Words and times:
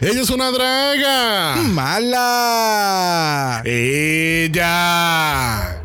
Ella 0.00 0.20
es 0.20 0.30
una 0.30 0.52
draga. 0.52 1.56
Mala. 1.56 3.62
Ella. 3.64 5.82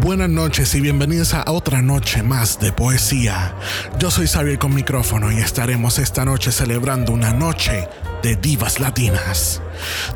Buenas 0.00 0.30
noches 0.30 0.74
y 0.74 0.80
bienvenidos 0.80 1.32
a 1.32 1.44
otra 1.46 1.80
noche 1.80 2.24
más 2.24 2.58
de 2.58 2.72
poesía. 2.72 3.54
Yo 4.00 4.10
soy 4.10 4.26
Xavier 4.26 4.58
con 4.58 4.74
micrófono 4.74 5.30
y 5.30 5.36
estaremos 5.36 6.00
esta 6.00 6.24
noche 6.24 6.50
celebrando 6.50 7.12
una 7.12 7.32
noche 7.32 7.88
de 8.24 8.34
divas 8.34 8.80
latinas, 8.80 9.62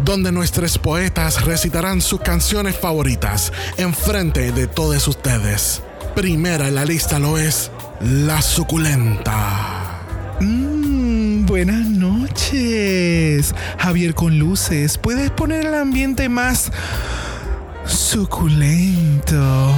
donde 0.02 0.32
nuestros 0.32 0.76
poetas 0.76 1.44
recitarán 1.44 2.00
sus 2.00 2.20
canciones 2.20 2.76
favoritas 2.76 3.52
en 3.76 3.94
frente 3.94 4.50
de 4.50 4.66
todos 4.66 5.06
ustedes. 5.06 5.82
Primera 6.16 6.66
en 6.66 6.74
la 6.74 6.84
lista 6.84 7.20
lo 7.20 7.38
es 7.38 7.70
La 8.00 8.42
Suculenta. 8.42 10.00
Mmm, 10.40 10.77
buenas 11.48 11.86
noches. 11.86 13.54
Javier 13.78 14.14
con 14.14 14.38
luces. 14.38 14.98
¿Puedes 14.98 15.30
poner 15.30 15.64
el 15.64 15.74
ambiente 15.74 16.28
más 16.28 16.70
suculento? 17.86 19.74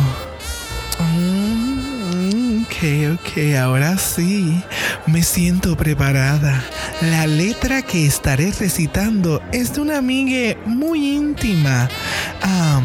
Mm, 0.99 2.63
ok, 2.63 3.21
ok, 3.21 3.55
ahora 3.57 3.97
sí. 3.99 4.61
Me 5.07 5.23
siento 5.23 5.77
preparada. 5.77 6.65
La 7.03 7.29
letra 7.29 7.83
que 7.83 8.05
estaré 8.05 8.51
recitando 8.51 9.41
es 9.53 9.75
de 9.75 9.83
una 9.83 9.99
amiga 9.99 10.57
muy 10.67 11.15
íntima. 11.15 11.89
Ah, 12.43 12.83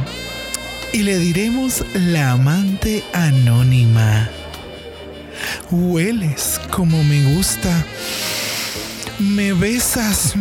y 0.94 1.00
le 1.00 1.18
diremos 1.18 1.84
la 1.96 2.32
amante 2.32 3.04
anónima. 3.14 4.30
Hueles 5.72 6.62
como 6.70 7.04
me 7.04 7.36
gusta. 7.36 7.84
Me 9.20 9.54
besas 9.54 10.34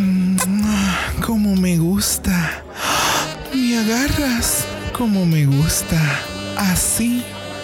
como 1.25 1.55
me 1.55 1.79
gusta. 1.79 2.65
Me 3.55 3.79
agarras 3.79 4.65
como 4.93 5.25
me 5.25 5.47
gusta. 5.47 6.01
Así, 6.57 7.23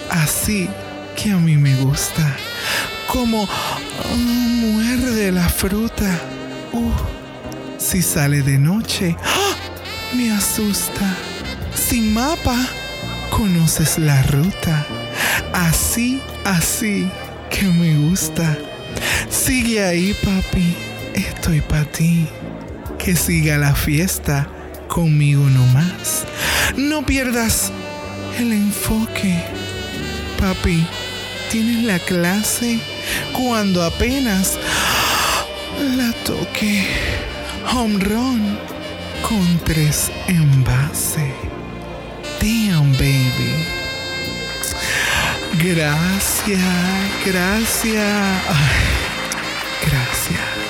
así 0.09 0.69
que 1.15 1.31
a 1.31 1.37
mí 1.37 1.57
me 1.57 1.75
gusta. 1.81 2.35
Como 3.11 3.45
muerde 4.15 5.33
la 5.33 5.49
fruta. 5.49 6.09
Uh, 6.71 6.91
si 7.77 8.01
sale 8.01 8.41
de 8.41 8.57
noche, 8.57 9.17
me 10.15 10.31
asusta. 10.31 11.13
Sin 11.75 12.13
mapa, 12.13 12.55
conoces 13.31 13.97
la 13.97 14.21
ruta. 14.23 14.85
Así, 15.51 16.21
así 16.45 17.09
que 17.49 17.63
me 17.63 17.97
gusta. 17.97 18.57
Sigue 19.29 19.83
ahí, 19.83 20.15
papi. 20.23 20.90
Estoy 21.13 21.61
para 21.61 21.85
ti. 21.85 22.27
Que 22.97 23.15
siga 23.15 23.57
la 23.57 23.73
fiesta 23.73 24.47
conmigo 24.87 25.43
nomás. 25.49 26.25
No 26.77 27.05
pierdas 27.05 27.71
el 28.37 28.51
enfoque. 28.51 29.43
Papi, 30.39 30.85
tienes 31.51 31.83
la 31.83 31.99
clase 31.99 32.79
cuando 33.33 33.83
apenas 33.83 34.57
la 35.97 36.11
toque. 36.23 36.87
Home 37.73 38.03
run 38.03 38.57
con 39.27 39.59
tres 39.63 40.11
en 40.27 40.63
base. 40.63 41.33
Damn, 42.41 42.91
baby. 42.93 43.65
Gracias, 45.63 46.59
gracias. 47.25 48.41
Gracias. 49.85 50.60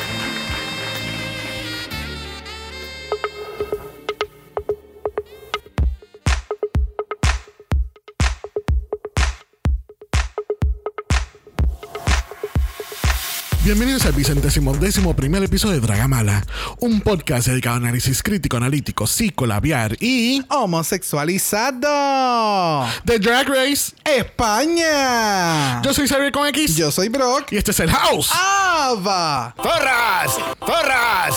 Bienvenidos 13.64 14.08
al 14.08 14.14
vicentésimo 14.14 14.76
décimo 14.76 15.16
primer 15.16 15.44
episodio 15.44 15.76
de 15.80 15.86
Dragamala, 15.86 16.44
un 16.80 17.00
podcast 17.00 17.46
dedicado 17.48 17.76
a 17.76 17.78
análisis 17.78 18.24
crítico, 18.24 18.58
analítico, 18.58 19.06
psicolabiar 19.06 19.96
y 20.00 20.44
Homosexualizado. 20.50 22.88
The 23.06 23.20
Drag 23.20 23.48
Race. 23.48 23.94
España. 24.04 25.80
Yo 25.84 25.94
soy 25.94 26.08
Xavier 26.08 26.32
con 26.32 26.48
X 26.48 26.76
Yo 26.76 26.90
soy 26.90 27.10
Brock. 27.10 27.52
y 27.52 27.58
este 27.58 27.70
es 27.70 27.80
el 27.82 27.92
House. 27.92 28.32
Ava. 28.34 29.54
¡Zorras! 29.58 30.40
¡Zorras! 30.60 31.36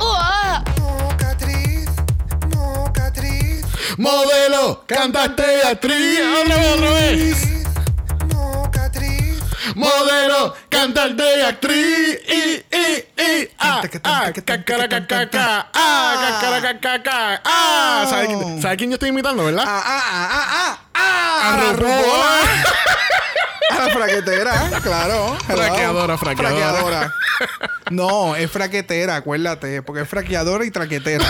Mocatriz, 0.00 1.86
mocatriz, 2.52 3.64
Modelo, 3.96 4.82
cantante, 4.84 5.44
actriz. 5.64 6.18
Otra 6.42 6.56
vez, 6.56 6.74
otra 6.74 6.90
vez. 6.90 7.57
Modelo, 9.74 10.54
cantante, 10.68 11.42
actriz. 11.44 12.20
Y, 12.28 12.64
y, 12.76 13.04
y. 13.16 13.50
Ah, 13.58 13.80
ah. 14.04 14.04
Ah, 14.04 14.32
cacaracacaca. 16.40 17.40
Ah, 17.44 18.06
¿sabe 18.08 18.26
quién- 18.26 18.62
¿sabe 18.62 18.76
quién 18.76 18.90
yo 18.90 18.94
estoy 18.94 19.08
imitando, 19.10 19.44
verdad? 19.44 19.64
Ah, 19.66 19.82
ah, 19.84 20.02
ah, 20.04 20.28
ah, 20.30 20.78
ah, 20.94 20.94
ah. 20.94 21.06
A. 21.40 21.68
A 23.70 23.78
la 23.86 23.90
fraquetera, 23.90 24.70
claro. 24.82 25.36
Fraqueadora, 25.46 26.16
fraqueadora. 26.18 26.72
Fraqueadora. 26.72 27.12
No, 27.90 28.34
es 28.34 28.50
fraquetera, 28.50 29.16
acuérdate, 29.16 29.82
porque 29.82 30.00
es 30.02 30.08
fraqueadora 30.08 30.64
y 30.64 30.70
traquetera. 30.70 31.24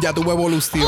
ya 0.00 0.12
tuvo 0.12 0.32
evolución. 0.32 0.82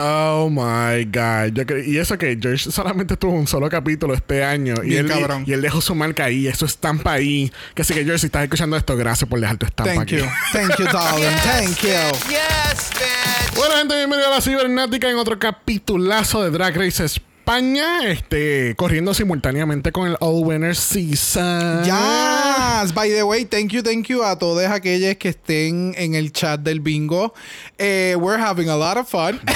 Oh 0.00 0.48
my 0.48 1.04
god. 1.06 1.52
Yo 1.54 1.64
cre- 1.66 1.84
y 1.84 1.98
eso 1.98 2.16
que 2.16 2.38
George 2.40 2.70
solamente 2.70 3.16
tuvo 3.16 3.32
un 3.32 3.48
solo 3.48 3.68
capítulo 3.68 4.14
este 4.14 4.44
año. 4.44 4.74
Y 4.84 4.90
Bien 4.90 5.06
él, 5.06 5.12
cabrón. 5.12 5.44
y 5.44 5.52
él 5.52 5.60
dejó 5.60 5.80
su 5.80 5.94
marca 5.96 6.24
ahí, 6.24 6.46
eso 6.46 6.66
estampa 6.66 7.14
ahí. 7.14 7.50
Que 7.74 7.82
así 7.82 7.94
que 7.94 8.04
George, 8.04 8.20
si 8.20 8.26
estás 8.26 8.44
escuchando 8.44 8.76
esto, 8.76 8.96
gracias 8.96 9.28
por 9.28 9.40
dejar 9.40 9.56
tu 9.58 9.66
estampa 9.66 9.92
Thank 9.94 10.02
aquí. 10.04 10.16
you. 10.18 10.24
Thank 10.52 10.78
you, 10.78 10.84
darling. 10.84 11.36
Thank 11.42 11.78
you. 11.82 11.88
yes, 12.28 12.90
bitch. 12.92 13.56
Bueno, 13.56 13.74
gente, 13.76 13.96
bienvenido 13.96 14.28
a 14.28 14.36
la 14.36 14.40
cibernática 14.40 15.10
en 15.10 15.16
otro 15.16 15.36
capitulazo 15.38 16.44
de 16.44 16.50
Drag 16.50 16.76
Race 16.76 17.02
España. 17.48 18.00
Este, 18.04 18.74
corriendo 18.76 19.14
simultáneamente 19.14 19.90
con 19.90 20.06
el 20.06 20.18
All 20.20 20.44
Winner 20.44 20.76
Season. 20.76 21.82
Yes. 21.82 22.92
By 22.92 23.08
the 23.08 23.22
way, 23.22 23.46
thank 23.46 23.70
you, 23.70 23.82
thank 23.82 24.06
you 24.08 24.22
a 24.22 24.38
todas 24.38 24.70
aquellas 24.70 25.16
que 25.16 25.30
estén 25.30 25.94
en 25.96 26.14
el 26.14 26.30
chat 26.30 26.60
del 26.60 26.80
bingo. 26.80 27.32
Eh, 27.78 28.14
we're 28.18 28.38
having 28.38 28.68
a 28.68 28.76
lot 28.76 28.98
of 28.98 29.08
fun. 29.08 29.40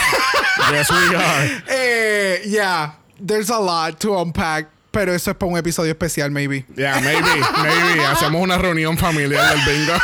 Yes, 0.71 0.91
we 0.91 1.17
are. 1.17 1.63
eh, 1.69 2.43
yeah, 2.47 2.93
there's 3.19 3.51
a 3.51 3.59
lot 3.59 3.99
to 4.01 4.17
unpack. 4.19 4.69
Pero 4.91 5.13
eso 5.13 5.31
es 5.31 5.37
para 5.37 5.51
un 5.51 5.59
episodio 5.59 5.91
especial, 5.91 6.31
maybe. 6.31 6.65
Yeah, 6.77 7.01
maybe, 7.01 7.41
maybe. 7.63 8.01
Hacemos 8.07 8.43
una 8.43 8.59
reunión 8.59 8.97
familiar 8.97 9.43
del 9.49 9.65
bingo. 9.67 9.99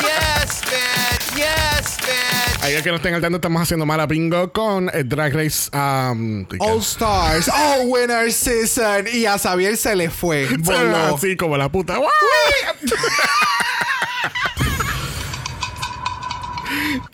Yes, 0.00 0.62
bitch. 0.62 1.36
Yes, 1.36 1.98
bitch. 1.98 2.51
Es 2.62 2.82
que 2.82 2.90
no 2.90 2.96
estén 2.96 3.12
al 3.12 3.20
tanto, 3.20 3.36
estamos 3.36 3.60
haciendo 3.60 3.84
mala 3.84 4.06
bingo 4.06 4.52
con 4.52 4.88
el 4.94 5.08
Drag 5.08 5.34
Race. 5.34 5.68
Um, 5.72 6.46
All 6.60 6.78
Stars, 6.78 7.48
All 7.48 7.86
Winner 7.86 8.32
Season. 8.32 9.06
Y 9.12 9.26
a 9.26 9.36
Xavier 9.36 9.76
se 9.76 9.96
le 9.96 10.08
fue. 10.10 10.46
Voló. 10.58 11.16
Así 11.16 11.36
como 11.36 11.56
la 11.56 11.68
puta. 11.70 11.98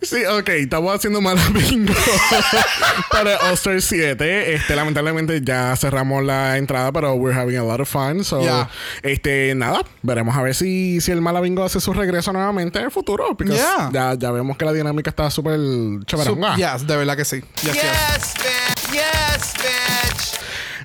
Sí, 0.03 0.25
ok, 0.25 0.49
estamos 0.51 0.95
haciendo 0.95 1.21
mala 1.21 1.41
bingo 1.53 1.93
para 3.11 3.37
All 3.49 3.55
Star 3.55 3.81
7. 3.81 4.55
Este, 4.55 4.77
lamentablemente 4.77 5.41
ya 5.43 5.75
cerramos 5.77 6.25
la 6.25 6.57
entrada, 6.57 6.93
pero 6.93 7.15
we're 7.15 7.39
having 7.39 7.57
a 7.57 7.63
lot 7.65 7.81
of 7.81 7.89
fun. 7.89 8.25
So, 8.25 8.41
Yeah. 8.43 8.69
este, 9.03 9.55
nada, 9.55 9.83
veremos 10.03 10.37
a 10.37 10.43
ver 10.43 10.55
si, 10.55 11.01
si 11.01 11.11
el 11.13 11.21
mala 11.21 11.41
bingo 11.41 11.65
hace 11.65 11.81
su 11.81 11.93
regreso 11.93 12.33
nuevamente 12.33 12.79
en 12.79 12.87
el 12.87 12.91
futuro. 12.91 13.37
Porque 13.37 13.53
Yeah. 13.55 13.91
ya, 13.93 14.15
ya 14.19 14.31
vemos 14.31 14.57
que 14.57 14.65
la 14.65 14.73
dinámica 14.73 15.11
está 15.11 15.31
súper 15.31 15.59
chévere. 16.07 16.31
Sup- 16.31 16.57
yes, 16.57 16.87
de 16.87 16.97
verdad 16.97 17.17
que 17.17 17.25
sí. 17.25 17.43
Yes, 17.63 17.75
yes. 17.75 17.83
Yes, 17.83 18.35
bitch. 18.37 18.93
Yes, 18.93 19.55
bitch. 19.59 20.18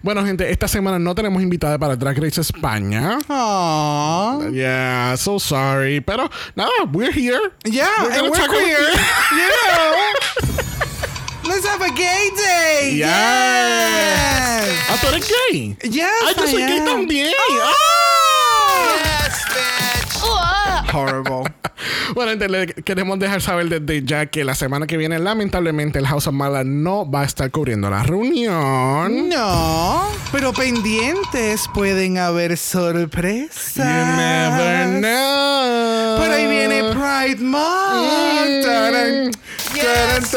Bueno, 0.03 0.25
gente, 0.25 0.51
esta 0.51 0.67
semana 0.67 0.99
no 0.99 1.15
tenemos 1.15 1.41
invitada 1.41 1.77
para 1.79 1.95
Drag 1.95 2.17
Race 2.19 2.41
España. 2.41 3.19
Aww. 3.29 4.51
Yeah, 4.51 5.15
so 5.15 5.39
sorry. 5.39 6.01
Pero 6.01 6.29
nada, 6.55 6.69
we're 6.91 7.13
here. 7.13 7.39
Yeah, 7.63 7.87
We're 8.01 8.11
and 8.11 8.27
gonna 8.27 8.31
we're 8.31 8.47
queer. 8.49 8.79
you 9.31 9.47
know. 9.47 9.93
Let's 11.45 11.65
have 11.65 11.81
a 11.81 11.89
gay 11.89 12.31
day. 12.35 12.91
Yes. 12.97 13.07
Yes. 14.67 14.89
Ah, 14.89 14.97
tú 14.99 15.07
eres 15.07 15.25
gay. 15.25 15.77
Yes, 15.83 16.11
Ah, 16.21 16.33
yo 16.35 16.43
I 16.43 16.47
soy 16.51 16.61
gay 16.67 16.79
am. 16.79 16.85
también. 16.85 17.31
Oh. 17.39 18.99
Yes, 19.05 19.45
bitch. 19.55 20.91
Horrible. 20.91 21.47
Bueno, 22.13 22.33
le 22.47 22.67
queremos 22.67 23.19
dejar 23.19 23.41
saber 23.41 23.69
desde 23.69 24.05
ya 24.05 24.25
que 24.27 24.43
la 24.43 24.55
semana 24.55 24.87
que 24.87 24.97
viene, 24.97 25.19
lamentablemente, 25.19 25.99
el 25.99 26.07
House 26.07 26.27
of 26.27 26.33
Mala 26.33 26.63
no 26.63 27.09
va 27.09 27.21
a 27.21 27.25
estar 27.25 27.49
cubriendo 27.51 27.89
la 27.89 28.03
reunión. 28.03 29.29
No, 29.29 30.09
pero 30.31 30.53
pendientes 30.53 31.69
pueden 31.73 32.17
haber 32.17 32.57
sorpresas. 32.57 33.77
You 33.77 34.17
never 34.17 34.99
know. 34.99 36.17
Por 36.17 36.29
ahí 36.29 36.47
viene 36.47 36.83
Pride 36.93 37.43
Month. 37.43 38.63
Mm. 38.67 39.31
Yes. 39.73 40.35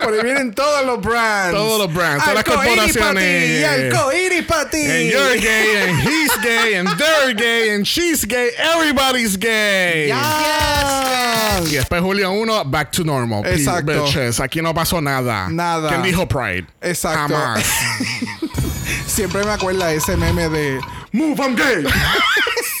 Por 0.00 0.14
ahí 0.14 0.22
vienen 0.22 0.52
todos 0.54 0.86
los 0.86 1.00
brands. 1.00 1.54
Todos 1.54 1.78
los 1.80 1.92
brands, 1.94 2.24
todas 2.24 2.34
las 2.34 2.44
corporaciones. 2.44 3.60
Y 3.60 3.64
arcoíris 3.64 4.42
para 4.44 4.70
ti. 4.70 4.78
And 4.84 5.10
you're 5.10 5.36
gay, 5.38 5.82
and 5.82 6.00
he's 6.00 6.36
gay, 6.42 6.74
and 6.74 6.88
they're 6.98 7.34
gay, 7.34 7.74
and 7.74 7.86
she's 7.86 8.24
gay. 8.24 8.50
Everybody's 8.58 9.36
gay. 9.36 10.08
Yes. 10.08 11.70
Y 11.70 11.74
después 11.76 12.00
Julio 12.00 12.32
1, 12.32 12.70
back 12.70 12.92
to 12.92 13.04
normal. 13.04 13.44
Exacto. 13.44 14.04
bitches. 14.04 14.40
Aquí 14.40 14.62
no 14.62 14.72
pasó 14.74 15.00
nada. 15.02 15.48
Nada. 15.48 15.88
¿Quién 15.90 16.02
dijo 16.02 16.26
Pride? 16.28 16.66
Exacto. 16.80 17.34
Jamás. 17.34 17.64
Siempre 19.06 19.44
me 19.44 19.50
acuerda 19.50 19.92
ese 19.92 20.16
meme 20.16 20.48
de 20.48 20.80
Move, 21.12 21.40
I'm 21.40 21.54
gay. 21.56 21.84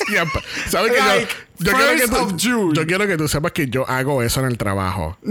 Yep. 0.08 0.28
¿Sabes 0.70 0.92
que 0.92 0.98
Like, 0.98 1.28
yo, 1.28 1.47
yo, 1.58 1.72
quiero 1.72 1.96
que 1.96 2.08
tú, 2.08 2.72
yo 2.74 2.86
quiero 2.86 3.06
que 3.06 3.16
tú 3.16 3.28
sepas 3.28 3.52
que 3.52 3.68
yo 3.68 3.88
hago 3.88 4.22
eso 4.22 4.40
en 4.40 4.46
el 4.46 4.58
trabajo. 4.58 5.16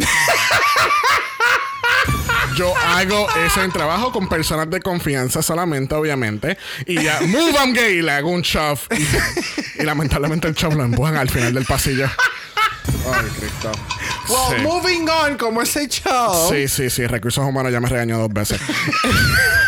Yo 2.55 2.73
hago 2.75 3.27
eso 3.45 3.59
en 3.59 3.67
el 3.67 3.71
trabajo 3.73 4.11
con 4.11 4.27
personas 4.27 4.67
de 4.71 4.81
confianza 4.81 5.43
solamente, 5.43 5.93
obviamente. 5.93 6.57
Y 6.87 7.03
ya, 7.03 7.19
move 7.27 7.53
I'm 7.55 7.71
gay, 7.71 8.01
le 8.01 8.11
hago 8.11 8.31
un 8.31 8.41
shove. 8.41 8.79
Y, 8.97 9.81
y 9.81 9.85
lamentablemente 9.85 10.47
el 10.47 10.55
shove 10.55 10.73
lo 10.73 10.83
empujan 10.83 11.17
al 11.17 11.29
final 11.29 11.53
del 11.53 11.65
pasillo. 11.65 12.09
Ay, 13.13 13.27
Cristo. 13.39 13.71
Well, 14.27 14.57
Sí. 14.57 14.63
moving 14.63 15.07
on, 15.07 15.37
como 15.37 15.61
ese 15.61 15.87
show. 15.87 16.49
Sí, 16.51 16.67
sí, 16.67 16.89
sí. 16.89 17.05
Recursos 17.05 17.45
humanos 17.45 17.71
ya 17.71 17.79
me 17.79 17.89
regañó 17.89 18.17
dos 18.17 18.33
veces. 18.33 18.59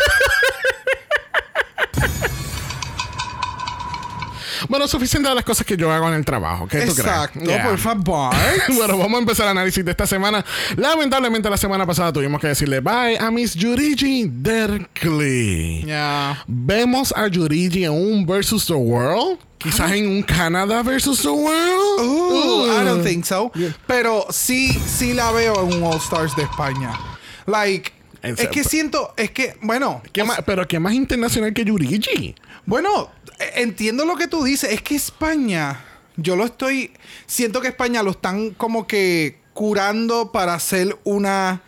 bueno, 4.70 4.88
suficiente 4.88 5.28
de 5.28 5.34
las 5.34 5.44
cosas 5.44 5.66
que 5.66 5.76
yo 5.76 5.92
hago 5.92 6.08
en 6.08 6.14
el 6.14 6.24
trabajo. 6.24 6.66
¿Qué 6.66 6.78
tú 6.86 6.94
crees? 6.94 6.98
Exacto, 7.00 7.40
Yeah. 7.40 7.64
por 7.68 7.76
favor. 7.78 8.34
bueno, 8.76 8.96
vamos 8.96 9.16
a 9.16 9.20
empezar 9.20 9.44
el 9.46 9.50
análisis 9.50 9.84
de 9.84 9.90
esta 9.90 10.06
semana. 10.06 10.44
Lamentablemente, 10.76 11.50
la 11.50 11.56
semana 11.58 11.84
pasada 11.86 12.12
tuvimos 12.12 12.40
que 12.40 12.46
decirle 12.48 12.80
bye 12.80 13.18
a 13.18 13.30
Miss 13.30 13.54
Yurigi 13.54 14.26
Derkley. 14.30 15.84
Yeah. 15.84 16.42
Vemos 16.46 17.12
a 17.16 17.26
Yurigi 17.28 17.84
en 17.84 17.92
un 17.92 18.26
versus 18.26 18.66
the 18.66 18.72
world. 18.74 19.38
Quizás 19.58 19.92
en 19.92 20.08
un 20.08 20.22
Canadá 20.22 20.82
versus 20.82 21.20
the 21.20 21.28
world. 21.28 22.00
Ooh, 22.00 22.66
I 22.66 22.84
don't 22.84 23.00
Uh. 23.00 23.04
think 23.04 23.24
so. 23.26 23.52
Pero 23.86 24.26
sí, 24.30 24.68
sí 24.86 25.12
la 25.12 25.32
veo 25.32 25.54
en 25.66 25.74
un 25.74 25.82
All 25.84 25.98
Stars 25.98 26.34
de 26.34 26.44
España. 26.44 26.98
Like, 27.46 27.92
En 28.22 28.34
es 28.38 28.48
que 28.48 28.64
siento, 28.64 29.14
es 29.16 29.30
que, 29.30 29.56
bueno, 29.62 30.02
¿Qué 30.12 30.24
más- 30.24 30.42
pero 30.44 30.66
qué 30.68 30.78
más 30.78 30.92
internacional 30.94 31.54
que 31.54 31.64
Yurigi. 31.64 32.34
bueno, 32.66 33.10
eh, 33.38 33.50
entiendo 33.56 34.04
lo 34.04 34.16
que 34.16 34.26
tú 34.28 34.44
dices. 34.44 34.72
Es 34.72 34.82
que 34.82 34.94
España, 34.94 35.80
yo 36.16 36.36
lo 36.36 36.44
estoy, 36.44 36.92
siento 37.26 37.60
que 37.60 37.68
España 37.68 38.02
lo 38.02 38.10
están 38.10 38.50
como 38.50 38.86
que 38.86 39.38
curando 39.54 40.32
para 40.32 40.54
hacer 40.54 40.96
una, 41.04 41.62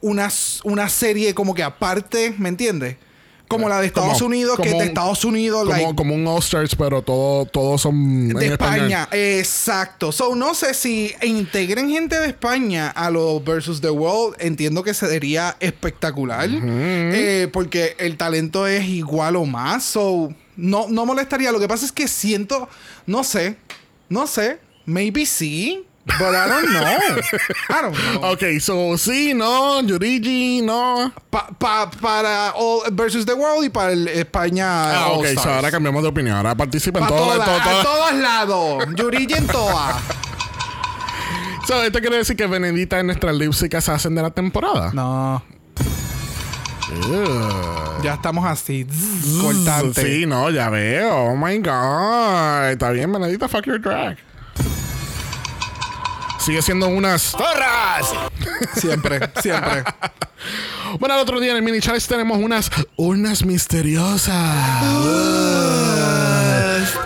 una, 0.00 0.28
una 0.64 0.88
serie 0.88 1.34
como 1.34 1.54
que 1.54 1.62
aparte, 1.62 2.34
¿me 2.38 2.48
entiendes? 2.48 2.96
Como 3.48 3.68
la 3.68 3.80
de 3.80 3.86
Estados 3.86 4.14
Como- 4.14 4.26
Unidos, 4.26 4.58
que 4.62 4.68
es 4.68 4.78
de 4.78 4.84
Estados 4.84 5.24
Unidos, 5.24 5.60
Como, 5.64 5.72
like, 5.72 5.94
como 5.94 6.14
un 6.14 6.26
All 6.26 6.38
Stars, 6.40 6.74
pero 6.76 7.00
todo, 7.02 7.46
todos 7.46 7.80
son 7.80 8.28
de 8.28 8.46
en 8.46 8.52
español. 8.52 8.90
España, 8.92 9.08
exacto. 9.12 10.12
So, 10.12 10.34
no 10.34 10.54
sé 10.54 10.74
si 10.74 11.14
integren 11.22 11.88
gente 11.90 12.18
de 12.20 12.26
España 12.28 12.88
a 12.90 13.10
los 13.10 13.42
versus 13.42 13.80
the 13.80 13.90
world. 13.90 14.36
Entiendo 14.38 14.82
que 14.82 14.92
sería 14.92 15.56
espectacular. 15.60 16.48
Eh, 16.52 17.48
porque 17.52 17.96
el 17.98 18.16
talento 18.16 18.66
es 18.66 18.84
igual 18.86 19.36
o 19.36 19.46
más. 19.46 19.82
So, 19.84 20.32
no, 20.56 20.86
no 20.88 21.06
molestaría. 21.06 21.50
Lo 21.50 21.58
que 21.60 21.68
pasa 21.68 21.86
es 21.86 21.92
que 21.92 22.06
siento, 22.06 22.68
no 23.06 23.24
sé, 23.24 23.56
no 24.10 24.26
sé. 24.26 24.58
Maybe 24.84 25.24
sí. 25.26 25.84
But 26.18 26.34
I 26.34 26.48
don't 26.48 26.72
know. 26.72 26.80
I 27.68 27.82
don't 27.82 27.94
know. 28.14 28.32
Ok, 28.32 28.58
so 28.60 28.96
sí, 28.96 29.34
no, 29.34 29.80
Yurigi, 29.82 30.62
no. 30.62 31.12
Pa- 31.30 31.48
pa- 31.58 31.90
para 31.90 32.52
all 32.56 32.82
versus 32.92 33.26
the 33.26 33.34
world 33.34 33.64
y 33.64 33.68
para 33.68 33.92
el 33.92 34.08
España. 34.08 34.94
Ah, 35.04 35.08
ok, 35.12 35.26
so 35.40 35.50
ahora 35.50 35.70
cambiamos 35.70 36.02
de 36.02 36.08
opinión. 36.08 36.36
Ahora 36.36 36.54
participa 36.54 36.98
en 37.00 37.04
Pa' 37.04 37.08
todo, 37.10 37.32
todas, 37.34 37.46
todo- 37.46 37.56
a 37.56 37.62
todo- 37.62 37.82
todos 37.82 38.14
lados. 38.14 38.84
Yurigi 38.96 39.34
en 39.34 39.46
todas. 39.46 39.96
So, 41.66 41.82
esto 41.82 42.00
quiere 42.00 42.16
decir 42.16 42.34
que 42.34 42.46
Benedita 42.46 42.98
es 42.98 43.04
nuestra 43.04 43.30
lipstick 43.30 43.74
assassin 43.74 44.14
de 44.14 44.22
la 44.22 44.30
temporada. 44.30 44.90
No. 44.94 45.42
Ya 48.02 48.14
estamos 48.14 48.46
así, 48.46 48.86
zzz, 48.90 49.42
cortante. 49.42 50.02
Sí, 50.02 50.24
no, 50.26 50.48
ya 50.48 50.70
veo. 50.70 51.14
Oh 51.14 51.36
my 51.36 51.58
god. 51.58 52.70
Está 52.70 52.90
bien, 52.90 53.12
Benedita, 53.12 53.48
fuck 53.48 53.66
your 53.66 53.78
drag. 53.78 54.16
Sigue 56.38 56.62
siendo 56.62 56.88
unas. 56.88 57.32
¡Porras! 57.32 58.06
Siempre, 58.76 59.20
siempre. 59.42 59.84
Bueno, 60.98 61.16
el 61.16 61.20
otro 61.20 61.40
día 61.40 61.50
en 61.50 61.56
el 61.58 61.62
mini 61.62 61.80
challenge 61.80 62.06
tenemos 62.08 62.38
unas 62.38 62.70
urnas 62.96 63.44
misteriosas. 63.44 64.34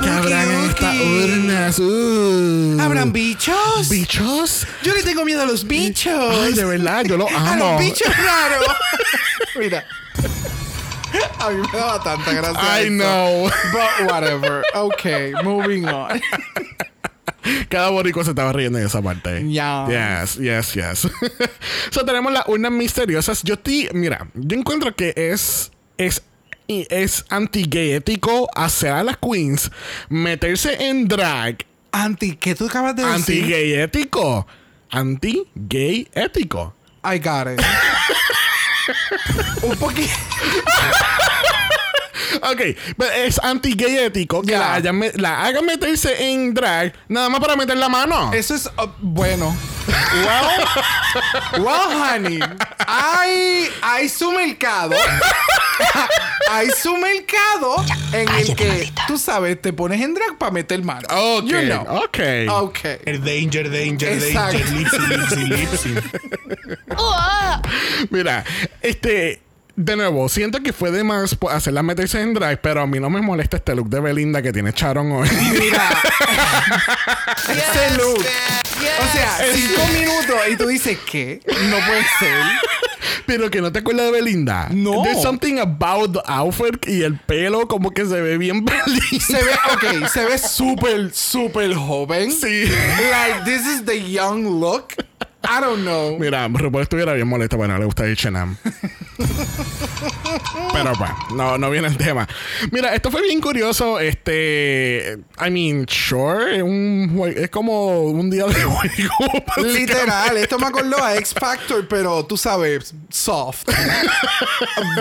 ¿Qué 0.00 0.08
habrán 0.08 0.50
en 0.50 0.64
estas 0.70 0.94
urnas? 1.00 1.78
Uh. 1.78 2.78
¿Habrán 2.80 3.12
bichos? 3.12 3.88
bichos? 3.88 4.66
Yo 4.82 4.94
le 4.94 5.02
tengo 5.02 5.24
miedo 5.24 5.42
a 5.42 5.46
los 5.46 5.66
bichos. 5.66 6.36
Ay, 6.44 6.52
de 6.52 6.64
verdad, 6.64 7.04
yo 7.04 7.16
lo 7.16 7.28
a 7.34 7.52
amo. 7.52 7.72
los 7.72 7.80
bichos 7.80 8.12
raros. 8.16 8.66
Mira. 9.58 9.84
A 11.40 11.50
mí 11.50 11.60
me 11.72 11.78
daba 11.78 12.02
tanta 12.02 12.32
gracia. 12.32 12.80
I 12.80 12.84
eso. 12.84 12.90
know. 12.90 13.50
But 13.72 14.10
whatever. 14.12 14.62
Okay, 14.74 15.32
moving 15.42 15.86
on. 15.88 16.20
Cada 17.68 17.90
boricua 17.90 18.24
se 18.24 18.30
estaba 18.30 18.52
riendo 18.52 18.78
en 18.78 18.86
esa 18.86 19.02
parte. 19.02 19.50
Ya. 19.50 19.86
Yes, 19.88 20.36
yes, 20.36 20.74
yes. 20.74 21.08
so, 21.90 22.04
tenemos 22.04 22.32
las 22.32 22.46
urnas 22.46 22.72
misteriosas. 22.72 23.42
Yo 23.42 23.58
ti, 23.58 23.88
mira, 23.92 24.28
yo 24.34 24.56
encuentro 24.56 24.94
que 24.94 25.12
es 25.16 25.72
es 25.98 26.22
y 26.68 26.86
es 26.90 27.24
anti-gay 27.28 27.92
ético 27.92 28.48
hacer 28.54 28.92
a 28.92 29.02
las 29.02 29.16
queens 29.16 29.70
meterse 30.08 30.88
en 30.88 31.08
drag 31.08 31.66
Anti, 31.92 32.36
¿qué 32.36 32.54
tú 32.54 32.66
acabas 32.66 32.96
de 32.96 33.02
decir? 33.04 33.42
anti-gay 33.42 33.74
ético. 33.74 34.46
Anti-gay 34.90 36.08
ético. 36.14 36.74
I 37.04 37.18
got 37.18 37.48
it. 37.48 37.60
Un 39.62 39.76
poquito. 39.76 40.08
Ok, 42.42 42.60
pero 42.96 43.10
es 43.12 43.38
anti-gay 43.42 43.98
ético 43.98 44.42
que 44.42 44.52
Ya. 44.52 44.58
la, 44.58 44.74
hayan 44.74 45.00
la 45.14 45.44
hagan 45.44 45.64
meterse 45.66 46.30
en 46.30 46.54
drag 46.54 46.92
nada 47.08 47.28
más 47.28 47.40
para 47.40 47.56
meter 47.56 47.76
la 47.76 47.88
mano. 47.88 48.32
Eso 48.32 48.54
es 48.54 48.66
uh, 48.66 48.86
bueno. 49.00 49.56
Well, 49.88 51.64
well, 51.64 52.00
honey, 52.00 52.38
hay, 52.86 53.68
hay 53.82 54.08
su 54.08 54.30
mercado. 54.30 54.94
hay 56.50 56.68
su 56.70 56.96
mercado 56.96 57.84
en 58.12 58.28
el 58.28 58.54
que 58.54 58.92
tú 59.08 59.18
sabes, 59.18 59.60
te 59.60 59.72
pones 59.72 60.00
en 60.00 60.14
drag 60.14 60.38
para 60.38 60.52
meter 60.52 60.82
mano. 60.84 61.06
Ok, 61.10 61.44
You 61.46 61.60
know. 61.62 61.82
ok. 62.04 62.18
Ok. 62.50 62.78
El 63.04 63.24
danger, 63.24 63.70
danger, 63.70 64.12
Exacto. 64.12 64.58
danger, 64.58 64.70
lipsy, 64.72 65.46
lipsy, 65.46 65.88
lipsy. 65.90 65.94
Mira, 68.10 68.44
este. 68.80 69.42
De 69.74 69.96
nuevo, 69.96 70.28
siento 70.28 70.62
que 70.62 70.72
fue 70.72 70.90
de 70.90 71.02
más 71.02 71.36
hacerla 71.50 71.82
meterse 71.82 72.20
en 72.20 72.34
drag, 72.34 72.60
pero 72.60 72.82
a 72.82 72.86
mí 72.86 73.00
no 73.00 73.08
me 73.08 73.22
molesta 73.22 73.56
este 73.56 73.74
look 73.74 73.88
de 73.88 74.00
Belinda 74.00 74.42
que 74.42 74.52
tiene 74.52 74.72
Charon 74.72 75.10
hoy. 75.12 75.28
Mira, 75.58 75.88
ese 77.48 77.96
look. 77.96 78.18
Yes, 78.18 78.90
O 79.00 79.12
sea, 79.12 79.38
cinco 79.54 79.82
minutos 79.98 80.36
y 80.52 80.56
tú 80.56 80.66
dices, 80.66 80.98
¿qué? 81.10 81.40
No 81.70 81.76
puede 81.86 82.04
ser. 82.18 82.42
pero 83.26 83.50
que 83.50 83.60
no 83.62 83.72
te 83.72 83.78
acuerdas 83.78 84.06
de 84.06 84.12
Belinda. 84.12 84.68
No. 84.72 85.02
There's 85.02 85.22
something 85.22 85.58
about 85.58 86.12
the 86.12 86.20
outfit 86.26 86.86
y 86.86 87.02
el 87.02 87.16
pelo 87.18 87.66
como 87.66 87.92
que 87.92 88.04
se 88.04 88.20
ve 88.20 88.36
bien 88.36 88.64
Belinda. 88.66 89.24
Se 89.26 89.42
ve, 89.42 89.52
ok, 89.72 90.06
se 90.08 90.24
ve 90.26 90.38
súper, 90.38 91.14
súper 91.14 91.74
joven. 91.74 92.30
Sí. 92.30 92.64
Like, 93.10 93.44
this 93.44 93.66
is 93.66 93.84
the 93.86 94.02
young 94.10 94.60
look. 94.60 94.88
I 95.44 95.60
don't 95.60 95.82
know. 95.82 96.18
Mira, 96.18 96.48
RuPaul 96.48 96.82
estuviera 96.82 97.12
bien 97.14 97.28
molesto, 97.28 97.56
bueno, 97.56 97.78
le 97.78 97.84
gusta 97.84 98.04
H&M. 98.04 98.56
Pero 100.72 100.92
pues, 100.96 101.10
no, 101.34 101.58
no 101.58 101.70
viene 101.70 101.88
el 101.88 101.96
tema. 101.96 102.28
Mira, 102.70 102.94
esto 102.94 103.10
fue 103.10 103.22
bien 103.22 103.40
curioso. 103.40 104.00
Este, 104.00 105.18
I 105.44 105.50
mean, 105.50 105.86
sure, 105.88 106.56
es, 106.56 106.62
un 106.62 107.32
es 107.36 107.50
como 107.50 108.02
un 108.02 108.30
día 108.30 108.46
de 108.46 108.54
juego. 108.64 109.14
Literal, 109.58 110.36
esto 110.36 110.58
me 110.58 110.66
acordó 110.66 111.02
a 111.02 111.16
X 111.16 111.34
Factor, 111.38 111.86
pero 111.88 112.24
tú 112.24 112.36
sabes, 112.36 112.94
soft. 113.10 113.64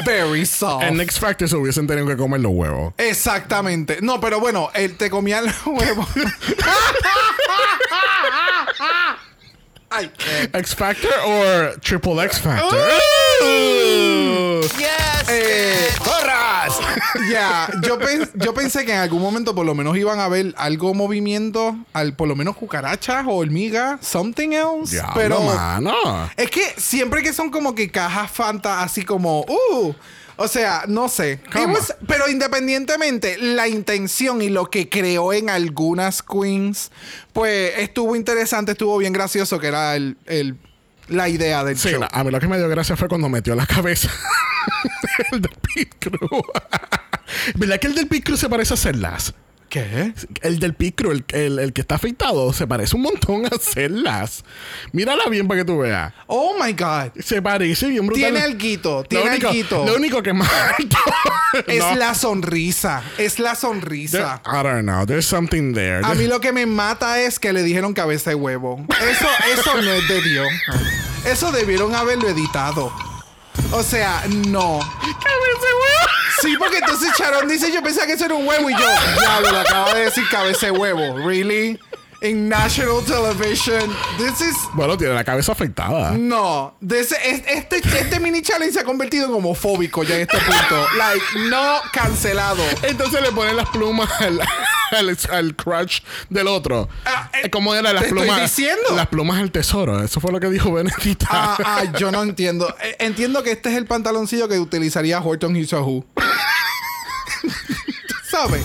Very 0.05 0.45
soft. 0.45 0.83
En 0.83 0.99
X 1.01 1.19
Factor 1.19 1.47
se 1.47 1.55
hubiesen 1.55 1.87
tenido 1.87 2.07
que 2.07 2.17
comer 2.17 2.41
los 2.41 2.51
huevos. 2.53 2.93
Exactamente. 2.97 3.99
No, 4.01 4.19
pero 4.19 4.39
bueno, 4.39 4.69
él 4.73 4.97
te 4.97 5.09
comía 5.09 5.41
los 5.41 5.55
huevos. 5.65 6.07
Qué- 10.17 10.49
X 10.59 10.75
Factor 10.75 11.11
o 11.25 11.79
Triple 11.81 12.23
X 12.25 12.39
Factor. 12.39 12.77
Ooh. 13.43 14.61
Eh, 15.29 15.89
¡Zorras! 16.03 16.79
Ya, 17.31 17.69
yo, 17.83 17.97
pen- 17.99 18.29
yo 18.35 18.53
pensé 18.53 18.85
que 18.85 18.93
en 18.93 18.99
algún 18.99 19.21
momento 19.21 19.53
por 19.55 19.65
lo 19.65 19.73
menos 19.75 19.95
iban 19.97 20.19
a 20.19 20.27
ver 20.27 20.53
algo 20.57 20.93
movimiento, 20.93 21.75
al, 21.93 22.13
por 22.15 22.27
lo 22.27 22.35
menos 22.35 22.55
cucarachas 22.57 23.25
o 23.27 23.31
hormigas, 23.35 23.99
something 24.05 24.49
else. 24.51 24.91
Diablo, 24.95 25.13
pero 25.15 25.41
mano. 25.41 26.29
es 26.35 26.49
que 26.49 26.61
siempre 26.77 27.21
que 27.23 27.31
son 27.33 27.49
como 27.51 27.73
que 27.75 27.89
cajas 27.89 28.29
Fanta, 28.31 28.81
así 28.81 29.03
como, 29.03 29.41
uh, 29.41 29.93
o 30.37 30.47
sea, 30.47 30.83
no 30.87 31.07
sé. 31.09 31.39
Pero 32.07 32.29
independientemente, 32.29 33.37
la 33.37 33.67
intención 33.67 34.41
y 34.41 34.49
lo 34.49 34.69
que 34.69 34.89
creó 34.89 35.33
en 35.33 35.49
algunas 35.49 36.21
queens, 36.23 36.91
pues 37.33 37.73
estuvo 37.77 38.15
interesante, 38.15 38.71
estuvo 38.73 38.97
bien 38.97 39.13
gracioso, 39.13 39.59
que 39.59 39.67
era 39.67 39.95
el, 39.95 40.17
el- 40.25 40.57
la 41.07 41.27
idea 41.27 41.63
del 41.63 41.77
Sí, 41.77 41.89
show. 41.89 41.99
la- 41.99 42.07
a 42.07 42.23
mí 42.23 42.31
lo 42.31 42.39
que 42.39 42.47
me 42.47 42.57
dio 42.57 42.69
gracia 42.69 42.95
fue 42.95 43.07
cuando 43.09 43.27
metió 43.27 43.53
la 43.55 43.65
cabeza 43.65 44.09
el 45.31 45.41
del 45.41 45.51
Pit 45.61 45.93
Crew. 45.99 46.41
¿Verdad 47.55 47.79
que 47.79 47.87
el 47.87 47.95
del 47.95 48.07
Pit 48.07 48.23
Crew 48.25 48.37
se 48.37 48.49
parece 48.49 48.73
a 48.73 48.77
Cellas? 48.77 49.33
¿Qué? 49.71 50.13
El 50.41 50.59
del 50.59 50.73
Pit 50.73 50.95
Crew, 50.97 51.11
el, 51.11 51.23
el- 51.29 51.57
el 51.59 51.71
que 51.71 51.79
está 51.79 51.95
afeitado, 51.95 52.51
se 52.51 52.67
parece 52.67 52.93
un 52.93 53.03
montón 53.03 53.45
a 53.45 53.51
Cellas. 53.57 54.43
Mírala 54.91 55.23
bien 55.29 55.47
para 55.47 55.61
que 55.61 55.65
tú 55.65 55.77
veas. 55.77 56.11
Oh 56.27 56.53
my 56.61 56.73
God. 56.73 57.11
Se 57.23 57.41
parece 57.41 57.87
bien 57.87 58.05
brutal. 58.05 58.21
Tiene 58.31 58.41
alguito, 58.41 58.97
Lo 58.97 59.03
tiene 59.05 59.29
único, 59.29 59.47
alguito. 59.47 59.85
lo 59.85 59.95
único 59.95 60.21
que 60.21 60.31
es 60.31 60.35
más 60.35 60.51
alto. 60.77 60.97
Es 61.67 61.79
No. 61.79 61.95
la 61.95 62.13
sonrisa. 62.15 63.01
Es 63.17 63.39
la 63.39 63.51
There- 63.51 63.59
sonrisa. 63.61 64.41
I 64.45 64.61
don't 64.61 64.81
know. 64.83 65.05
There's 65.05 65.25
something 65.25 65.73
there. 65.73 66.01
A 66.03 66.15
mí 66.15 66.27
lo 66.27 66.41
que 66.41 66.51
me 66.51 66.65
mata 66.65 67.21
es 67.21 67.39
que 67.39 67.53
le 67.53 67.63
dijeron 67.63 67.93
cabeza 67.93 68.29
de 68.31 68.35
huevo. 68.35 68.85
Eso, 69.09 69.27
eso 69.53 69.81
no 69.81 69.89
es 69.93 70.05
de 70.09 70.21
Dios. 70.21 70.47
Eso 71.25 71.51
debieron 71.53 71.95
haberlo 71.95 72.27
editado. 72.27 72.91
O 73.71 73.83
sea, 73.83 74.23
no. 74.27 74.79
Sí, 76.41 76.55
porque 76.57 76.77
entonces 76.79 77.11
Sharon 77.17 77.47
dice, 77.47 77.71
yo 77.71 77.81
pensaba 77.83 78.07
que 78.07 78.13
eso 78.13 78.25
era 78.25 78.33
un 78.35 78.47
huevo 78.47 78.69
y 78.69 78.73
yo, 78.73 78.87
diablo, 79.19 79.59
acaba 79.59 79.93
de 79.93 80.05
decir 80.05 80.23
cabeza 80.29 80.71
huevo. 80.71 81.17
¿Really? 81.25 81.79
En 82.23 82.47
national 82.47 83.03
television. 83.03 83.89
This 84.19 84.41
is... 84.41 84.55
Bueno, 84.73 84.95
tiene 84.95 85.15
la 85.15 85.23
cabeza 85.23 85.53
afectada. 85.53 86.11
No, 86.11 86.75
This- 86.79 87.13
es- 87.13 87.41
este, 87.47 87.77
este 87.77 88.19
mini 88.19 88.43
challenge 88.43 88.73
se 88.75 88.81
ha 88.81 88.83
convertido 88.83 89.25
en 89.25 89.33
homofóbico 89.33 90.03
ya 90.03 90.17
en 90.17 90.21
este 90.21 90.37
punto. 90.37 90.85
Like, 90.99 91.25
no 91.49 91.79
cancelado. 91.91 92.61
Entonces 92.83 93.21
le 93.23 93.31
ponen 93.31 93.55
las 93.55 93.67
plumas 93.69 94.07
al, 94.21 94.39
al, 94.91 95.17
al 95.31 95.55
crush 95.55 96.01
del 96.29 96.47
otro. 96.47 96.87
Eh, 97.43 97.49
¿Cómo 97.49 97.73
eran 97.73 97.95
las 97.95 98.03
te 98.03 98.09
estoy 98.09 98.21
plumas? 98.23 98.41
diciendo. 98.41 98.95
Las 98.95 99.07
plumas 99.07 99.39
al 99.39 99.49
tesoro. 99.51 100.03
Eso 100.03 100.19
fue 100.21 100.31
lo 100.31 100.39
que 100.39 100.47
dijo 100.49 100.71
Benedita. 100.71 101.25
Ah, 101.31 101.57
ah, 101.65 101.83
yo 101.97 102.11
no 102.11 102.21
entiendo. 102.21 102.69
Eh, 102.83 102.97
Entiendo 102.99 103.41
que 103.41 103.53
este 103.53 103.69
es 103.71 103.77
el 103.77 103.87
pantaloncillo 103.87 104.47
que 104.47 104.59
utilizaría 104.59 105.19
Horton 105.19 105.55
Who. 105.55 106.05
¿Sabes? 108.29 108.61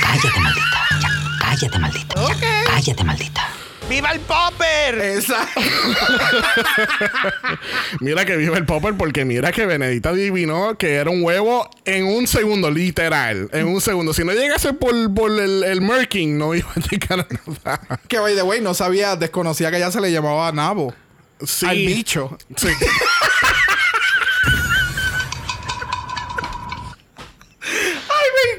Cállate, 0.00 0.40
maldita. 0.40 0.83
Cállate, 1.54 1.78
maldita. 1.78 2.14
Ya, 2.26 2.34
cállate, 2.66 3.04
maldita. 3.04 3.48
¡Viva 3.88 4.10
el 4.10 4.18
popper! 4.18 5.00
Exacto. 5.00 5.60
Mira 8.00 8.24
que 8.24 8.36
vive 8.36 8.58
el 8.58 8.66
popper 8.66 8.96
porque 8.96 9.24
mira 9.24 9.52
que 9.52 9.64
Benedita 9.64 10.08
adivinó 10.08 10.76
que 10.76 10.94
era 10.94 11.10
un 11.10 11.22
huevo 11.22 11.70
en 11.84 12.06
un 12.06 12.26
segundo, 12.26 12.72
literal. 12.72 13.48
En 13.52 13.68
un 13.68 13.80
segundo. 13.80 14.12
Si 14.12 14.24
no 14.24 14.32
llegase 14.32 14.72
por, 14.72 15.14
por 15.14 15.30
el, 15.30 15.62
el 15.62 15.80
Merkin, 15.80 16.36
no 16.36 16.56
iba 16.56 16.68
a 16.74 16.80
llegar 16.90 17.20
a 17.20 17.26
nada. 17.64 18.00
Que 18.08 18.18
by 18.18 18.34
the 18.34 18.42
way, 18.42 18.60
no 18.60 18.74
sabía, 18.74 19.14
desconocía 19.14 19.70
que 19.70 19.78
ya 19.78 19.92
se 19.92 20.00
le 20.00 20.10
llamaba 20.10 20.50
nabo. 20.50 20.92
Sí. 21.46 21.66
Al 21.66 21.76
bicho. 21.76 22.36
Sí. 22.56 22.66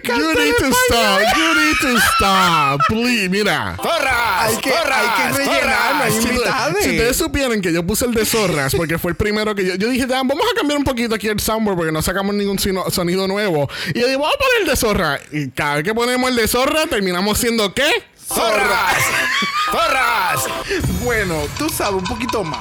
You 0.08 0.34
need 0.34 0.54
to 0.60 0.72
stop. 0.88 1.22
You 1.36 1.54
need 1.56 1.76
to 1.82 1.98
stop. 2.16 2.82
Please, 2.88 3.30
mira. 3.30 3.76
¡Zorras! 3.82 4.16
Hay 4.42 4.58
que, 4.58 4.72
¡Zorras! 4.72 4.98
hay 5.00 5.32
que 5.32 5.38
rellenar, 5.38 5.96
no 5.96 6.04
hay 6.04 6.12
Si, 6.84 6.90
ustedes 6.92 7.18
supieran 7.18 7.62
que 7.62 7.72
yo 7.74 7.86
puse 7.86 8.06
el 8.06 8.14
de 8.14 8.26
zorras, 8.26 8.74
porque 8.76 8.98
fue 8.98 9.12
el 9.12 9.18
primero 9.18 9.56
que 9.56 9.66
yo, 9.66 9.76
yo 9.76 9.90
dije, 9.90 10.06
"Ya, 10.08 10.18
vamos 10.18 10.46
a 10.52 10.56
cambiar 10.56 10.78
un 10.78 10.84
poquito 10.84 11.16
aquí 11.16 11.28
el 11.28 11.40
soundboard 11.40 11.78
porque 11.78 11.92
no 11.92 12.02
sacamos 12.02 12.36
ningún 12.36 12.60
sino- 12.60 12.90
sonido 12.90 13.28
nuevo. 13.28 13.70
Y 13.94 14.00
yo 14.02 14.08
digo, 14.08 14.22
vamos 14.22 14.36
a 14.36 14.40
poner 14.40 14.62
el 14.62 14.68
de 14.68 14.76
zorra. 14.76 15.20
Y 15.32 15.50
cada 15.52 15.76
vez 15.76 15.84
que 15.84 15.94
ponemos 15.94 16.30
el 16.30 16.36
de 16.36 16.48
zorra, 16.48 16.86
terminamos 16.88 17.38
siendo 17.38 17.74
¿qué? 17.74 17.90
¡Zorras! 18.28 18.98
¡Zorras! 19.72 20.46
Bueno, 21.04 21.36
tú 21.58 21.70
sabes, 21.70 21.94
un 22.02 22.04
poquito 22.04 22.44
más. 22.44 22.60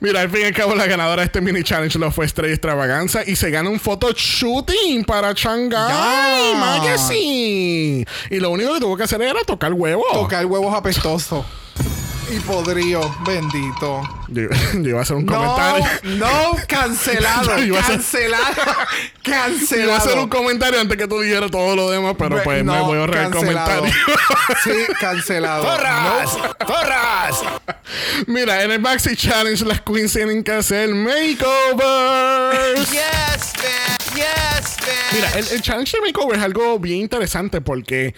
Mira, 0.00 0.20
al 0.20 0.30
fin 0.30 0.42
y 0.42 0.44
al 0.44 0.54
cabo, 0.54 0.74
la 0.74 0.86
ganadora 0.86 1.22
de 1.22 1.26
este 1.26 1.40
mini 1.40 1.62
challenge 1.62 1.98
lo 1.98 2.10
fue 2.10 2.26
Estrella 2.26 2.52
Extravaganza 2.52 3.22
y 3.26 3.36
se 3.36 3.50
gana 3.50 3.70
un 3.70 3.80
photo 3.80 4.12
shooting 4.12 5.04
para 5.04 5.32
Shanghai. 5.32 6.54
Magazine. 6.56 8.06
Y 8.30 8.40
lo 8.40 8.50
único 8.50 8.74
que 8.74 8.80
tuvo 8.80 8.96
que 8.96 9.04
hacer 9.04 9.20
era 9.22 9.42
tocar 9.44 9.72
huevo. 9.72 10.04
Tocar 10.12 10.46
huevos 10.46 10.74
apestosos. 10.74 11.44
Y 12.30 12.40
podrío, 12.40 13.00
bendito. 13.26 14.02
Yo, 14.28 14.42
yo 14.74 14.80
iba 14.90 14.98
a 15.00 15.02
hacer 15.02 15.16
un 15.16 15.26
No, 15.26 15.32
comentario. 15.54 15.86
no, 16.16 16.56
cancelado. 16.66 17.58
Yo 17.64 17.76
a 17.76 17.80
hacer- 17.80 17.96
cancelado. 17.96 18.44
cancelado. 19.22 19.84
Iba 19.88 19.94
a 19.94 19.98
hacer 19.98 20.18
un 20.18 20.28
comentario 20.28 20.80
antes 20.80 20.96
que 20.96 21.06
tú 21.06 21.20
dijeras 21.20 21.50
todo 21.50 21.76
lo 21.76 21.90
demás, 21.90 22.14
pero 22.18 22.42
pues 22.42 22.58
me 22.64 22.72
no, 22.72 22.84
voy 22.86 22.96
a 22.96 23.00
ahorrar 23.00 23.26
el 23.26 23.30
cancelado. 23.32 23.76
comentario. 23.80 23.94
Sí, 24.64 24.92
cancelado. 24.98 25.64
¡Zorras! 25.64 26.30
¡Zorras! 26.66 27.42
Mira, 28.26 28.62
en 28.62 28.72
el 28.72 28.80
Maxi 28.80 29.14
Challenge 29.16 29.64
las 29.66 29.80
queens 29.82 30.12
tienen 30.12 30.42
que 30.42 30.52
hacer 30.52 30.88
makeovers. 30.94 32.90
Yes, 32.90 33.52
man. 33.58 33.98
Yes, 34.14 34.76
man. 34.80 35.12
Mira, 35.12 35.30
el, 35.36 35.46
el 35.48 35.62
challenge 35.62 35.96
de 35.96 36.00
makeover 36.06 36.38
es 36.38 36.44
algo 36.44 36.78
bien 36.78 37.00
interesante 37.00 37.60
porque 37.60 38.14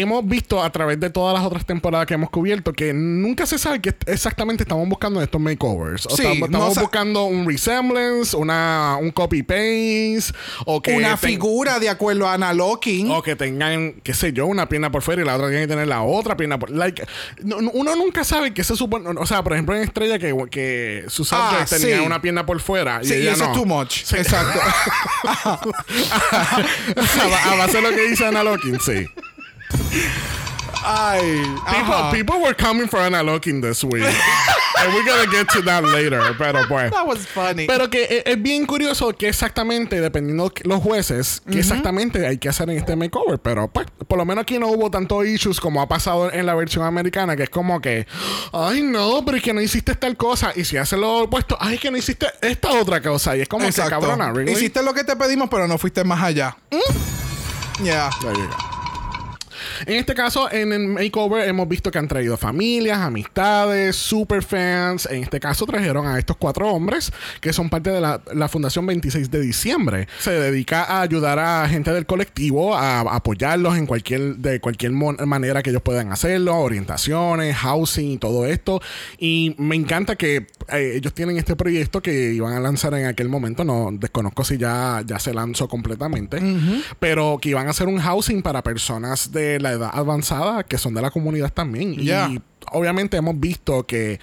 hemos 0.00 0.26
visto 0.26 0.62
a 0.62 0.70
través 0.70 0.98
de 1.00 1.10
todas 1.10 1.34
las 1.36 1.44
otras 1.46 1.64
temporadas 1.64 2.06
que 2.06 2.14
hemos 2.14 2.30
cubierto 2.30 2.72
que 2.72 2.92
nunca 2.92 3.46
se 3.46 3.58
sabe 3.58 3.80
qué 3.80 3.94
exactamente 4.06 4.62
estamos 4.64 4.88
buscando 4.88 5.20
en 5.20 5.24
estos 5.24 5.40
makeovers. 5.40 6.06
O 6.06 6.10
Sí, 6.16 6.22
estamos, 6.26 6.78
buscando 6.78 7.24
un 7.24 7.46
resemblance, 7.46 8.36
una, 8.36 8.96
un 9.00 9.10
copy 9.10 9.42
paste, 9.42 10.18
o 10.64 10.80
que 10.82 10.94
Una 10.96 11.16
figura 11.16 11.78
de 11.78 11.88
acuerdo 11.88 12.26
a 12.28 12.34
Ana 12.34 12.52
Locking. 12.52 13.10
O 13.10 13.22
que 13.22 13.36
tengan, 13.36 13.94
qué 14.02 14.14
sé 14.14 14.32
yo, 14.32 14.46
una 14.46 14.68
pierna 14.68 14.90
por 14.90 15.02
fuera 15.02 15.22
y 15.22 15.24
la 15.24 15.34
otra 15.36 15.48
tiene 15.48 15.62
que 15.62 15.68
tener 15.68 15.88
la 15.88 16.02
otra 16.02 16.36
pierna 16.36 16.58
por... 16.58 16.70
Like, 16.70 17.06
no- 17.42 17.60
no- 17.60 17.70
uno 17.72 17.94
nunca 17.96 18.24
sabe 18.24 18.52
qué 18.54 18.64
se 18.64 18.76
supone... 18.76 19.08
O 19.18 19.26
sea, 19.26 19.42
por 19.42 19.52
ejemplo, 19.52 19.74
en 19.76 19.82
Estrella 19.82 20.18
que, 20.18 20.34
que 20.50 21.04
su 21.08 21.26
Ah, 21.32 21.64
tenía 21.68 21.98
sí. 21.98 22.02
una 22.06 22.22
pierna 22.22 22.46
por 22.46 22.60
fuera. 22.60 23.00
Sí, 23.02 23.12
y 23.14 23.16
ella 23.18 23.32
eso 23.32 23.44
no. 23.44 23.52
es 23.52 23.58
too 23.58 23.66
much. 23.66 24.04
Sí. 24.04 24.16
Exacto. 24.16 24.58
a, 25.46 25.60
ba- 27.28 27.52
a 27.52 27.56
base 27.56 27.76
de 27.76 27.82
lo 27.82 27.90
que 27.90 28.08
dice 28.08 28.26
Ana 28.26 28.42
Locking, 28.42 28.80
sí. 28.80 29.06
Ay. 30.84 31.42
People, 31.66 32.10
people 32.12 32.40
were 32.40 32.54
coming 32.54 32.86
for 32.86 33.00
Ana 33.00 33.22
Locking 33.22 33.60
this 33.60 33.82
week. 33.82 34.04
And 34.78 34.92
we're 34.92 35.06
gonna 35.06 35.30
get 35.30 35.48
to 35.50 35.62
that 35.62 35.82
later. 35.84 36.20
Pero 36.38 36.62
pues... 36.68 36.92
That 36.92 37.06
was 37.06 37.26
funny. 37.26 37.66
Pero 37.66 37.88
que 37.88 38.04
es, 38.04 38.22
es 38.26 38.42
bien 38.42 38.66
curioso 38.66 39.12
que 39.12 39.28
exactamente, 39.28 40.00
dependiendo 40.00 40.52
los 40.64 40.82
jueces, 40.82 41.42
que 41.50 41.58
exactamente 41.58 42.26
hay 42.26 42.38
que 42.38 42.48
hacer 42.48 42.68
en 42.70 42.76
este 42.76 42.94
makeover. 42.94 43.38
Pero 43.38 43.68
pues, 43.68 43.86
por 44.06 44.18
lo 44.18 44.24
menos 44.24 44.42
aquí 44.42 44.58
no 44.58 44.68
hubo 44.68 44.90
tanto 44.90 45.24
issues 45.24 45.60
como 45.60 45.80
ha 45.80 45.88
pasado 45.88 46.30
en 46.30 46.44
la 46.46 46.54
versión 46.54 46.84
americana, 46.84 47.36
que 47.36 47.44
es 47.44 47.50
como 47.50 47.80
que, 47.80 48.06
ay 48.52 48.82
no, 48.82 49.24
pero 49.24 49.38
es 49.38 49.42
que 49.42 49.54
no 49.54 49.62
hiciste 49.62 49.94
tal 49.94 50.16
cosa. 50.16 50.52
Y 50.54 50.64
si 50.64 50.76
haces 50.76 50.98
lo 50.98 51.22
opuesto, 51.22 51.56
ay, 51.58 51.76
es 51.76 51.80
que 51.80 51.90
no 51.90 51.96
hiciste 51.96 52.26
esta 52.42 52.70
otra 52.72 53.00
cosa. 53.00 53.36
Y 53.36 53.40
es 53.40 53.48
como 53.48 53.64
Exacto. 53.64 53.98
que 53.98 54.06
cabrona, 54.06 54.30
¿really? 54.30 54.52
Hiciste 54.52 54.82
lo 54.82 54.92
que 54.92 55.04
te 55.04 55.16
pedimos, 55.16 55.48
pero 55.48 55.66
no 55.66 55.78
fuiste 55.78 56.04
más 56.04 56.22
allá. 56.22 56.56
Mm. 56.70 57.82
Yeah. 57.84 58.10
En 59.86 59.94
este 59.94 60.14
caso, 60.14 60.50
en 60.50 60.72
el 60.72 60.88
makeover 60.88 61.48
hemos 61.48 61.68
visto 61.68 61.90
que 61.90 61.98
han 61.98 62.08
traído 62.08 62.36
familias, 62.36 62.98
amistades, 62.98 63.96
superfans. 63.96 65.06
En 65.06 65.22
este 65.22 65.40
caso 65.40 65.66
trajeron 65.66 66.06
a 66.06 66.18
estos 66.18 66.36
cuatro 66.36 66.68
hombres 66.70 67.12
que 67.40 67.52
son 67.52 67.68
parte 67.68 67.90
de 67.90 68.00
la, 68.00 68.20
la 68.34 68.48
Fundación 68.48 68.86
26 68.86 69.30
de 69.30 69.40
diciembre. 69.40 70.08
Se 70.18 70.30
dedica 70.30 70.84
a 70.84 71.02
ayudar 71.02 71.38
a 71.38 71.68
gente 71.68 71.92
del 71.92 72.06
colectivo, 72.06 72.74
a, 72.76 73.00
apoyarlos 73.00 73.76
en 73.76 73.86
cualquier, 73.86 74.36
de 74.36 74.60
cualquier 74.60 74.92
manera 74.92 75.62
que 75.62 75.70
ellos 75.70 75.82
puedan 75.82 76.12
hacerlo, 76.12 76.56
orientaciones, 76.56 77.56
housing 77.56 78.12
y 78.12 78.18
todo 78.18 78.46
esto. 78.46 78.80
Y 79.18 79.54
me 79.58 79.76
encanta 79.76 80.16
que 80.16 80.46
eh, 80.68 80.92
ellos 80.96 81.14
tienen 81.14 81.36
este 81.36 81.56
proyecto 81.56 82.02
que 82.02 82.32
iban 82.32 82.52
a 82.52 82.60
lanzar 82.60 82.94
en 82.94 83.06
aquel 83.06 83.28
momento. 83.28 83.64
No 83.64 83.90
desconozco 83.92 84.44
si 84.44 84.58
ya, 84.58 85.02
ya 85.06 85.18
se 85.18 85.34
lanzó 85.34 85.68
completamente, 85.68 86.40
pero 86.98 87.38
que 87.40 87.50
iban 87.50 87.66
a 87.66 87.70
hacer 87.70 87.88
un 87.88 87.98
housing 87.98 88.42
para 88.42 88.62
personas 88.62 89.32
de 89.32 89.55
la 89.60 89.72
edad 89.72 89.90
avanzada 89.92 90.64
que 90.64 90.78
son 90.78 90.94
de 90.94 91.02
la 91.02 91.10
comunidad 91.10 91.52
también. 91.52 91.94
Y 91.98 92.10
obviamente 92.72 93.16
hemos 93.16 93.38
visto 93.38 93.86
que 93.86 94.20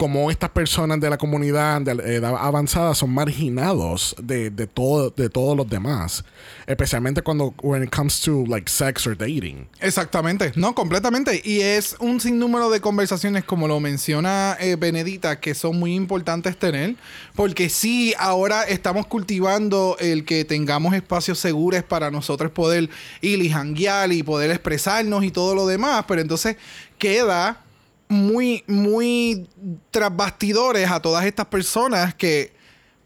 como 0.00 0.30
estas 0.30 0.48
personas 0.48 0.98
de 0.98 1.10
la 1.10 1.18
comunidad 1.18 1.86
edad 1.86 2.34
avanzada 2.38 2.94
son 2.94 3.10
marginados 3.12 4.16
de, 4.18 4.48
de 4.48 4.66
todo 4.66 5.10
de 5.10 5.28
todos 5.28 5.54
los 5.54 5.68
demás 5.68 6.24
especialmente 6.66 7.20
cuando 7.20 7.52
when 7.62 7.82
it 7.82 7.94
comes 7.94 8.18
to 8.22 8.46
like 8.46 8.70
sex 8.70 9.06
or 9.06 9.14
dating 9.14 9.68
Exactamente, 9.80 10.52
no, 10.56 10.74
completamente. 10.74 11.42
Y 11.44 11.60
es 11.60 11.96
un 11.98 12.20
sinnúmero 12.20 12.70
de 12.70 12.80
conversaciones, 12.80 13.44
como 13.44 13.68
lo 13.68 13.80
menciona 13.80 14.56
eh, 14.60 14.76
Benedita, 14.76 15.40
que 15.40 15.54
son 15.54 15.78
muy 15.78 15.94
importantes 15.94 16.56
tener, 16.56 16.96
porque 17.34 17.68
sí, 17.68 18.14
ahora 18.18 18.62
estamos 18.64 19.06
cultivando 19.06 19.96
el 19.98 20.24
que 20.24 20.44
tengamos 20.44 20.94
espacios 20.94 21.38
seguros 21.38 21.82
para 21.82 22.10
nosotros 22.10 22.50
poder 22.52 22.88
ir 23.20 23.42
y 23.42 23.50
janguear 23.50 24.12
y 24.12 24.22
poder 24.22 24.50
expresarnos 24.50 25.24
y 25.24 25.30
todo 25.30 25.54
lo 25.54 25.66
demás, 25.66 26.04
pero 26.06 26.20
entonces 26.20 26.56
queda 26.98 27.60
muy, 28.10 28.64
muy 28.66 29.48
tras 29.90 30.14
bastidores 30.14 30.90
a 30.90 31.00
todas 31.00 31.24
estas 31.24 31.46
personas 31.46 32.14
que 32.14 32.52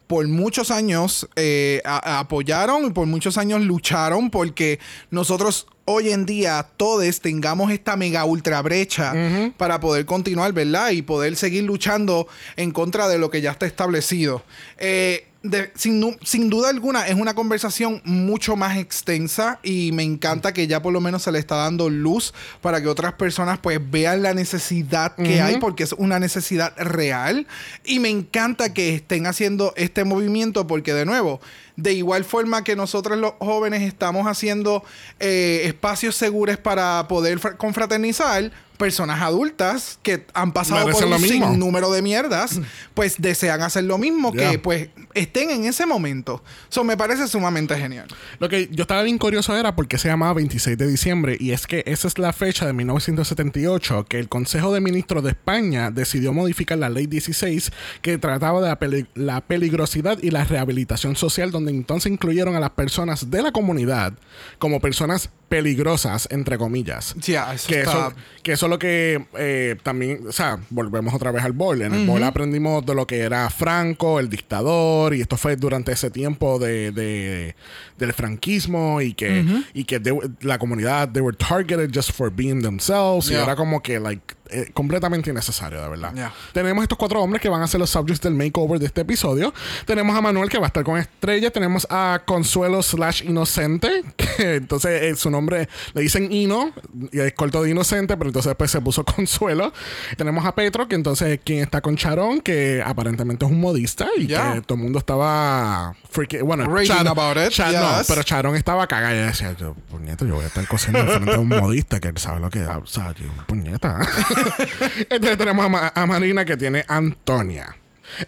por 0.07 0.27
muchos 0.29 0.71
años 0.71 1.29
eh, 1.37 1.81
a- 1.85 2.17
a- 2.17 2.19
apoyaron 2.21 2.87
y 2.87 2.91
por 2.91 3.07
muchos 3.07 3.39
años 3.39 3.61
lucharon 3.63 4.31
porque 4.31 4.79
nosotros 5.11 5.67
hoy 5.85 6.11
en 6.11 6.25
día 6.25 6.67
todos 6.79 7.21
tengamos 7.21 7.71
esta 7.71 7.97
mega 7.97 8.25
ultra 8.25 8.61
brecha 8.63 9.13
para 9.59 9.79
poder 9.81 10.07
continuar, 10.07 10.53
¿verdad? 10.55 10.91
Y 10.91 11.03
poder 11.03 11.37
seguir 11.37 11.65
luchando 11.65 12.27
en 12.57 12.71
contra 12.71 13.07
de 13.09 13.19
lo 13.19 13.31
que 13.31 13.41
ya 13.43 13.51
está 13.51 13.67
establecido. 13.67 14.43
Eh, 14.79 15.27
de- 15.45 15.71
sin, 15.77 16.17
sin 16.23 16.51
duda 16.51 16.71
alguna 16.71 17.07
es 17.07 17.15
una 17.15 17.35
conversación 17.35 18.01
mucho 18.05 18.57
más 18.57 18.77
extensa 18.79 19.61
y 19.63 19.93
me 19.93 20.03
encanta 20.03 20.53
que 20.53 20.67
ya 20.67 20.83
por 20.83 20.93
lo 20.93 21.01
menos 21.01 21.23
se 21.23 21.31
le 21.31 21.39
está 21.39 21.55
dando 21.57 21.89
luz 21.91 22.35
para 22.61 22.81
que 22.83 22.89
otras 22.89 23.13
personas 23.13 23.59
pues 23.61 23.79
vean 23.91 24.23
la 24.23 24.35
necesidad 24.35 25.15
que 25.15 25.41
hay 25.43 25.59
porque 25.59 25.85
es 25.85 25.93
una 25.93 26.19
necesidad 26.19 26.75
real. 26.79 27.47
Y 27.85 28.01
me 28.01 28.09
encanta 28.09 28.73
que 28.75 28.95
estén 28.95 29.27
haciendo 29.27 29.73
este 29.77 30.03
movimiento 30.05 30.67
porque 30.67 30.93
de 30.95 31.05
nuevo 31.05 31.41
de 31.77 31.93
igual 31.93 32.25
forma 32.25 32.65
que 32.65 32.77
nosotros 32.77 33.19
los 33.19 33.33
jóvenes 33.41 33.83
estamos 33.83 34.27
haciendo 34.27 34.83
eh, 35.21 35.63
espacios 35.65 36.15
seguros 36.17 36.57
para 36.57 37.07
poder 37.09 37.39
fra- 37.39 37.57
confraternizar 37.57 38.51
personas 38.77 39.23
adultas 39.23 39.99
que 40.03 40.27
han 40.35 40.53
pasado 40.53 40.81
por 40.93 41.05
un 41.07 41.21
sinnúmero 41.53 41.93
de 41.93 42.03
mierdas 42.03 42.61
pues 42.95 43.15
desean 43.19 43.63
hacer 43.63 43.85
lo 43.85 43.99
mismo 43.99 44.33
que 44.33 44.59
pues 44.59 44.89
estén 45.15 45.51
en 45.51 45.65
ese 45.65 45.87
momento. 45.87 46.43
Eso 46.71 46.83
me 46.85 46.97
parece 46.97 47.29
sumamente 47.29 47.77
genial. 47.77 48.09
Lo 48.41 48.49
que 48.49 48.69
yo 48.73 48.83
estaba 48.83 49.03
bien 49.03 49.19
curioso 49.19 49.57
era 49.57 49.77
por 49.77 49.87
qué 49.87 49.97
se 49.99 50.09
llamaba 50.09 50.33
26 50.35 50.77
de 50.77 50.87
diciembre 50.89 51.37
y 51.39 51.53
es 51.53 51.67
que 51.67 51.83
esa 51.87 52.09
es 52.09 52.19
la 52.19 52.33
fecha 52.33 52.67
de 52.67 52.73
1978 52.73 54.07
que 54.09 54.19
el 54.19 54.29
Consejo 54.29 54.73
de 54.73 54.81
Ministros 54.81 55.23
de 55.23 55.31
España 55.31 55.91
decidió 55.91 56.33
modificar 56.33 56.79
la 56.79 56.89
Ley 56.89 57.07
16 57.07 57.71
que 58.03 58.19
trataba 58.19 58.61
de 58.61 58.69
la, 58.69 58.79
peli- 58.79 59.07
la 59.15 59.41
peligrosidad 59.41 60.19
y 60.23 60.31
la 60.31 60.45
rehabilitación 60.45 61.17
social 61.17 61.51
donde 61.51 61.71
entonces 61.71 62.11
incluyeron 62.13 62.57
a 62.57 62.61
las 62.61 62.71
personas 62.71 63.31
de 63.31 63.43
la 63.43 63.53
comunidad 63.53 64.15
como 64.59 64.81
personas 64.81 65.31
peligrosas 65.55 66.27
entre 66.33 66.59
comillas. 66.59 67.15
Ya, 67.21 67.55
eso 67.55 67.69
que, 67.69 67.81
está- 67.81 68.09
eso, 68.09 68.13
que 68.43 68.53
eso 68.53 68.67
es 68.67 68.71
lo 68.71 68.79
que 68.79 69.25
eh, 69.39 69.77
también, 69.83 70.27
o 70.29 70.33
sea, 70.33 70.59
volvemos 70.71 71.15
otra 71.15 71.31
vez 71.31 71.45
al 71.45 71.53
bowl. 71.53 71.81
En 71.83 71.95
el 71.95 72.07
bowl 72.07 72.23
aprendimos 72.25 72.85
de 72.85 72.95
lo 72.95 73.07
que 73.07 73.21
era 73.21 73.49
Franco, 73.51 74.19
el 74.19 74.29
dictador, 74.29 75.15
y 75.15 75.21
esto 75.21 75.37
fue 75.37 75.55
durante 75.57 75.93
ese 75.93 76.11
tiempo 76.11 76.59
de, 76.59 76.91
de- 76.91 77.55
del 77.99 78.13
franquismo 78.13 79.01
y 79.01 79.15
que, 79.15 79.45
y 79.75 79.85
que 79.85 80.01
they 80.01 80.13
la 80.41 80.59
comunidad, 80.59 81.11
they 81.13 81.23
were 81.23 81.37
targeted 81.37 81.91
just 81.95 82.11
for 82.13 82.31
being 82.31 82.63
themselves. 82.63 83.29
Y 83.29 83.35
Yeah. 83.35 83.45
era 83.45 83.57
como 83.57 83.81
que, 83.83 83.99
like, 84.01 84.35
eh, 84.51 84.71
completamente 84.75 85.31
innecesario, 85.31 85.81
de 85.83 85.89
verdad. 85.89 86.13
Yeah. 86.15 86.33
Tenemos 86.53 86.83
estos 86.83 86.99
cuatro 86.99 87.21
hombres 87.23 87.41
que 87.41 87.49
van 87.49 87.63
a 87.63 87.67
ser 87.67 87.81
los 87.81 87.91
subjects 87.91 88.21
del 88.21 88.35
makeover 88.35 88.79
de 88.79 88.87
este 88.87 89.01
episodio. 89.01 89.53
Tenemos 89.87 90.17
a 90.17 90.21
Manuel 90.21 90.49
que 90.49 90.59
va 90.59 90.67
a 90.67 90.69
estar 90.69 90.85
con 90.85 90.99
Estrella. 90.99 91.51
Tenemos 91.51 91.87
a 91.91 92.23
Consuelo 92.27 92.83
slash 92.83 93.23
Inocente. 93.25 94.03
Que 94.35 94.57
entonces 94.57 95.03
eh, 95.03 95.15
su 95.15 95.31
nombre 95.31 95.69
le 95.93 96.03
dicen 96.03 96.33
Ino. 96.33 96.73
Y 97.13 97.21
es 97.21 97.33
corto 97.35 97.63
de 97.63 97.71
Inocente. 97.71 98.17
Pero 98.17 98.29
entonces 98.31 98.51
después 98.51 98.71
se 98.71 98.81
puso 98.81 99.05
Consuelo. 99.17 99.73
Tenemos 100.17 100.45
a 100.45 100.55
Petro. 100.55 100.89
Que 100.89 100.97
entonces 100.97 101.29
es 101.29 101.41
quien 101.45 101.61
está 101.61 101.81
con 101.81 101.97
Charón. 101.97 102.41
Que 102.41 102.83
aparentemente 102.85 103.45
es 103.47 103.51
un 103.51 103.61
modista. 103.61 104.07
Y 104.17 104.27
Yeah. 104.27 104.55
que 104.55 104.61
todo 104.63 104.77
el 104.77 104.83
mundo 104.85 104.99
estaba... 104.99 105.95
freaking- 106.13 106.43
bueno, 106.45 106.65
Char- 106.85 107.07
about 107.07 107.37
it, 107.37 107.51
Char- 107.53 107.73
no, 107.73 107.99
yes. 107.99 108.07
pero 108.09 108.23
Charón 108.23 108.57
estaba 108.57 108.87
cagada. 108.87 109.15
Y 109.15 109.19
decía, 109.27 109.55
yo, 109.59 109.75
puñeta, 109.91 110.25
yo 110.25 110.35
voy 110.35 110.45
a 110.45 110.49
estar 110.49 110.67
cosiendo 110.67 110.99
enfrente 111.01 111.31
de 111.33 111.39
un 111.39 111.49
modista 111.49 112.01
que 112.01 112.09
él 112.09 112.19
sabe 112.19 112.41
lo 112.41 112.51
que... 112.51 112.65
O 112.65 112.87
sea, 112.87 113.13
yo, 113.15 113.27
puñeta. 113.47 114.01
Entonces 115.11 115.39
tenemos 115.39 115.65
a, 115.65 115.69
Ma- 115.69 115.93
a 115.95 116.07
Marina 116.07 116.45
que 116.45 116.57
tiene 116.57 116.85
Antonia. 116.89 117.77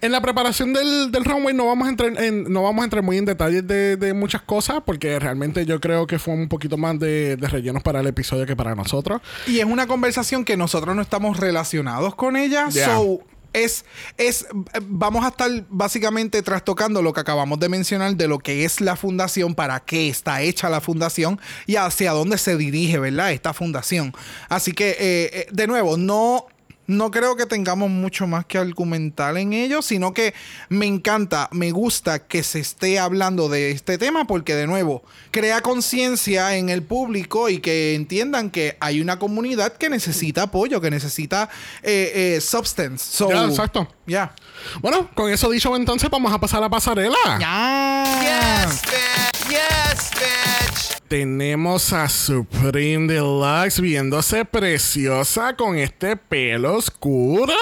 En 0.01 0.11
la 0.11 0.21
preparación 0.21 0.73
del, 0.73 1.13
del 1.13 1.25
runway 1.25 1.55
no 1.55 1.67
vamos 1.67 1.87
a 1.87 1.91
entrar 1.91 2.21
en, 2.21 2.51
no 2.53 2.63
vamos 2.63 2.81
a 2.83 2.85
entrar 2.85 3.03
muy 3.05 3.19
en 3.19 3.25
detalles 3.25 3.65
de, 3.69 3.97
de 3.97 4.15
muchas 4.15 4.43
cosas 4.43 4.79
porque 4.85 5.17
realmente 5.21 5.65
yo 5.65 5.81
creo 5.81 6.07
que 6.09 6.19
fue 6.19 6.35
un 6.35 6.49
poquito 6.49 6.77
más 6.77 6.99
de, 6.99 7.37
de 7.37 7.47
rellenos 7.47 7.83
para 7.85 8.01
el 8.01 8.07
episodio 8.09 8.47
que 8.47 8.57
para 8.57 8.75
nosotros. 8.75 9.21
Y 9.47 9.61
es 9.61 9.65
una 9.67 9.87
conversación 9.87 10.45
que 10.45 10.57
nosotros 10.57 10.97
no 10.97 11.03
estamos 11.03 11.39
relacionados 11.39 12.15
con 12.17 12.37
ella. 12.37 12.69
So, 12.87 13.21
es, 13.57 13.85
es, 14.17 14.47
vamos 14.83 15.25
a 15.25 15.29
estar 15.29 15.51
básicamente 15.69 16.43
trastocando 16.43 17.03
lo 17.03 17.13
que 17.13 17.21
acabamos 17.21 17.59
de 17.59 17.69
mencionar 17.69 18.15
de 18.15 18.29
lo 18.29 18.39
que 18.39 18.65
es 18.65 18.81
la 18.81 18.97
fundación, 18.97 19.55
para 19.55 19.81
qué 19.81 20.09
está 20.09 20.43
hecha 20.43 20.69
la 20.69 20.81
fundación 20.81 21.41
y 21.67 21.77
hacia 21.77 22.13
dónde 22.13 22.39
se 22.39 22.57
dirige, 22.57 22.99
¿verdad? 22.99 23.33
Esta 23.33 23.55
fundación. 23.55 24.13
Así 24.49 24.73
que, 24.73 24.91
eh, 24.91 24.97
eh, 25.01 25.47
de 25.51 25.67
nuevo, 25.67 25.97
no... 25.97 26.47
No 26.87 27.11
creo 27.11 27.37
que 27.37 27.47
tengamos 27.47 27.91
mucho 27.91 28.27
más 28.27 28.47
que 28.47 28.59
argumentar 28.59 29.37
en 29.37 29.53
ello, 29.53 29.83
sino 29.83 30.13
que 30.13 30.35
me 30.69 30.87
encanta, 30.87 31.49
me 31.53 31.71
gusta 31.71 32.21
que 32.21 32.43
se 32.43 32.61
esté 32.61 32.99
hablando 32.99 33.49
de 33.49 33.71
este 33.71 33.99
tema 33.99 34.27
porque 34.27 34.55
de 34.55 34.67
nuevo 34.67 35.03
crea 35.31 35.61
conciencia 35.61 36.57
en 36.57 36.69
el 36.69 36.83
público 36.83 37.49
y 37.49 37.59
que 37.59 37.95
entiendan 37.95 38.51
que 38.51 38.77
hay 38.81 39.01
una 39.01 39.19
comunidad 39.19 39.73
que 39.73 39.91
necesita 39.91 40.43
apoyo, 40.43 40.81
que 40.81 40.91
necesita 40.91 41.49
eh, 41.83 42.37
eh, 42.37 42.41
substance. 42.41 43.05
So, 43.05 43.31
Ya, 43.31 43.45
exacto. 43.45 43.89
Ya. 44.07 44.35
Bueno, 44.81 45.11
con 45.15 45.31
eso 45.31 45.51
dicho 45.51 45.75
entonces 45.77 46.09
vamos 46.11 46.33
a 46.33 46.39
pasar 46.39 46.59
a 46.59 46.63
la 46.63 46.71
pasarela. 46.71 47.39
Ya. 47.41 48.67
Yes, 48.67 48.83
bitch. 48.83 49.51
Yes, 49.51 50.11
bitch. 50.13 50.96
Tenemos 51.09 51.93
a 51.93 52.09
Supreme 52.09 53.07
Deluxe 53.13 53.81
viéndose 53.81 54.45
preciosa 54.45 55.55
con 55.55 55.79
este 55.79 56.17
pelo 56.17 56.77
oscuro. 56.79 57.53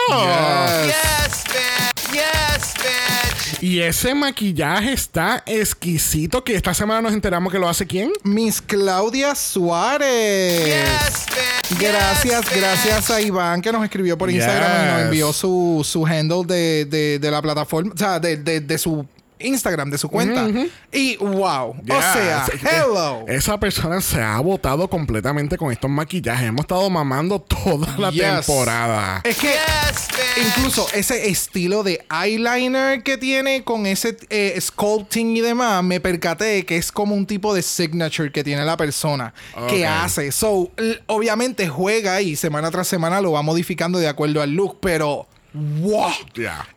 Yes, 0.86 1.44
bitch. 1.44 2.12
Yes, 2.14 2.74
bitch. 2.78 3.62
Y 3.62 3.80
ese 3.82 4.14
maquillaje 4.14 4.92
está 4.94 5.42
exquisito 5.44 6.42
que 6.42 6.54
esta 6.54 6.72
semana 6.72 7.02
nos 7.02 7.12
enteramos 7.12 7.52
que 7.52 7.58
lo 7.58 7.68
hace 7.68 7.86
quién. 7.86 8.12
Miss 8.22 8.62
Claudia 8.62 9.34
Suárez. 9.34 10.64
Yes, 10.66 11.26
bitch. 11.26 11.80
Gracias, 11.80 12.46
Yes, 12.46 12.56
gracias 12.60 13.10
a 13.10 13.20
Iván 13.20 13.60
que 13.60 13.72
nos 13.72 13.84
escribió 13.84 14.16
por 14.16 14.30
Instagram 14.30 14.70
y 14.70 14.86
nos 14.86 14.96
Yes. 14.96 15.04
envió 15.04 15.32
su, 15.34 15.82
su 15.84 16.06
handle 16.06 16.44
de, 16.46 16.84
de- 16.86 17.18
de 17.18 17.30
la 17.30 17.42
plataforma, 17.42 17.92
o 17.94 17.98
sea, 17.98 18.18
de, 18.18 18.36
de- 18.38 18.60
de 18.60 18.78
su 18.78 19.06
Instagram, 19.44 19.90
de 19.90 19.98
su 19.98 20.08
cuenta. 20.08 20.46
Y 20.92 21.16
wow, 21.18 21.76
Yeah. 21.84 21.98
o 21.98 22.02
sea, 22.12 22.46
hello. 22.82 23.24
Esa 23.28 23.58
persona 23.58 24.00
se 24.00 24.22
ha 24.22 24.38
botado 24.40 24.88
completamente 24.88 25.56
con 25.56 25.70
estos 25.72 25.90
maquillajes. 25.90 26.48
Hemos 26.48 26.62
estado 26.62 26.88
mamando 26.90 27.40
toda 27.40 27.96
la 27.98 28.10
Yes. 28.10 28.22
temporada. 28.46 29.20
Es 29.24 29.36
que 29.38 29.48
Yes, 29.48 30.08
incluso 30.46 30.86
ese 30.94 31.28
estilo 31.28 31.82
de 31.82 32.04
eyeliner 32.10 33.02
que 33.02 33.16
tiene 33.18 33.62
con 33.64 33.86
ese 33.86 34.16
eh, 34.30 34.58
sculpting 34.60 35.36
y 35.36 35.40
demás, 35.40 35.82
me 35.84 36.00
percaté 36.00 36.64
que 36.66 36.76
es 36.76 36.90
como 36.90 37.14
un 37.14 37.26
tipo 37.26 37.54
de 37.54 37.62
signature 37.62 38.30
que 38.32 38.42
tiene 38.44 38.64
la 38.64 38.76
persona 38.76 39.32
que 39.68 39.86
hace. 39.86 40.32
So, 40.32 40.70
obviamente 41.06 41.68
juega 41.68 42.20
y 42.20 42.36
semana 42.36 42.70
tras 42.70 42.88
semana 42.88 43.20
lo 43.20 43.32
va 43.32 43.42
modificando 43.42 43.98
de 43.98 44.08
acuerdo 44.08 44.42
al 44.42 44.50
look, 44.52 44.78
pero 44.80 45.26
wow, 45.54 46.10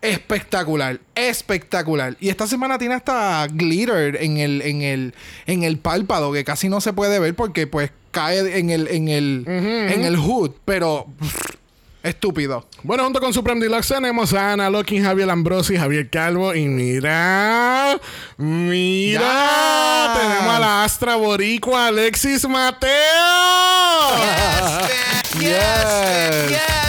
espectacular, 0.01 0.99
espectacular. 1.15 2.15
Y 2.19 2.29
esta 2.29 2.47
semana 2.47 2.77
tiene 2.77 2.95
hasta 2.95 3.47
glitter 3.51 4.17
en 4.21 4.37
el 4.37 4.61
en 4.61 4.81
el 4.83 5.13
en 5.45 5.63
el 5.63 5.77
párpado 5.77 6.31
que 6.31 6.43
casi 6.43 6.69
no 6.69 6.79
se 6.79 6.93
puede 6.93 7.19
ver 7.19 7.35
porque 7.35 7.67
pues 7.67 7.91
cae 8.11 8.57
en 8.57 8.69
el, 8.71 8.87
en 8.87 9.09
el, 9.09 9.43
en 9.47 10.03
el 10.03 10.17
hood, 10.17 10.51
pero 10.65 11.05
estúpido. 12.01 12.67
Bueno, 12.83 13.03
junto 13.03 13.19
con 13.19 13.31
Supreme 13.33 13.61
Deluxe 13.61 13.89
tenemos 13.89 14.33
a 14.33 14.53
Ana 14.53 14.69
Locking, 14.71 15.03
Javier 15.03 15.29
Ambrosi, 15.29 15.77
Javier 15.77 16.09
Calvo 16.09 16.55
y 16.55 16.65
mira, 16.65 17.99
mira, 18.37 19.21
Ya. 19.21 20.13
tenemos 20.19 20.55
a 20.55 20.59
la 20.59 20.83
Astra 20.83 21.15
Boricua 21.15 21.87
Alexis 21.87 22.47
Mateo. 22.47 22.89
Yes. 25.39 25.49
Yes, 26.49 26.49
bitch. 26.49 26.86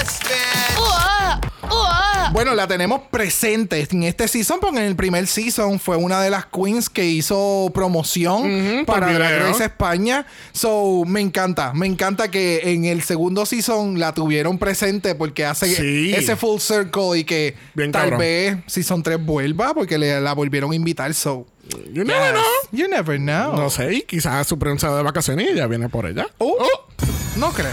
Bueno, 2.48 2.62
la 2.62 2.66
tenemos 2.66 3.02
presente 3.11 3.87
en 3.90 4.04
este 4.04 4.26
season, 4.26 4.58
porque 4.58 4.78
en 4.78 4.84
el 4.84 4.96
primer 4.96 5.26
season 5.26 5.78
fue 5.78 5.96
una 5.96 6.22
de 6.22 6.30
las 6.30 6.46
queens 6.46 6.88
que 6.88 7.04
hizo 7.04 7.70
promoción 7.74 8.40
Ujú, 8.40 8.87
por 8.87 9.00
para 9.00 9.12
la 9.18 9.28
video. 9.30 9.48
Race 9.48 9.64
España. 9.64 10.24
So, 10.52 11.04
me 11.06 11.20
encanta, 11.20 11.74
me 11.74 11.87
encanta 11.87 12.30
que 12.30 12.72
en 12.72 12.87
el 12.87 13.02
segundo 13.02 13.44
season 13.44 13.98
la 13.98 14.14
tuvieron 14.14 14.56
presente 14.58 15.14
porque 15.14 15.44
hace 15.44 15.66
Sí. 15.74 16.14
ese 16.14 16.37
full 16.37 16.58
circle 16.58 17.18
y 17.18 17.24
que 17.24 17.54
Bien 17.74 17.92
tal 17.92 18.04
cabrón. 18.04 18.18
vez 18.20 18.56
season 18.66 19.02
3 19.02 19.22
vuelva 19.22 19.74
porque 19.74 19.98
le, 19.98 20.18
la 20.20 20.32
volvieron 20.32 20.72
a 20.72 20.74
invitar. 20.74 21.12
So, 21.12 21.46
You 21.92 22.04
never 22.04 22.33
yes. 22.33 22.33
know. 22.33 22.42
You 22.72 22.88
never 22.88 23.18
know. 23.18 23.57
No 23.57 23.70
sé, 23.70 23.92
y 23.94 24.02
quizás 24.02 24.46
Supreme 24.46 24.78
se 24.78 24.87
va 24.88 24.96
de 24.96 25.02
vacaciones 25.02 25.48
y 25.50 25.54
ya 25.54 25.66
viene 25.66 25.88
por 25.88 26.07
ella. 26.07 26.26
Oh. 26.38 26.57
Oh. 26.59 26.87
No 27.37 27.52
creo. 27.52 27.72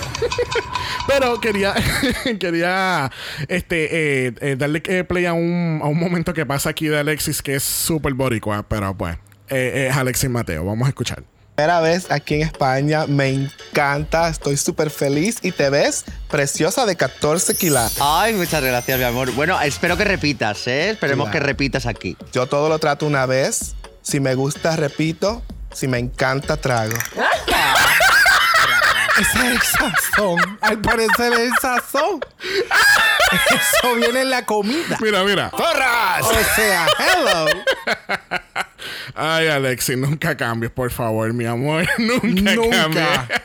Pero 1.07 1.39
quería, 1.39 1.73
quería 2.39 3.11
este, 3.47 4.27
eh, 4.27 4.33
eh, 4.41 4.55
darle 4.57 4.81
eh, 4.85 5.03
play 5.03 5.25
a 5.25 5.33
un, 5.33 5.79
a 5.83 5.87
un 5.87 5.99
momento 5.99 6.33
que 6.33 6.45
pasa 6.45 6.69
aquí 6.69 6.87
de 6.87 6.99
Alexis 6.99 7.41
que 7.41 7.55
es 7.55 7.63
súper 7.63 8.13
boricua, 8.13 8.63
pero 8.63 8.95
pues 8.95 9.17
eh, 9.49 9.87
es 9.89 9.95
Alexis 9.97 10.29
Mateo. 10.29 10.65
Vamos 10.65 10.85
a 10.85 10.89
escuchar. 10.89 11.23
Primera 11.55 11.79
vez 11.79 12.11
aquí 12.11 12.35
en 12.35 12.41
España, 12.41 13.05
me 13.07 13.29
encanta, 13.29 14.27
estoy 14.27 14.57
súper 14.57 14.89
feliz 14.89 15.37
y 15.41 15.51
te 15.53 15.69
ves 15.69 16.03
preciosa 16.29 16.85
de 16.85 16.97
14 16.97 17.55
kilos. 17.55 17.97
Ay, 18.01 18.33
muchas 18.33 18.61
gracias, 18.61 18.97
mi 18.99 19.05
amor. 19.05 19.31
Bueno, 19.31 19.59
espero 19.61 19.95
que 19.95 20.03
repitas, 20.03 20.67
¿eh? 20.67 20.89
Esperemos 20.89 21.27
Claro. 21.29 21.39
que 21.39 21.45
repitas 21.47 21.85
aquí. 21.85 22.17
Yo 22.33 22.47
todo 22.47 22.67
lo 22.67 22.77
trato 22.79 23.05
una 23.05 23.25
vez, 23.25 23.73
si 24.05 24.19
me 24.19 24.35
gusta 24.35 24.75
repito, 24.75 25.41
si 25.73 25.87
me 25.87 25.97
encanta 25.97 26.57
trago. 26.57 26.93
Ese 29.19 29.37
es 29.39 29.43
el 29.45 29.61
sazón. 29.61 30.59
Al 30.61 30.79
parecer 30.79 31.33
es 31.33 31.39
el 31.39 31.51
sazón. 31.59 32.19
Eso 33.49 33.95
viene 33.95 34.21
en 34.21 34.29
la 34.29 34.45
comida. 34.45 34.97
Mira, 35.01 35.23
mira. 35.23 35.49
O 35.53 36.33
sea, 36.55 36.85
hello. 36.99 37.45
Ay, 39.15 39.47
Alexis, 39.47 39.97
nunca 39.97 40.35
cambies, 40.37 40.71
por 40.71 40.91
favor, 40.91 41.31
mi 41.33 41.45
amor. 41.45 41.87
nunca, 41.97 42.55
Nunca. 42.55 42.75
cambies. 42.81 43.39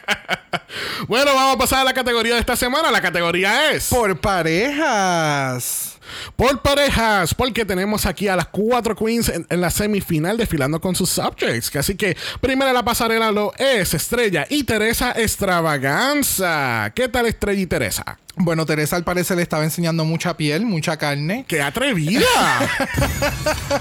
bueno, 1.06 1.34
vamos 1.34 1.54
a 1.54 1.58
pasar 1.58 1.78
a 1.80 1.84
la 1.84 1.94
categoría 1.94 2.34
de 2.34 2.40
esta 2.40 2.56
semana. 2.56 2.90
La 2.90 3.00
categoría 3.00 3.70
es... 3.70 3.86
Por 3.88 4.20
parejas. 4.20 5.99
Por 6.36 6.60
parejas, 6.62 7.34
porque 7.34 7.64
tenemos 7.64 8.06
aquí 8.06 8.28
a 8.28 8.36
las 8.36 8.46
cuatro 8.48 8.94
queens 8.96 9.28
en, 9.28 9.46
en 9.48 9.60
la 9.60 9.70
semifinal 9.70 10.36
desfilando 10.36 10.80
con 10.80 10.94
sus 10.94 11.10
subjects. 11.10 11.74
Así 11.76 11.94
que 11.96 12.16
primera 12.40 12.72
la 12.72 12.84
pasarela 12.84 13.30
lo 13.32 13.52
es 13.58 13.94
Estrella 13.94 14.46
y 14.48 14.64
Teresa 14.64 15.12
Extravaganza. 15.16 16.92
¿Qué 16.94 17.08
tal 17.08 17.26
Estrella 17.26 17.60
y 17.60 17.66
Teresa? 17.66 18.18
Bueno, 18.36 18.64
Teresa 18.64 18.96
al 18.96 19.04
parecer 19.04 19.36
le 19.36 19.42
estaba 19.42 19.64
enseñando 19.64 20.04
mucha 20.04 20.36
piel, 20.36 20.64
mucha 20.64 20.96
carne. 20.96 21.44
¡Qué 21.46 21.60
atrevida! 21.60 22.26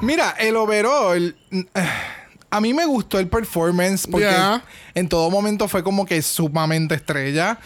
Mira, 0.00 0.34
el 0.38 0.56
overall. 0.56 1.36
mm, 1.50 1.60
A 2.50 2.60
mí 2.60 2.72
me 2.72 2.86
gustó 2.86 3.18
el 3.18 3.28
performance 3.28 4.06
porque 4.06 4.26
en 4.94 5.08
todo 5.08 5.30
momento 5.30 5.68
fue 5.68 5.82
como 5.82 6.06
que 6.06 6.20
sumamente 6.22 6.94
estrella. 6.94 7.58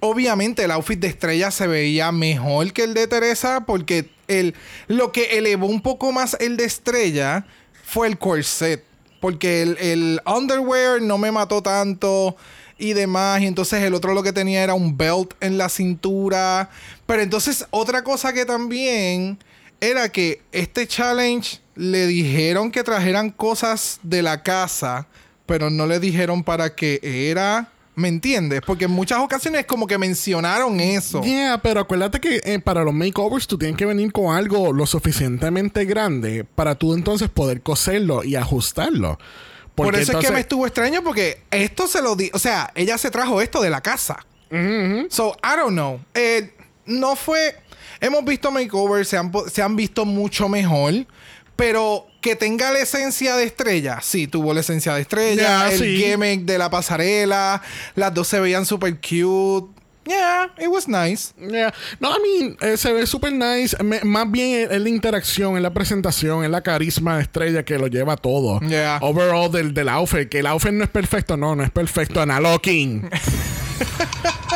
Obviamente 0.00 0.64
el 0.64 0.70
outfit 0.70 0.98
de 0.98 1.08
estrella 1.08 1.50
se 1.50 1.66
veía 1.66 2.12
mejor 2.12 2.72
que 2.72 2.84
el 2.84 2.94
de 2.94 3.06
Teresa 3.06 3.64
porque 3.66 4.10
el, 4.28 4.54
lo 4.88 5.12
que 5.12 5.38
elevó 5.38 5.66
un 5.66 5.80
poco 5.80 6.12
más 6.12 6.36
el 6.40 6.56
de 6.56 6.64
estrella 6.64 7.46
fue 7.84 8.06
el 8.08 8.18
corset. 8.18 8.84
Porque 9.20 9.62
el, 9.62 9.78
el 9.78 10.20
underwear 10.26 11.00
no 11.00 11.18
me 11.18 11.32
mató 11.32 11.62
tanto 11.62 12.36
y 12.78 12.92
demás. 12.92 13.40
Y 13.40 13.46
entonces 13.46 13.82
el 13.82 13.94
otro 13.94 14.14
lo 14.14 14.22
que 14.22 14.32
tenía 14.32 14.62
era 14.62 14.74
un 14.74 14.96
belt 14.96 15.34
en 15.40 15.58
la 15.58 15.68
cintura. 15.68 16.70
Pero 17.06 17.22
entonces 17.22 17.66
otra 17.70 18.04
cosa 18.04 18.32
que 18.32 18.44
también 18.44 19.38
era 19.80 20.08
que 20.10 20.42
este 20.52 20.86
challenge 20.86 21.60
le 21.74 22.06
dijeron 22.06 22.70
que 22.70 22.82
trajeran 22.82 23.30
cosas 23.30 24.00
de 24.02 24.22
la 24.22 24.42
casa, 24.42 25.06
pero 25.44 25.70
no 25.70 25.86
le 25.86 26.00
dijeron 26.00 26.42
para 26.42 26.74
qué 26.74 27.00
era. 27.02 27.70
¿Me 27.96 28.08
entiendes? 28.08 28.60
Porque 28.64 28.84
en 28.84 28.90
muchas 28.90 29.20
ocasiones 29.20 29.64
como 29.64 29.86
que 29.86 29.96
mencionaron 29.96 30.78
eso. 30.80 31.22
yeah, 31.22 31.58
pero 31.62 31.80
acuérdate 31.80 32.20
que 32.20 32.42
eh, 32.44 32.58
para 32.60 32.84
los 32.84 32.92
makeovers 32.92 33.46
tú 33.46 33.56
tienes 33.56 33.78
que 33.78 33.86
venir 33.86 34.12
con 34.12 34.36
algo 34.36 34.70
lo 34.74 34.84
suficientemente 34.86 35.86
grande 35.86 36.44
para 36.44 36.74
tú 36.74 36.92
entonces 36.92 37.30
poder 37.30 37.62
coserlo 37.62 38.22
y 38.22 38.36
ajustarlo. 38.36 39.18
Por 39.74 39.96
eso 39.96 40.18
es 40.18 40.26
que 40.26 40.32
me 40.32 40.40
estuvo 40.40 40.66
extraño 40.66 41.02
porque 41.02 41.42
esto 41.50 41.86
se 41.86 42.02
lo 42.02 42.16
di, 42.16 42.30
o 42.34 42.38
sea, 42.38 42.70
ella 42.74 42.98
se 42.98 43.10
trajo 43.10 43.40
esto 43.40 43.62
de 43.62 43.70
la 43.70 43.80
casa. 43.80 44.26
So, 45.08 45.34
I 45.42 45.56
don't 45.56 45.72
know. 45.72 45.98
Eh, 46.12 46.52
no 46.84 47.16
fue, 47.16 47.56
hemos 48.00 48.24
visto 48.26 48.50
makeovers, 48.50 49.08
se 49.08 49.16
han, 49.16 49.32
se 49.50 49.62
han 49.62 49.74
visto 49.74 50.04
mucho 50.04 50.50
mejor, 50.50 50.92
pero 51.56 52.06
que 52.26 52.34
tenga 52.36 52.72
la 52.72 52.80
esencia 52.80 53.36
de 53.36 53.44
estrella, 53.44 54.00
sí, 54.02 54.26
tuvo 54.26 54.52
la 54.52 54.60
esencia 54.60 54.94
de 54.94 55.02
estrella, 55.02 55.70
el 55.70 55.78
sí. 55.78 55.96
gimmick 55.96 56.40
de 56.40 56.58
la 56.58 56.68
pasarela, 56.68 57.62
las 57.94 58.12
dos 58.12 58.26
se 58.26 58.40
veían 58.40 58.66
super 58.66 58.94
cute. 58.96 59.72
Yeah, 60.08 60.52
it 60.58 60.68
was 60.68 60.86
nice. 60.88 61.32
Yeah. 61.38 61.72
No, 62.00 62.10
I 62.10 62.20
mean, 62.22 62.56
eh, 62.60 62.76
se 62.76 62.92
ve 62.92 63.06
super 63.06 63.32
nice. 63.32 63.76
Me- 63.82 64.00
más 64.02 64.30
bien 64.30 64.68
es 64.70 64.80
la 64.80 64.88
interacción, 64.88 65.56
es 65.56 65.62
la 65.62 65.72
presentación, 65.72 66.44
es 66.44 66.50
la 66.50 66.62
carisma 66.62 67.16
de 67.16 67.22
estrella 67.22 67.64
que 67.64 67.76
lo 67.78 67.88
lleva 67.88 68.16
todo. 68.16 68.60
Yeah. 68.60 68.98
Overall 69.02 69.50
del, 69.50 69.74
del 69.74 69.88
outfit. 69.88 70.28
Que 70.28 70.38
el 70.40 70.46
outfit 70.46 70.70
no 70.72 70.84
es 70.84 70.90
perfecto, 70.90 71.36
no, 71.36 71.56
no 71.56 71.64
es 71.64 71.70
perfecto. 71.70 72.20
Analoging. 72.20 73.08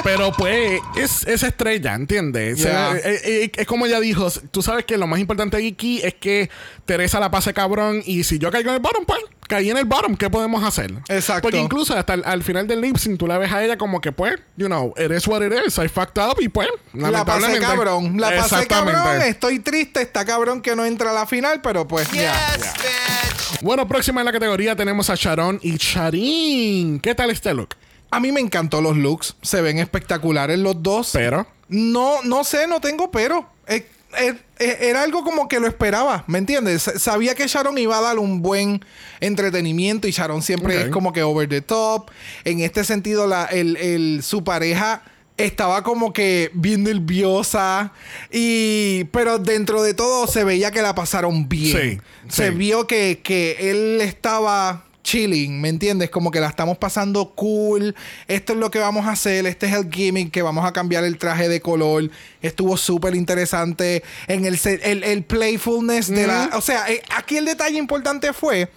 Pero 0.02 0.32
pues 0.32 0.80
es, 0.96 1.26
es 1.26 1.42
estrella, 1.42 1.94
¿entiendes? 1.94 2.58
Yeah. 2.58 2.96
eh, 2.96 3.20
eh, 3.24 3.52
es 3.54 3.66
como 3.66 3.86
ella 3.86 4.00
dijo, 4.00 4.30
tú 4.50 4.62
sabes 4.62 4.84
que 4.84 4.96
lo 4.96 5.06
más 5.06 5.20
importante 5.20 5.56
aquí 5.56 6.00
es 6.02 6.14
que 6.14 6.48
Teresa 6.86 7.20
la 7.20 7.30
pase 7.30 7.52
cabrón 7.52 8.02
y 8.04 8.24
si 8.24 8.38
yo 8.38 8.50
caigo 8.50 8.70
en 8.70 8.76
el 8.76 8.80
bottom, 8.80 9.04
pues 9.04 9.20
caí 9.46 9.68
en 9.68 9.76
el 9.76 9.84
bottom, 9.84 10.16
¿qué 10.16 10.30
podemos 10.30 10.62
hacer? 10.64 10.92
Exacto. 11.08 11.42
Porque 11.42 11.58
incluso 11.58 11.96
hasta 11.96 12.14
el- 12.14 12.22
al 12.24 12.42
final 12.42 12.66
del 12.66 12.80
lip 12.80 12.96
sync 12.96 13.18
tú 13.18 13.26
la 13.26 13.36
ves 13.36 13.52
a 13.52 13.62
ella 13.64 13.76
como 13.76 14.00
que 14.00 14.12
pues, 14.12 14.36
you 14.56 14.66
know, 14.66 14.94
it 14.96 15.10
is 15.10 15.26
what 15.26 15.42
it 15.42 15.52
is, 15.66 15.76
I 15.76 15.88
fucked 15.88 16.22
up 16.22 16.36
y 16.40 16.48
pues, 16.48 16.68
La 16.94 17.24
pasé 17.24 17.58
cabrón. 17.58 18.18
La 18.18 18.30
pasé 18.36 18.66
cabrón. 18.66 19.22
Estoy 19.22 19.58
triste. 19.58 20.00
Está 20.02 20.24
cabrón 20.24 20.62
que 20.62 20.74
no 20.76 20.84
entra 20.86 21.10
a 21.10 21.12
la 21.12 21.26
final, 21.26 21.60
pero 21.60 21.86
pues 21.86 22.10
ya. 22.12 22.34
Yes. 22.56 23.60
Bueno, 23.62 23.86
próxima 23.86 24.20
en 24.22 24.24
la 24.26 24.32
categoría 24.32 24.74
tenemos 24.76 25.10
a 25.10 25.14
Sharon 25.16 25.58
y 25.62 25.76
Charín. 25.76 27.00
¿Qué 27.00 27.14
tal 27.14 27.30
este 27.30 27.52
look? 27.52 27.74
A 28.10 28.20
mí 28.20 28.32
me 28.32 28.40
encantó 28.40 28.80
los 28.80 28.96
looks. 28.96 29.36
Se 29.42 29.60
ven 29.60 29.78
espectaculares 29.78 30.58
los 30.58 30.82
dos. 30.82 31.10
Pero, 31.12 31.46
No, 31.68 32.22
no 32.24 32.42
sé, 32.44 32.66
no 32.66 32.80
tengo 32.80 33.10
pero. 33.10 33.46
Eh, 33.68 33.86
eh, 34.18 34.34
eh, 34.58 34.78
era 34.80 35.02
algo 35.04 35.22
como 35.22 35.46
que 35.46 35.60
lo 35.60 35.68
esperaba, 35.68 36.24
¿me 36.26 36.38
entiendes? 36.38 36.82
Sabía 36.96 37.36
que 37.36 37.46
Sharon 37.46 37.78
iba 37.78 37.96
a 37.96 38.00
dar 38.00 38.18
un 38.18 38.42
buen 38.42 38.84
entretenimiento 39.20 40.08
y 40.08 40.10
Sharon 40.10 40.42
siempre 40.42 40.82
es 40.82 40.88
como 40.88 41.12
que 41.12 41.22
over 41.22 41.48
the 41.48 41.60
top. 41.60 42.10
En 42.44 42.58
este 42.60 42.82
sentido, 42.82 43.28
la, 43.28 43.44
el, 43.44 43.76
el- 43.76 44.22
su 44.24 44.42
pareja 44.42 45.02
estaba 45.36 45.84
como 45.84 46.12
que 46.12 46.50
bien 46.54 46.82
nerviosa 46.82 47.92
y 48.32 49.04
pero 49.04 49.38
dentro 49.38 49.82
de 49.82 49.94
todo 49.94 50.26
se 50.26 50.42
veía 50.44 50.70
que 50.72 50.82
la 50.82 50.94
pasaron 50.94 51.48
bien. 51.48 52.00
Sí, 52.00 52.00
se 52.28 52.48
sí. 52.50 52.54
vio 52.56 52.86
que, 52.88 53.20
que 53.22 53.70
él 53.70 54.00
estaba 54.00 54.84
chilling, 55.02 55.60
¿me 55.60 55.68
entiendes? 55.68 56.10
Como 56.10 56.30
que 56.30 56.40
la 56.40 56.48
estamos 56.48 56.78
pasando 56.78 57.30
cool. 57.34 57.94
Esto 58.28 58.52
es 58.52 58.58
lo 58.58 58.70
que 58.70 58.78
vamos 58.78 59.06
a 59.06 59.12
hacer. 59.12 59.46
Este 59.46 59.66
es 59.66 59.72
el 59.72 59.90
gimmick 59.90 60.30
que 60.30 60.42
vamos 60.42 60.64
a 60.64 60.72
cambiar 60.72 61.04
el 61.04 61.18
traje 61.18 61.48
de 61.48 61.60
color. 61.60 62.10
Estuvo 62.42 62.76
súper 62.76 63.14
interesante 63.14 64.02
en 64.28 64.44
el, 64.44 64.58
el, 64.64 65.04
el 65.04 65.24
playfulness 65.24 66.08
de 66.08 66.26
la... 66.26 66.50
O 66.54 66.60
sea, 66.60 66.90
eh, 66.90 67.02
aquí 67.16 67.36
el 67.36 67.44
detalle 67.44 67.78
importante 67.78 68.32
fue 68.32 68.70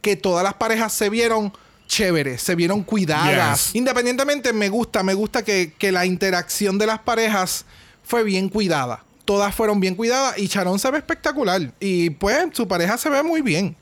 que 0.00 0.16
todas 0.16 0.44
las 0.44 0.54
parejas 0.54 0.92
se 0.92 1.10
vieron 1.10 1.52
chéveres, 1.86 2.40
se 2.40 2.54
vieron 2.54 2.82
cuidadas. 2.82 3.66
Yes. 3.66 3.74
Independientemente, 3.74 4.52
me 4.52 4.68
gusta, 4.68 5.02
me 5.02 5.14
gusta 5.14 5.42
que, 5.42 5.72
que 5.76 5.92
la 5.92 6.06
interacción 6.06 6.78
de 6.78 6.86
las 6.86 7.00
parejas 7.00 7.64
fue 8.04 8.22
bien 8.22 8.48
cuidada. 8.48 9.04
Todas 9.24 9.54
fueron 9.54 9.80
bien 9.80 9.94
cuidadas 9.94 10.38
y 10.38 10.46
Sharon 10.46 10.78
se 10.78 10.90
ve 10.90 10.98
espectacular. 10.98 11.72
Y 11.78 12.10
pues 12.10 12.46
su 12.52 12.66
pareja 12.66 12.98
se 12.98 13.08
ve 13.08 13.22
muy 13.22 13.42
bien. 13.42 13.76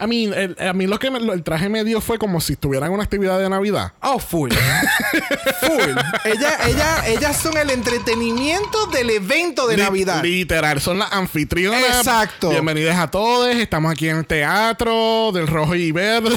I 0.00 0.06
mean, 0.06 0.34
el- 0.34 0.56
a 0.68 0.72
mí 0.72 0.86
lo 0.86 0.98
que 0.98 1.10
me- 1.10 1.20
lo- 1.20 1.32
el 1.32 1.42
traje 1.42 1.68
me 1.68 1.84
dio 1.84 2.00
fue 2.00 2.18
como 2.18 2.40
si 2.40 2.54
estuviera 2.54 2.86
en 2.86 2.92
una 2.92 3.02
actividad 3.04 3.38
de 3.38 3.48
Navidad. 3.48 3.92
Oh, 4.02 4.18
full. 4.18 4.50
full. 5.60 5.96
Ella, 6.24 6.58
ella, 6.66 7.06
ellas 7.08 7.36
son 7.36 7.56
el 7.56 7.70
entretenimiento 7.70 8.86
del 8.86 9.10
evento 9.10 9.66
de 9.66 9.76
Li- 9.76 9.82
Navidad. 9.82 10.22
Literal, 10.22 10.80
son 10.80 10.98
las 10.98 11.12
anfitrionas. 11.12 11.98
Exacto. 11.98 12.50
Bienvenidas 12.50 12.98
a 12.98 13.10
todos. 13.10 13.48
Estamos 13.56 13.92
aquí 13.92 14.08
en 14.08 14.18
el 14.18 14.26
teatro 14.26 15.30
del 15.32 15.46
rojo 15.46 15.74
y 15.74 15.92
verde. 15.92 16.36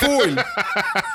Full. 0.00 0.36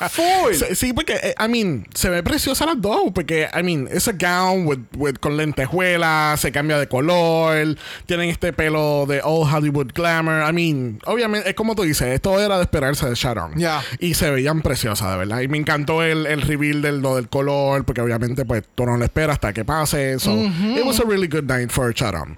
Full. 0.09 0.53
Sí, 0.53 0.75
sí, 0.75 0.93
porque, 0.93 1.13
eh, 1.21 1.35
I 1.43 1.47
mean, 1.47 1.87
se 1.93 2.09
ve 2.09 2.23
preciosa 2.23 2.65
las 2.65 2.81
dos. 2.81 3.11
Porque, 3.13 3.49
I 3.57 3.63
mean, 3.63 3.87
es 3.91 4.07
a 4.07 4.11
gown 4.13 4.65
with, 4.67 4.79
with- 4.95 5.17
con 5.19 5.37
lentejuelas, 5.37 6.39
se 6.39 6.51
cambia 6.51 6.77
de 6.77 6.87
color, 6.87 7.75
tienen 8.05 8.29
este 8.29 8.53
pelo 8.53 9.05
de 9.07 9.21
old 9.23 9.51
Hollywood 9.53 9.91
glamour. 9.93 10.43
I 10.49 10.53
mean, 10.53 10.99
obviamente, 11.05 11.42
es 11.45 11.53
como 11.53 11.75
tú 11.75 11.84
dices, 11.84 12.08
esto 12.08 12.39
era 12.39 12.58
de 12.58 12.63
esperarse 12.63 13.08
de 13.08 13.15
Sharon. 13.15 13.58
Ya. 13.58 13.84
Y 13.99 14.13
se 14.13 14.29
veían 14.29 14.62
preciosas, 14.62 15.12
de 15.12 15.17
verdad. 15.17 15.41
Y 15.41 15.47
me 15.47 15.58
encantó 15.58 16.03
el, 16.03 16.25
el 16.25 16.41
reveal 16.41 16.82
del, 16.82 16.99
lo 17.01 17.15
del 17.15 17.29
color, 17.29 17.86
porque 17.86 18.01
obviamente, 18.01 18.45
pues, 18.45 18.63
tú 18.75 18.86
no 18.86 18.97
lo 18.97 19.03
esperas 19.03 19.36
hasta 19.36 19.53
que 19.53 19.65
pase. 19.65 20.19
So, 20.19 20.34
it 20.34 20.84
was 20.86 20.99
a 20.99 21.03
really 21.03 21.27
good 21.27 21.45
night 21.45 21.71
for 21.71 21.93
Sharon. 21.93 22.38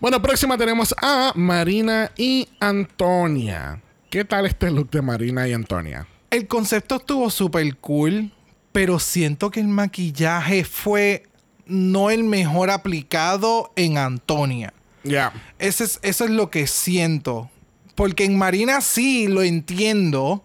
Bueno, 0.00 0.20
próxima 0.22 0.56
tenemos 0.56 0.94
a 1.02 1.32
Marina 1.34 2.10
y 2.16 2.48
Antonia. 2.60 3.80
¿Qué 4.10 4.24
tal 4.24 4.46
este 4.46 4.70
look 4.70 4.90
de 4.90 5.02
Marina 5.02 5.46
y 5.48 5.52
Antonia? 5.52 6.06
El 6.30 6.46
concepto 6.46 6.96
estuvo 6.96 7.30
súper 7.30 7.76
cool, 7.76 8.32
pero 8.72 8.98
siento 8.98 9.50
que 9.50 9.60
el 9.60 9.68
maquillaje 9.68 10.64
fue 10.64 11.24
no 11.66 12.10
el 12.10 12.24
mejor 12.24 12.70
aplicado 12.70 13.72
en 13.76 13.98
Antonia. 13.98 14.72
Ya. 15.02 15.32
Ese 15.58 15.84
es, 15.84 15.98
eso 16.02 16.24
es 16.24 16.30
lo 16.30 16.50
que 16.50 16.66
siento. 16.66 17.50
Porque 17.94 18.24
en 18.24 18.36
Marina 18.36 18.80
sí 18.80 19.28
lo 19.28 19.42
entiendo, 19.42 20.42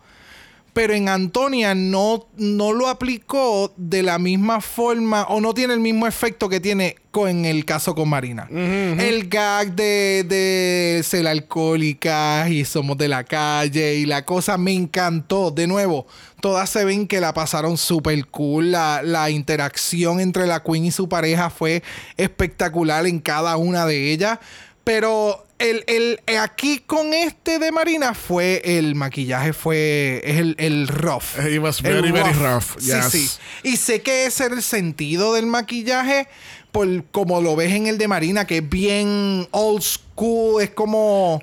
pero 0.73 0.93
en 0.93 1.09
Antonia 1.09 1.73
no, 1.75 2.27
no 2.38 2.73
lo 2.73 2.88
aplicó 2.88 3.73
de 3.75 4.03
la 4.03 4.19
misma 4.19 4.62
forma 4.62 5.23
o 5.23 5.41
no 5.41 5.53
tiene 5.53 5.73
el 5.73 5.79
mismo 5.79 6.07
efecto 6.07 6.47
que 6.47 6.59
tiene 6.59 6.95
con 7.12 7.45
el 7.45 7.65
caso 7.65 7.95
con 7.95 8.07
Marina. 8.07 8.47
El 8.49 9.27
gag 9.27 9.73
de, 9.73 10.23
de 10.23 11.01
ser 11.03 11.27
alcohólicas 11.27 12.49
y 12.49 12.65
somos 12.65 12.97
de 12.97 13.07
la 13.07 13.23
calle 13.23 13.95
y 13.95 14.05
la 14.05 14.23
cosa 14.25 14.57
me 14.57 14.71
encantó. 14.71 15.49
De 15.49 15.65
nuevo, 15.65 16.05
todas 16.39 16.69
se 16.69 16.85
ven 16.85 17.07
que 17.07 17.19
la 17.19 17.33
pasaron 17.33 17.77
súper 17.77 18.27
cool. 18.27 18.71
La, 18.71 19.01
la 19.03 19.31
interacción 19.31 20.19
entre 20.19 20.45
la 20.45 20.63
Queen 20.63 20.85
y 20.85 20.91
su 20.91 21.09
pareja 21.09 21.49
fue 21.49 21.81
espectacular 22.15 23.07
en 23.07 23.19
cada 23.19 23.57
una 23.57 23.88
de 23.88 24.12
ellas. 24.12 24.38
Pero 24.83 25.45
el, 25.60 25.84
el- 25.88 26.22
eh, 26.28 26.38
aquí 26.38 26.80
con 26.80 27.13
este 27.13 27.60
de 27.60 27.72
Marina 27.72 28.13
fue 28.13 28.62
el 28.63 28.95
maquillaje, 28.95 29.54
fue 29.54 30.22
es 30.24 30.38
el, 30.38 30.56
el 30.58 30.88
rough. 30.88 31.38
It 31.50 31.60
was 31.60 31.82
very, 31.82 32.12
very 32.12 32.32
rough, 32.34 32.78
Sí, 32.80 32.86
yes. 32.91 33.06
sí. 33.12 33.30
Y 33.63 33.78
sé 33.78 34.02
que 34.02 34.26
ese 34.26 34.45
era 34.45 34.56
el 34.56 34.63
sentido 34.63 35.34
del 35.34 35.45
maquillaje, 35.45 36.28
por 36.72 36.88
como 37.12 37.41
lo 37.41 37.56
ves 37.56 37.74
en 37.74 37.88
el 37.88 37.98
de 37.98 38.08
Marina, 38.08 38.45
que 38.48 38.58
es 38.58 38.69
bien 38.69 39.48
old 39.52 39.82
school, 39.84 40.62
es 40.62 40.69
como... 40.72 41.41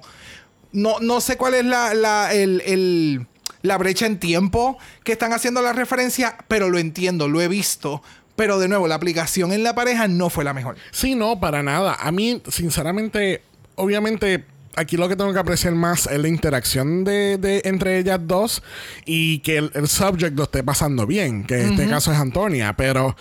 No, 0.72 0.98
no 1.00 1.20
sé 1.20 1.36
cuál 1.36 1.54
es 1.54 1.64
la, 1.64 1.94
la, 1.94 2.32
el- 2.34 2.62
el- 2.66 3.26
la 3.62 3.78
brecha 3.78 4.06
en 4.06 4.18
tiempo 4.20 4.78
que 5.04 5.12
están 5.12 5.32
haciendo 5.32 5.60
la 5.62 5.72
referencia, 5.72 6.36
pero 6.48 6.68
lo 6.68 6.78
entiendo, 6.78 7.28
lo 7.28 7.40
he 7.40 7.48
visto. 7.48 8.02
Pero 8.36 8.58
de 8.58 8.68
nuevo, 8.68 8.86
la 8.86 8.96
aplicación 8.96 9.52
en 9.52 9.64
la 9.64 9.74
pareja 9.74 10.08
no 10.08 10.28
fue 10.28 10.44
la 10.44 10.52
mejor. 10.52 10.76
Sí, 10.90 11.14
no, 11.14 11.40
para 11.40 11.62
nada. 11.62 11.96
A 11.98 12.12
mí, 12.12 12.42
sinceramente, 12.50 13.40
obviamente, 13.76 14.44
aquí 14.74 14.96
lo 14.96 15.08
que 15.08 15.16
tengo 15.16 15.32
que 15.32 15.38
apreciar 15.38 15.74
más 15.74 16.06
es 16.06 16.18
la 16.18 16.28
interacción 16.28 17.04
de, 17.04 17.38
de- 17.38 17.62
entre 17.64 17.98
ellas 17.98 18.18
dos 18.22 18.62
y 19.04 19.38
que 19.38 19.56
el, 19.58 19.70
el 19.74 19.88
subject 19.88 20.36
lo 20.36 20.42
esté 20.44 20.62
pasando 20.62 21.06
bien, 21.06 21.44
que 21.44 21.62
en 21.62 21.70
este 21.72 21.88
caso 21.88 22.12
es 22.12 22.18
Antonia, 22.18 22.74
pero 22.76 23.16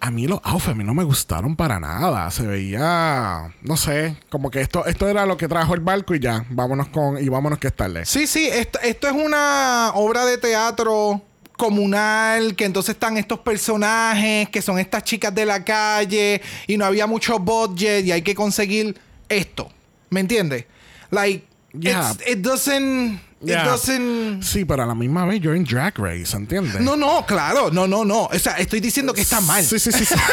a 0.00 0.10
mí 0.10 0.26
los 0.26 0.40
outfits 0.42 0.70
a 0.72 0.74
mí 0.74 0.82
no 0.84 0.94
me 0.94 1.04
gustaron 1.04 1.54
para 1.54 1.78
nada. 1.78 2.28
Se 2.32 2.44
veía, 2.44 3.52
no 3.62 3.76
sé, 3.76 4.16
como 4.30 4.50
que 4.50 4.60
esto, 4.60 4.84
esto 4.86 5.08
era 5.08 5.26
lo 5.26 5.36
que 5.36 5.46
trajo 5.48 5.74
el 5.74 5.80
barco 5.80 6.14
y 6.14 6.20
ya, 6.20 6.44
vámonos 6.50 6.88
con, 6.88 7.22
y 7.22 7.28
vámonos 7.28 7.58
que 7.60 7.68
es 7.68 7.74
tarde. 7.76 8.04
Sí, 8.04 8.26
sí, 8.26 8.46
esto, 8.52 8.78
esto 8.80 9.06
es 9.08 9.14
una 9.14 9.92
obra 9.94 10.24
de 10.26 10.38
teatro 10.38 11.22
comunal, 11.56 12.56
que 12.56 12.64
entonces 12.64 12.94
están 12.94 13.16
estos 13.16 13.38
personajes, 13.40 14.48
que 14.48 14.60
son 14.60 14.78
estas 14.80 15.04
chicas 15.04 15.32
de 15.34 15.46
la 15.46 15.64
calle, 15.64 16.40
y 16.66 16.76
no 16.76 16.84
había 16.84 17.06
mucho 17.06 17.38
budget, 17.38 18.04
y 18.04 18.10
hay 18.12 18.22
que 18.22 18.34
conseguir 18.34 18.98
esto. 19.28 19.70
¿Me 20.12 20.20
entiendes? 20.20 20.66
Like, 21.10 21.46
Yeah. 21.74 22.12
it 22.26 22.42
doesn't... 22.42 23.18
It 23.40 23.56
doesn't... 23.64 24.42
Sí, 24.42 24.64
pero 24.64 24.84
a 24.84 24.86
la 24.86 24.94
misma 24.94 25.24
vez 25.26 25.40
you're 25.40 25.56
in 25.56 25.64
Drag 25.64 25.98
Race, 25.98 26.36
¿entiendes? 26.36 26.80
No, 26.80 26.94
no, 26.96 27.24
claro, 27.26 27.70
no, 27.72 27.86
no, 27.88 28.04
no. 28.04 28.26
O 28.26 28.38
sea, 28.38 28.52
estoy 28.58 28.78
diciendo 28.80 29.12
que 29.14 29.22
está 29.22 29.40
mal. 29.40 29.64
Sí, 29.64 29.78
sí, 29.78 29.90
sí. 29.90 30.04
sí. 30.04 30.14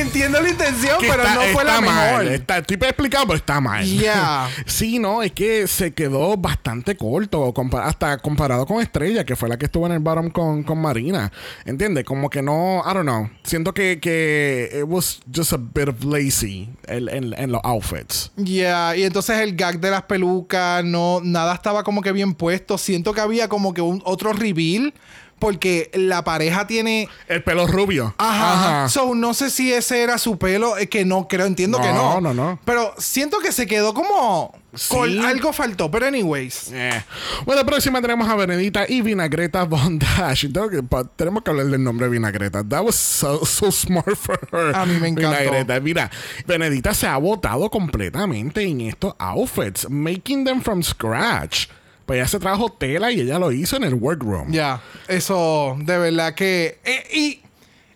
Entiendo 0.00 0.40
la 0.40 0.48
intención, 0.48 0.98
Que 1.00 1.08
pero 1.08 1.22
está- 1.22 1.34
no 1.34 1.42
fue 1.52 1.64
la 1.64 1.80
mal. 1.80 2.16
mejor. 2.24 2.26
Está- 2.34 2.58
estoy 2.58 2.76
explicando, 2.80 3.26
pero 3.28 3.36
está 3.36 3.60
mal. 3.60 3.84
Yeah. 3.84 4.48
sí, 4.66 4.98
no, 4.98 5.22
es 5.22 5.32
que 5.32 5.66
se 5.66 5.92
quedó 5.92 6.36
bastante 6.36 6.96
corto, 6.96 7.52
hasta 7.82 8.18
comparado 8.18 8.66
con 8.66 8.80
Estrella, 8.80 9.24
que 9.24 9.36
fue 9.36 9.48
la 9.48 9.58
que 9.58 9.66
estuvo 9.66 9.86
en 9.86 9.92
el 9.92 9.98
bottom 9.98 10.30
con, 10.30 10.62
con 10.62 10.78
Marina. 10.80 11.30
¿Entiendes? 11.64 12.04
Como 12.04 12.30
que 12.30 12.42
no, 12.42 12.82
I 12.84 12.94
don't 12.94 13.02
know. 13.02 13.28
Siento 13.42 13.74
que, 13.74 14.00
que 14.00 14.70
it 14.78 14.84
was 14.86 15.20
just 15.34 15.52
a 15.52 15.58
bit 15.58 15.88
of 15.88 16.02
lazy 16.04 16.68
en, 16.86 17.08
en- 17.08 17.34
en 17.34 17.52
los 17.52 17.60
outfits. 17.64 18.32
Ya, 18.36 18.96
y 18.96 19.02
entonces 19.04 19.38
el 19.40 19.54
gag 19.56 19.80
de 19.80 19.90
las 19.90 20.02
pelucas, 20.02 20.84
no, 20.84 21.20
nada 21.22 21.54
estaba 21.54 21.84
como 21.84 22.02
que 22.02 22.12
bien 22.12 22.34
puesto. 22.34 22.78
Siento 22.78 23.12
que 23.12 23.20
había 23.20 23.48
como 23.48 23.74
que 23.74 23.80
un 23.82 24.00
otro 24.04 24.32
reveal, 24.32 24.94
porque 25.40 25.90
la 25.94 26.22
pareja 26.22 26.68
tiene. 26.68 27.08
El 27.26 27.42
pelo 27.42 27.66
rubio. 27.66 28.14
Ajá. 28.18 28.88
So, 28.88 29.14
no 29.16 29.34
sé 29.34 29.50
si 29.50 29.72
ese 29.72 30.02
era 30.02 30.18
su 30.18 30.38
pelo, 30.38 30.78
eh, 30.78 30.88
que 30.88 31.04
no 31.04 31.26
creo, 31.26 31.46
entiendo 31.46 31.80
que 31.80 31.88
no. 31.88 32.20
No, 32.20 32.32
no, 32.32 32.34
no. 32.34 32.58
Pero 32.64 32.94
siento 32.98 33.38
que 33.40 33.50
se 33.50 33.66
quedó 33.66 33.92
como. 33.94 34.54
Sí. 34.72 34.88
con- 34.94 35.18
algo 35.24 35.52
faltó, 35.52 35.90
pero 35.90 36.06
anyways. 36.06 36.70
Eh. 36.72 37.02
Bueno, 37.44 37.66
próxima 37.66 38.00
tenemos 38.00 38.28
a 38.28 38.36
Benedita 38.36 38.84
y 38.88 39.00
Vinagreta 39.02 39.64
Bondage. 39.64 40.48
Que- 40.70 40.84
pa- 40.84 41.02
tenemos 41.02 41.42
que 41.42 41.50
hablar 41.50 41.66
del 41.66 41.82
nombre 41.82 42.06
de 42.06 42.12
Vinagreta. 42.12 42.62
That 42.62 42.84
was 42.84 42.94
so, 42.94 43.44
so 43.44 43.72
smart 43.72 44.14
for 44.14 44.38
her. 44.52 44.76
A 44.76 44.86
mí 44.86 44.94
me 45.00 45.08
encantó. 45.08 45.30
Vinagreta. 45.40 45.80
Mira, 45.80 46.08
Benedita 46.46 46.94
se 46.94 47.08
ha 47.08 47.16
botado 47.16 47.68
completamente 47.68 48.62
en 48.62 48.82
estos 48.82 49.14
outfits, 49.18 49.90
making 49.90 50.44
them 50.44 50.62
from 50.62 50.84
scratch. 50.84 51.66
Pues 52.10 52.18
ella 52.18 52.26
se 52.26 52.40
trajo 52.40 52.72
tela 52.72 53.12
y 53.12 53.20
ella 53.20 53.38
lo 53.38 53.52
hizo 53.52 53.76
en 53.76 53.84
el 53.84 53.94
workroom. 53.94 54.50
Ya, 54.50 54.82
eso 55.06 55.76
de 55.78 55.96
verdad 55.96 56.34
que... 56.34 56.80
eh, 56.82 57.04
y, 57.12 57.40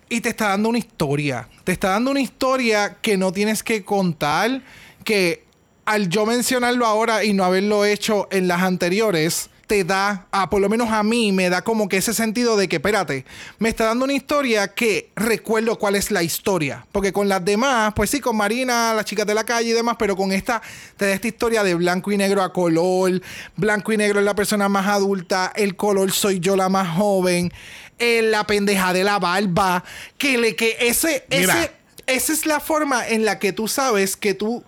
y 0.08 0.20
te 0.20 0.28
está 0.28 0.50
dando 0.50 0.68
una 0.68 0.78
historia. 0.78 1.48
Te 1.64 1.72
está 1.72 1.88
dando 1.88 2.12
una 2.12 2.20
historia 2.20 2.98
que 3.02 3.16
no 3.16 3.32
tienes 3.32 3.64
que 3.64 3.82
contar, 3.84 4.62
que 5.02 5.42
al 5.84 6.08
yo 6.08 6.26
mencionarlo 6.26 6.86
ahora 6.86 7.24
y 7.24 7.32
no 7.32 7.42
haberlo 7.42 7.84
hecho 7.84 8.28
en 8.30 8.46
las 8.46 8.62
anteriores, 8.62 9.50
te 9.74 9.82
da, 9.82 10.28
a, 10.30 10.48
por 10.50 10.60
lo 10.60 10.68
menos 10.68 10.88
a 10.92 11.02
mí, 11.02 11.32
me 11.32 11.50
da 11.50 11.62
como 11.62 11.88
que 11.88 11.96
ese 11.96 12.14
sentido 12.14 12.56
de 12.56 12.68
que, 12.68 12.76
espérate, 12.76 13.24
me 13.58 13.68
está 13.68 13.86
dando 13.86 14.04
una 14.04 14.14
historia 14.14 14.68
que 14.68 15.10
recuerdo 15.16 15.80
cuál 15.80 15.96
es 15.96 16.12
la 16.12 16.22
historia. 16.22 16.86
Porque 16.92 17.12
con 17.12 17.28
las 17.28 17.44
demás, 17.44 17.92
pues 17.96 18.10
sí, 18.10 18.20
con 18.20 18.36
Marina, 18.36 18.94
las 18.94 19.04
chicas 19.04 19.26
de 19.26 19.34
la 19.34 19.42
calle 19.42 19.70
y 19.70 19.72
demás, 19.72 19.96
pero 19.98 20.14
con 20.14 20.30
esta, 20.30 20.62
te 20.96 21.06
da 21.06 21.12
esta 21.12 21.26
historia 21.26 21.64
de 21.64 21.74
blanco 21.74 22.12
y 22.12 22.16
negro 22.16 22.40
a 22.40 22.52
color. 22.52 23.20
Blanco 23.56 23.92
y 23.92 23.96
negro 23.96 24.20
es 24.20 24.24
la 24.24 24.36
persona 24.36 24.68
más 24.68 24.86
adulta, 24.86 25.52
el 25.56 25.74
color 25.74 26.12
soy 26.12 26.38
yo 26.38 26.54
la 26.54 26.68
más 26.68 26.96
joven, 26.96 27.52
eh, 27.98 28.22
la 28.22 28.46
pendeja 28.46 28.92
de 28.92 29.02
la 29.02 29.18
barba, 29.18 29.82
que 30.18 30.38
le 30.38 30.54
que 30.54 30.76
ese, 30.78 31.24
Mira. 31.32 31.64
ese, 31.64 31.72
esa 32.06 32.32
es 32.32 32.46
la 32.46 32.60
forma 32.60 33.08
en 33.08 33.24
la 33.24 33.40
que 33.40 33.52
tú 33.52 33.66
sabes 33.66 34.16
que 34.16 34.34
tú, 34.34 34.62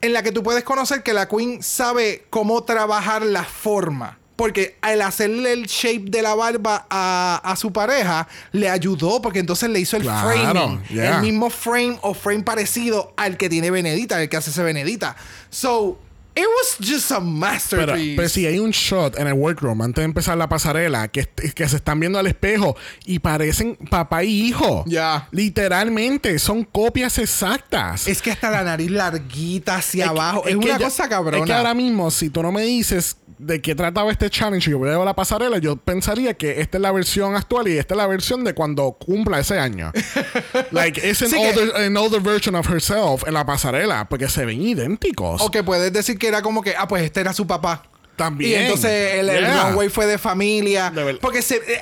en 0.00 0.12
la 0.12 0.24
que 0.24 0.32
tú 0.32 0.42
puedes 0.42 0.64
conocer 0.64 1.04
que 1.04 1.12
la 1.12 1.28
Queen 1.28 1.62
sabe 1.62 2.24
cómo 2.28 2.64
trabajar 2.64 3.22
la 3.22 3.44
forma. 3.44 4.18
Porque 4.38 4.76
al 4.82 5.02
hacerle 5.02 5.52
el 5.52 5.66
shape 5.66 6.04
de 6.10 6.22
la 6.22 6.32
barba 6.36 6.86
a, 6.88 7.40
a 7.42 7.56
su 7.56 7.72
pareja, 7.72 8.28
le 8.52 8.70
ayudó 8.70 9.20
porque 9.20 9.40
entonces 9.40 9.68
le 9.68 9.80
hizo 9.80 9.96
el 9.96 10.04
Claro, 10.04 10.28
framing. 10.30 10.84
yeah. 10.90 11.16
El 11.16 11.22
mismo 11.22 11.50
frame 11.50 11.98
o 12.02 12.14
frame 12.14 12.44
parecido 12.44 13.12
al 13.16 13.36
que 13.36 13.48
tiene 13.48 13.72
Benedita, 13.72 14.22
el 14.22 14.28
que 14.28 14.36
hace 14.36 14.50
ese 14.50 14.62
Benedita. 14.62 15.16
So, 15.50 15.98
it 16.38 16.46
was 16.46 16.78
just 16.88 17.10
a 17.10 17.16
Pero, 17.16 17.26
masterpiece. 17.26 18.16
pero 18.16 18.28
si 18.28 18.46
hay 18.46 18.58
un 18.58 18.70
shot 18.70 19.18
en 19.18 19.26
el 19.26 19.32
workroom 19.34 19.82
antes 19.82 20.02
de 20.02 20.04
empezar 20.06 20.36
la 20.38 20.48
pasarela 20.48 21.08
que, 21.08 21.26
que 21.26 21.68
se 21.68 21.76
están 21.76 22.00
viendo 22.00 22.18
al 22.18 22.26
espejo 22.26 22.76
y 23.04 23.18
parecen 23.18 23.76
papá 23.90 24.24
y 24.24 24.42
hijo. 24.48 24.84
Ya. 24.86 25.28
Literalmente, 25.32 26.38
son 26.38 26.64
copias 26.64 27.18
exactas. 27.18 28.06
Es 28.06 28.22
que 28.22 28.30
hasta 28.30 28.50
la 28.50 28.62
nariz 28.64 28.90
larguita 28.90 29.76
hacia 29.76 30.04
Es 30.06 30.10
que- 30.12 30.18
abajo. 30.18 30.42
Es, 30.46 30.50
que 30.50 30.56
una 30.56 30.78
cosa 30.78 31.08
cabrona. 31.08 31.38
Es 31.38 31.44
que 31.44 31.52
ahora 31.52 31.74
mismo, 31.74 32.10
si 32.10 32.30
tú 32.30 32.42
no 32.42 32.52
me 32.52 32.62
dices 32.62 33.16
de 33.38 33.60
qué 33.62 33.74
trataba 33.76 34.10
este 34.10 34.28
challenge 34.30 34.68
y 34.68 34.72
yo 34.72 34.80
veo 34.80 35.04
la 35.04 35.14
pasarela, 35.14 35.58
yo 35.58 35.76
pensaría 35.76 36.34
que 36.34 36.60
esta 36.60 36.78
es 36.78 36.82
la 36.82 36.90
versión 36.90 37.36
actual 37.36 37.68
y 37.68 37.78
esta 37.78 37.94
es 37.94 37.98
la 37.98 38.06
versión 38.08 38.42
de 38.42 38.52
cuando 38.52 38.92
cumpla 38.92 39.38
ese 39.38 39.58
año. 39.60 39.92
like, 40.72 40.98
it's 41.08 41.22
an, 41.22 41.28
Sí 41.30 41.36
que- 41.36 41.48
older, 41.50 41.76
an 41.86 41.96
older 41.96 42.20
version 42.20 42.54
of 42.56 42.68
herself 42.68 43.26
en 43.26 43.34
la 43.34 43.44
pasarela, 43.46 44.08
porque 44.08 44.28
se 44.28 44.44
ven 44.44 44.60
idénticos. 44.62 45.40
O 45.40 45.50
que 45.50 45.62
puedes 45.62 45.92
decir 45.92 46.18
que 46.18 46.27
era 46.28 46.42
como 46.42 46.62
que, 46.62 46.74
ah, 46.76 46.86
pues 46.86 47.02
este 47.02 47.20
era 47.20 47.32
su 47.32 47.46
papá. 47.46 47.82
También. 48.18 48.50
Y 48.50 48.64
entonces 48.64 49.14
el, 49.14 49.30
el 49.30 49.38
Yeah. 49.46 49.68
runway 49.70 49.88
fue 49.88 50.04
de 50.06 50.18
familia. 50.18 50.90
De 50.90 51.14
porque 51.14 51.40
se, 51.40 51.56
eh, 51.56 51.80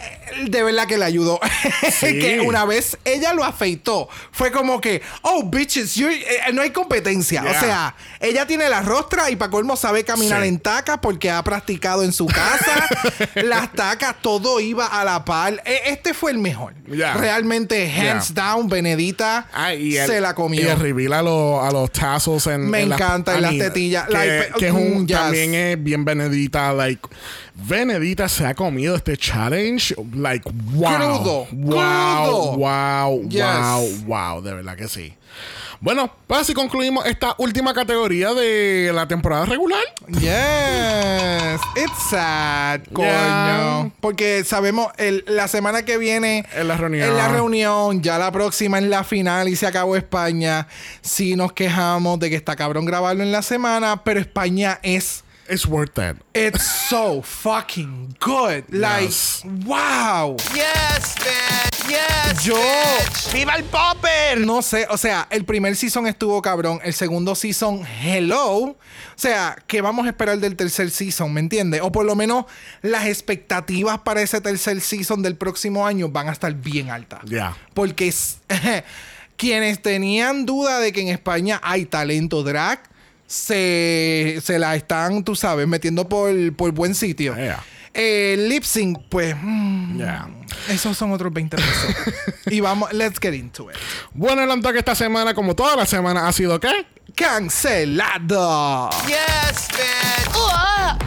de 0.49 0.63
verdad 0.63 0.87
que 0.87 0.97
le 0.99 1.05
ayudó. 1.05 1.41
Sí. 1.99 2.19
que 2.21 2.41
una 2.41 2.65
vez 2.65 2.97
ella 3.05 3.33
lo 3.33 3.43
afeitó, 3.43 4.09
fue 4.31 4.51
como 4.53 4.81
que, 4.81 5.01
oh, 5.23 5.43
bitches, 5.45 5.95
you- 5.95 6.09
eh, 6.09 6.53
no 6.53 6.63
hay 6.63 6.71
competencia. 6.71 7.43
Yeah. 7.43 7.51
O 7.51 7.55
sea, 7.61 7.95
ella 8.21 8.47
tiene 8.47 8.69
la 8.69 8.83
rostra 8.83 9.31
y 9.31 9.37
para 9.37 9.51
colmo 9.51 9.77
sabe 9.77 10.05
caminar 10.05 10.43
Sí. 10.43 10.49
en 10.49 10.59
tacas 10.61 10.99
porque 11.01 11.31
ha 11.31 11.43
practicado 11.43 12.03
en 12.05 12.13
su 12.13 12.27
casa. 12.27 12.87
Las 13.35 13.73
tacas, 13.73 14.17
todo 14.21 14.61
iba 14.61 14.87
a 14.87 15.05
la 15.05 15.25
par. 15.25 15.63
E- 15.65 15.81
Este 15.87 16.13
fue 16.15 16.31
el 16.33 16.39
mejor. 16.39 16.75
Yeah. 16.87 17.15
Realmente, 17.15 17.91
hands 17.91 18.35
down, 18.35 18.69
Benedita 18.69 19.49
Ah, 19.53 19.75
y 19.75 19.97
el- 19.97 20.07
se 20.07 20.21
la 20.21 20.35
comió. 20.35 20.61
Y 20.63 20.67
el 20.67 20.79
reveal 20.79 21.13
a, 21.15 21.23
los- 21.23 21.65
a 21.65 21.71
los 21.71 21.91
tassels 21.91 22.47
en 22.49 22.69
Me 22.71 22.83
en 22.83 22.91
las- 22.91 23.01
encanta, 23.01 23.35
en 23.37 23.43
las 23.43 23.57
tetillas. 23.59 24.07
Que, 24.09 24.67
es 24.67 24.73
un, 24.73 25.03
mm, 25.03 25.07
yes. 25.07 25.17
también 25.17 25.55
es 25.55 25.83
bien 25.83 26.05
Benedita. 26.05 26.26
Like, 26.29 27.01
Benedita 27.55 28.29
se 28.29 28.47
ha 28.47 28.55
comido 28.55 28.97
este 28.97 29.17
challenge. 29.17 29.95
Like, 30.15 30.49
wow. 30.75 30.95
Crudo, 30.97 31.47
Wow. 31.53 32.25
crudo. 32.25 32.57
Wow. 32.57 33.29
Yes. 33.29 34.05
Wow. 34.05 34.33
Wow. 34.35 34.43
De 34.43 34.55
verdad 34.55 34.77
que 34.77 34.89
sí. 34.89 35.15
Bueno, 35.79 36.11
pues 36.27 36.41
así 36.41 36.55
concluimos 36.55 37.05
esta 37.05 37.35
última 37.37 37.75
categoría 37.75 38.33
de 38.33 38.91
la 38.95 39.07
temporada 39.07 39.45
regular. 39.45 39.83
Yes, 40.09 41.61
it's 41.77 42.11
sad, 42.11 42.81
coño. 42.95 43.07
Yeah. 43.09 43.91
Porque 44.01 44.43
sabemos, 44.45 44.89
el- 44.97 45.25
la 45.29 45.49
semana 45.49 45.85
que 45.85 45.99
viene 45.99 46.47
En 46.55 46.69
la 46.69 46.79
reunión. 46.79 47.09
En 47.11 47.17
la 47.17 47.29
reunión, 47.29 48.03
ya 48.03 48.19
la 48.19 48.33
próxima 48.33 48.79
es 48.79 48.85
la 48.85 49.05
final 49.05 49.49
y 49.49 49.57
se 49.57 49.67
acabó 49.67 49.97
España. 49.97 50.67
Sí 51.03 51.37
nos 51.37 51.53
quejamos 51.53 52.19
de 52.21 52.31
que 52.31 52.37
está 52.37 52.57
cabrón 52.57 52.87
grabarlo 52.87 53.23
en 53.23 53.31
la 53.33 53.43
semana, 53.43 54.03
pero 54.03 54.19
España 54.19 54.81
es 54.83 55.25
It's 55.49 55.67
worth 55.67 55.97
it. 55.99 56.17
It's 56.35 56.65
so 56.89 57.23
fucking 57.23 58.17
good. 58.21 58.65
Like, 58.71 59.07
Yes. 59.07 59.43
wow. 59.65 60.37
Yes, 60.55 61.15
man. 61.21 61.71
Yes. 61.89 62.45
Yo- 62.45 62.55
bitch. 62.57 63.33
¡Viva 63.33 63.55
el 63.55 63.65
popper! 63.65 64.39
No 64.41 64.61
sé, 64.61 64.87
o 64.91 64.97
sea, 64.97 65.29
el 65.31 65.45
primer 65.45 65.77
season 65.77 66.07
estuvo 66.09 66.43
cabrón, 66.43 66.81
el 66.83 66.93
segundo 66.95 67.35
season, 67.37 67.83
hello. 68.03 68.57
O 68.57 68.77
sea, 69.15 69.57
¿qué 69.69 69.81
vamos 69.81 70.07
a 70.07 70.09
esperar 70.09 70.39
del 70.39 70.57
tercer 70.57 70.91
season? 70.91 71.33
¿Me 71.33 71.41
entiendes? 71.41 71.81
O 71.83 71.93
por 71.93 72.05
lo 72.05 72.17
menos 72.17 72.47
las 72.83 73.07
expectativas 73.07 73.99
para 74.01 74.23
ese 74.23 74.41
tercer 74.41 74.81
season 74.81 75.23
del 75.23 75.37
próximo 75.37 75.87
año 75.87 76.09
van 76.09 76.29
a 76.29 76.33
estar 76.33 76.53
bien 76.55 76.91
altas. 76.91 77.21
Ya. 77.25 77.57
Porque 77.73 78.09
es- 78.09 78.39
quienes 79.37 79.81
tenían 79.83 80.45
duda 80.47 80.81
de 80.81 80.93
que 80.93 81.03
en 81.03 81.09
España 81.09 81.61
hay 81.63 81.85
talento 81.87 82.43
drag, 82.43 82.83
se, 83.27 84.39
se 84.43 84.59
la 84.59 84.77
están, 84.77 85.25
tú 85.25 85.35
sabes, 85.35 85.67
metiendo 85.67 86.09
por, 86.09 86.55
por 86.55 86.73
buen 86.73 86.95
sitio. 86.95 87.35
El 87.97 88.49
lip 88.51 88.63
sync, 88.63 88.99
pues, 89.09 89.35
mm, 89.41 89.97
Yeah. 89.99 90.29
esos 90.69 90.97
son 90.99 91.13
otros 91.13 91.33
20 91.33 91.57
pesos. 91.57 91.95
y 92.47 92.61
vamos, 92.61 92.93
let's 92.93 93.19
get 93.19 93.33
into 93.33 93.71
it. 93.71 93.77
Bueno, 94.13 94.43
el 94.43 94.49
que 94.73 94.79
esta 94.81 94.95
semana, 94.95 95.33
como 95.35 95.55
toda 95.57 95.77
la 95.77 95.87
semana, 95.87 96.29
ha 96.29 96.33
sido 96.33 96.61
¿qué? 96.61 96.87
Cancelado. 97.15 98.91
Yes, 99.07 99.69
man. 99.73 100.99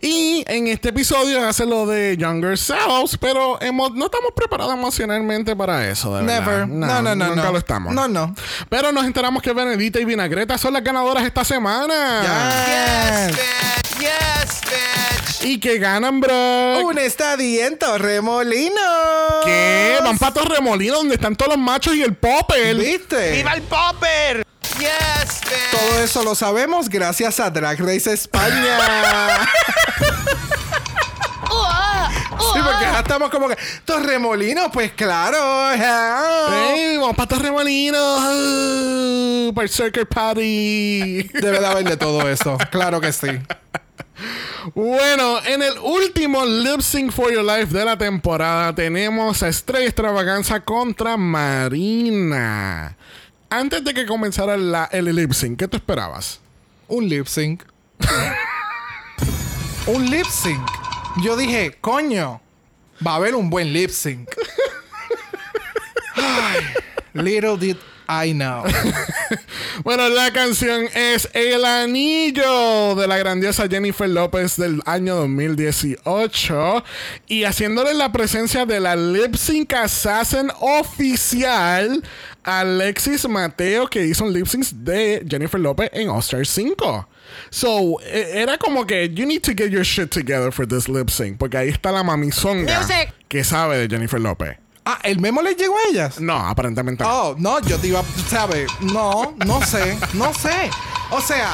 Y 0.00 0.44
en 0.46 0.68
este 0.68 0.90
episodio 0.90 1.46
hace 1.48 1.66
lo 1.66 1.86
de 1.86 2.16
Younger 2.16 2.56
Selves, 2.56 3.16
pero 3.18 3.60
hemos, 3.60 3.92
no 3.92 4.04
estamos 4.06 4.30
preparados 4.36 4.74
emocionalmente 4.74 5.56
para 5.56 5.88
eso, 5.88 6.16
de 6.16 6.22
verdad. 6.24 6.40
Never. 6.46 6.68
No, 6.68 7.02
no, 7.02 7.14
no, 7.16 7.26
Nunca 7.28 7.44
no. 7.44 7.52
lo 7.52 7.58
estamos. 7.58 7.94
No, 7.94 8.06
no. 8.06 8.34
Pero 8.68 8.92
nos 8.92 9.04
enteramos 9.04 9.42
que 9.42 9.52
Benedita 9.52 9.98
y 9.98 10.04
Vinagreta 10.04 10.58
son 10.58 10.74
las 10.74 10.84
ganadoras 10.84 11.24
esta 11.24 11.44
semana. 11.44 12.22
Yes. 12.22 13.36
Yes, 13.36 13.36
man. 13.36 14.00
Yes, 14.00 14.60
bitch. 14.62 15.05
Y 15.46 15.60
que 15.60 15.78
ganan, 15.78 16.20
bro. 16.20 16.80
Un 16.80 16.98
estadía 16.98 17.68
en 17.68 17.78
Torremolinos. 17.78 18.74
¿Qué? 19.44 19.96
Van 20.02 20.18
para 20.18 20.34
Torremolinos, 20.34 20.98
donde 20.98 21.14
están 21.14 21.36
todos 21.36 21.50
los 21.52 21.58
machos 21.58 21.94
y 21.94 22.02
el 22.02 22.16
popper. 22.16 22.74
¿Viste? 22.74 23.30
¡Viva 23.30 23.52
el 23.52 23.62
popper! 23.62 24.44
Yes, 24.80 25.40
man. 25.44 25.54
Todo 25.70 26.02
eso 26.02 26.24
lo 26.24 26.34
sabemos 26.34 26.88
gracias 26.88 27.38
a 27.38 27.48
Drag 27.48 27.78
Race 27.78 28.12
España. 28.12 28.76
sí, 31.46 32.60
porque 32.64 32.84
ya 32.84 32.98
estamos 32.98 33.30
como 33.30 33.48
que 33.48 33.56
Torremolinos, 33.84 34.66
pues 34.72 34.90
claro. 34.94 35.38
ajá. 35.38 36.72
¡Ey! 36.74 36.96
Vamos 36.96 37.14
para 37.14 37.28
Torremolinos. 37.28 38.20
uh, 38.20 39.52
para 39.54 39.62
el 39.64 39.70
Circuit 39.70 40.08
Party. 40.08 41.22
Debe 41.34 41.60
de 41.60 41.66
haber 41.66 41.84
de 41.84 41.96
todo 41.96 42.28
eso. 42.28 42.58
Claro 42.72 43.00
que 43.00 43.12
sí. 43.12 43.28
Bueno, 44.74 45.38
en 45.44 45.62
el 45.62 45.78
último 45.78 46.44
Lip 46.44 46.80
Sync 46.80 47.12
for 47.12 47.32
Your 47.32 47.44
Life 47.44 47.66
de 47.76 47.84
la 47.84 47.96
temporada 47.98 48.74
tenemos 48.74 49.42
a 49.42 49.48
Estrella 49.48 49.86
Extravaganza 49.86 50.60
contra 50.60 51.16
Marina. 51.16 52.96
Antes 53.50 53.84
de 53.84 53.94
que 53.94 54.06
comenzara 54.06 54.56
la- 54.56 54.88
el 54.90 55.14
lip 55.14 55.32
sync, 55.32 55.58
¿qué 55.58 55.68
te 55.68 55.76
esperabas? 55.76 56.40
Un 56.88 57.08
lip 57.08 57.26
sync. 57.26 57.62
un 59.86 60.10
lip 60.10 60.26
sync. 60.26 60.60
Yo 61.22 61.36
dije, 61.36 61.76
coño, 61.80 62.40
va 63.06 63.12
a 63.12 63.16
haber 63.16 63.34
un 63.34 63.48
buen 63.48 63.72
lip 63.72 63.90
sync. 63.90 64.28
Ay, 66.16 66.60
little 67.14 67.56
did 67.56 67.76
I 68.08 68.32
know. 68.32 68.64
Bueno, 69.84 70.08
la 70.08 70.32
canción 70.32 70.86
es 70.94 71.28
El 71.32 71.64
Anillo 71.64 72.94
de 72.94 73.06
la 73.06 73.18
grandiosa 73.18 73.68
Jennifer 73.68 74.08
López 74.08 74.56
del 74.56 74.82
año 74.86 75.14
2018 75.16 76.84
y 77.28 77.44
haciéndole 77.44 77.94
la 77.94 78.10
presencia 78.12 78.66
de 78.66 78.80
la 78.80 78.96
lip 78.96 79.34
sync 79.36 79.72
assassin 79.74 80.50
oficial 80.60 82.02
Alexis 82.44 83.28
Mateo 83.28 83.86
que 83.88 84.04
hizo 84.06 84.24
un 84.24 84.32
lip 84.32 84.46
sync 84.46 84.64
de 84.70 85.24
Jennifer 85.28 85.60
López 85.60 85.90
en 85.92 86.08
All 86.08 86.20
Star 86.20 86.46
5. 86.46 87.08
So, 87.50 88.00
e- 88.02 88.40
era 88.40 88.56
como 88.56 88.86
que 88.86 89.08
you 89.12 89.26
need 89.26 89.42
to 89.42 89.52
get 89.56 89.70
your 89.70 89.84
shit 89.84 90.10
together 90.10 90.52
for 90.52 90.66
this 90.66 90.88
lip 90.88 91.10
sync 91.10 91.38
porque 91.38 91.56
ahí 91.56 91.68
está 91.68 91.90
la 91.92 92.02
mamizonga 92.02 92.80
Music. 92.80 93.12
que 93.28 93.44
sabe 93.44 93.78
de 93.78 93.88
Jennifer 93.88 94.20
López. 94.20 94.56
Ah, 94.88 94.98
¿el 95.02 95.18
memo 95.18 95.42
le 95.42 95.54
llegó 95.56 95.74
a 95.76 95.90
ellas? 95.90 96.20
No, 96.20 96.36
aparentemente 96.36 97.02
no. 97.02 97.10
Oh, 97.10 97.34
no, 97.38 97.60
yo 97.60 97.76
te 97.78 97.88
iba, 97.88 98.02
¿sabes? 98.30 98.70
No, 98.80 99.34
no 99.44 99.60
sé, 99.66 99.98
no 100.14 100.32
sé. 100.32 100.70
O 101.10 101.20
sea, 101.20 101.50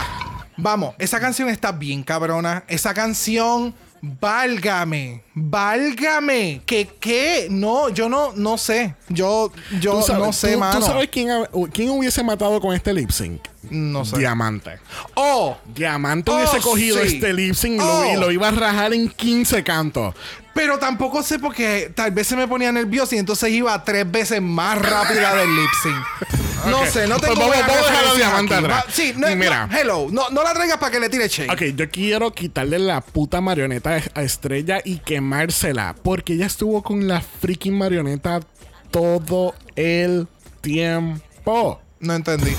vamos, 0.59 0.95
esa 0.99 1.19
canción 1.19 1.49
está 1.49 1.73
bien 1.73 2.03
cabrona. 2.03 2.63
Esa 2.69 2.93
canción, 2.93 3.75
válgame, 4.03 5.23
válgame. 5.35 6.61
¿Qué, 6.67 6.89
qué? 7.01 7.47
No, 7.51 7.89
yo 7.89 8.09
no, 8.09 8.33
no 8.37 8.59
sé. 8.59 8.95
Yo, 9.09 9.51
yo 9.81 10.01
¿Tú 10.01 10.03
sabes, 10.07 10.23
no 10.27 10.33
sé, 10.33 10.53
tú- 10.53 10.59
mano. 10.59 10.79
¿Tú 10.81 10.87
sabes 10.87 11.09
quién, 11.11 11.29
quién 11.73 11.91
hubiese 11.91 12.23
matado 12.23 12.61
con 12.61 12.75
este 12.75 12.93
lip 12.93 13.11
sync? 13.11 13.41
No 13.71 14.05
sé. 14.05 14.19
Diamante. 14.19 14.79
Oh, 15.15 15.57
Diamante 15.75 16.31
Oh, 16.31 16.35
hubiese 16.37 16.61
cogido 16.61 16.99
sí. 16.99 17.15
este 17.17 17.33
lip 17.33 17.55
sync 17.55 17.77
y, 17.77 17.81
Oh. 17.83 18.03
lo, 18.05 18.11
y 18.13 18.17
lo 18.21 18.31
iba 18.33 18.49
a 18.49 18.51
rajar 18.51 18.93
en 18.93 19.09
15 19.09 19.63
cantos. 19.65 20.15
Pero 20.55 20.79
tampoco 20.79 21.23
sé 21.23 21.39
porque 21.39 21.93
tal 21.95 22.11
vez 22.11 22.27
se 22.27 22.37
me 22.37 22.47
ponía 22.47 22.73
nervioso 22.73 23.15
y 23.15 23.19
entonces 23.19 23.51
iba 23.51 23.83
tres 23.85 24.11
veces 24.11 24.41
más 24.43 24.79
rápida 24.79 25.35
del 25.35 25.55
lip 25.55 25.71
sync. 25.83 26.41
No 26.67 26.87
sé, 26.87 27.09
no 27.09 27.17
Pues 27.17 27.33
tengo 27.33 27.47
buena 27.47 27.67
vamos 27.67 28.53
a 28.53 28.59
atrás. 28.59 28.85
Sí, 28.93 29.13
no, 29.17 29.27
Mira. 29.35 29.67
no, 29.67 29.77
hello, 29.77 30.07
no, 30.11 30.31
no 30.31 30.45
la 30.45 30.53
traigas 30.55 30.79
para 30.79 30.93
que 30.93 31.01
le 31.01 31.09
tire 31.09 31.27
shade. 31.27 31.51
Ok, 31.51 31.77
yo 31.77 31.91
quiero 31.91 32.33
quitarle 32.33 32.79
la 32.79 33.01
puta 33.01 33.41
marioneta 33.41 34.01
a 34.15 34.23
Estrella 34.23 34.81
y 34.85 34.99
quemársela. 34.99 35.97
Porque 36.03 36.35
ella 36.35 36.47
estuvo 36.47 36.83
con 36.83 37.09
la 37.09 37.21
freaking 37.21 37.77
marioneta 37.77 38.41
todo 38.93 39.55
el 39.75 40.29
tiempo. 40.61 41.81
No 41.99 42.15
entendí. 42.15 42.55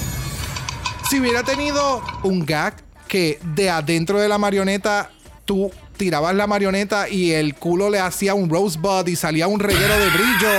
Si 1.10 1.20
hubiera 1.20 1.44
tenido 1.44 2.02
un 2.24 2.46
gag 2.46 2.76
que 3.08 3.40
de 3.56 3.70
adentro 3.70 4.20
de 4.20 4.28
la 4.28 4.38
marioneta 4.38 5.12
tú 5.46 5.72
tirabas 6.04 6.36
la 6.36 6.48
marioneta 6.48 7.08
y 7.08 7.32
el 7.32 7.56
culo 7.56 7.89
le 7.89 7.98
hacía 7.98 8.34
un 8.34 8.50
rosebud 8.50 9.08
y 9.08 9.16
salía 9.16 9.48
un 9.48 9.62
reguero 9.62 9.98
de 9.98 10.10
brillo 10.10 10.50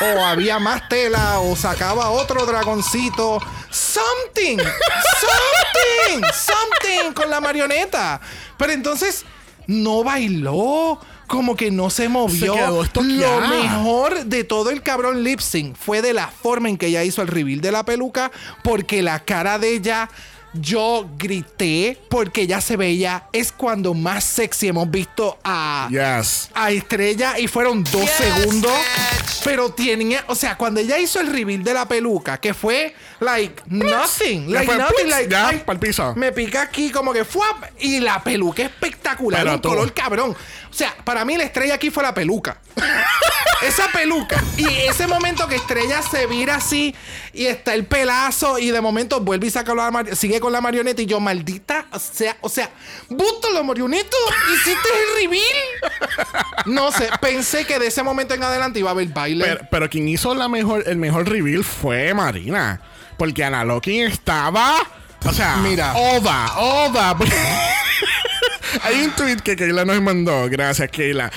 o 0.00 0.24
había 0.24 0.60
más 0.60 0.88
tela 0.88 1.40
o 1.40 1.56
sacaba 1.56 2.10
otro 2.10 2.46
dragoncito. 2.46 3.40
Something, 3.68 4.58
something, 4.58 6.22
something 6.32 7.12
con 7.14 7.28
la 7.28 7.40
marioneta. 7.40 8.20
Pero 8.56 8.72
entonces 8.72 9.24
no 9.66 10.04
bailó, 10.04 11.00
como 11.26 11.56
que 11.56 11.72
no 11.72 11.90
se 11.90 12.08
movió. 12.08 12.54
Se 12.54 12.60
quedó 12.60 13.02
Lo 13.02 13.40
mejor 13.48 14.24
de 14.26 14.44
todo 14.44 14.70
el 14.70 14.84
cabrón 14.84 15.24
lip 15.24 15.40
sync 15.40 15.74
fue 15.74 16.00
de 16.00 16.12
la 16.12 16.28
forma 16.28 16.68
en 16.68 16.76
que 16.76 16.86
ella 16.86 17.02
hizo 17.02 17.22
el 17.22 17.28
reveal 17.28 17.60
de 17.60 17.72
la 17.72 17.84
peluca, 17.84 18.30
porque 18.62 19.02
la 19.02 19.18
cara 19.24 19.58
de 19.58 19.74
ella 19.74 20.08
yo 20.54 21.08
grité 21.18 21.98
porque 22.08 22.42
ella 22.42 22.60
se 22.60 22.76
veía. 22.76 23.24
Es 23.32 23.52
cuando 23.52 23.94
más 23.94 24.24
sexy 24.24 24.68
hemos 24.68 24.90
visto 24.90 25.38
a, 25.44 25.88
Yes. 25.90 26.50
a 26.54 26.70
Estrella 26.70 27.38
y 27.38 27.48
fueron 27.48 27.82
dos 27.84 28.02
Yes, 28.02 28.10
segundos. 28.10 28.72
bitch. 28.72 29.42
Pero 29.44 29.72
tenía, 29.72 30.24
o 30.28 30.34
sea, 30.34 30.56
cuando 30.56 30.80
ella 30.80 30.98
hizo 30.98 31.20
el 31.20 31.32
reveal 31.32 31.64
de 31.64 31.74
la 31.74 31.86
peluca, 31.88 32.38
que 32.38 32.54
fue 32.54 32.94
like 33.20 33.62
nothing, 33.66 34.46
Ya 34.48 34.54
like 34.54 34.66
fue, 34.66 34.76
nothing, 34.78 35.08
like 35.10 35.28
Ya, 35.30 35.48
ay, 35.48 35.62
pa'l 35.66 35.78
piso. 35.78 36.14
Me 36.14 36.30
pica 36.32 36.62
aquí 36.62 36.90
como 36.90 37.12
que 37.12 37.24
fuap 37.24 37.64
y 37.80 37.98
la 38.00 38.22
peluca 38.22 38.62
espectacular, 38.62 39.42
Pero 39.42 39.54
un 39.54 39.60
tú- 39.60 39.68
color 39.70 39.92
cabrón. 39.92 40.30
O 40.70 40.74
sea, 40.74 40.94
para 41.04 41.24
mí 41.24 41.36
la 41.36 41.44
estrella 41.44 41.74
aquí 41.74 41.90
fue 41.90 42.02
la 42.02 42.14
peluca. 42.14 42.58
Esa 43.66 43.88
peluca. 43.92 44.42
Y 44.56 44.64
ese 44.88 45.06
momento 45.06 45.46
que 45.46 45.54
Estrella 45.56 46.02
se 46.02 46.26
vira 46.26 46.56
así 46.56 46.94
y 47.32 47.46
está 47.46 47.74
el 47.74 47.84
pelazo 47.86 48.58
y 48.58 48.70
de 48.72 48.80
momento 48.80 49.20
vuelve 49.20 49.46
y 49.46 49.50
saca 49.50 49.72
la 49.74 50.04
sigue 50.16 50.40
con 50.42 50.52
la 50.52 50.60
marioneta 50.60 51.00
y 51.00 51.06
yo, 51.06 51.20
maldita, 51.20 51.86
o 51.92 51.98
sea, 51.98 52.36
o 52.40 52.48
sea, 52.48 52.68
Busto 53.08 53.50
los 53.50 53.64
marionetos, 53.64 54.20
hiciste 54.52 54.88
el 54.88 55.22
reveal. 55.22 56.66
No 56.66 56.90
sé, 56.90 57.08
pensé 57.20 57.64
que 57.64 57.78
de 57.78 57.86
ese 57.86 58.02
momento 58.02 58.34
en 58.34 58.42
adelante 58.42 58.78
iba 58.78 58.90
a 58.90 58.92
haber 58.92 59.08
baile. 59.08 59.44
Pero, 59.44 59.60
pero 59.70 59.88
quien 59.88 60.08
hizo 60.08 60.34
la 60.34 60.48
mejor, 60.48 60.84
el 60.86 60.96
mejor 60.96 61.28
reveal 61.28 61.62
fue 61.62 62.12
Marina. 62.12 62.80
Porque 63.16 63.44
Ana 63.44 63.64
Lokin 63.64 64.06
estaba. 64.06 64.76
O 65.24 65.32
sea, 65.32 65.56
Mira. 65.58 65.94
Oda, 65.94 66.58
Oda. 66.58 67.16
Hay 68.82 69.02
un 69.02 69.10
tweet 69.12 69.36
que 69.36 69.54
Keila 69.54 69.84
nos 69.84 70.00
mandó. 70.02 70.48
Gracias, 70.48 70.90
Keila. 70.90 71.30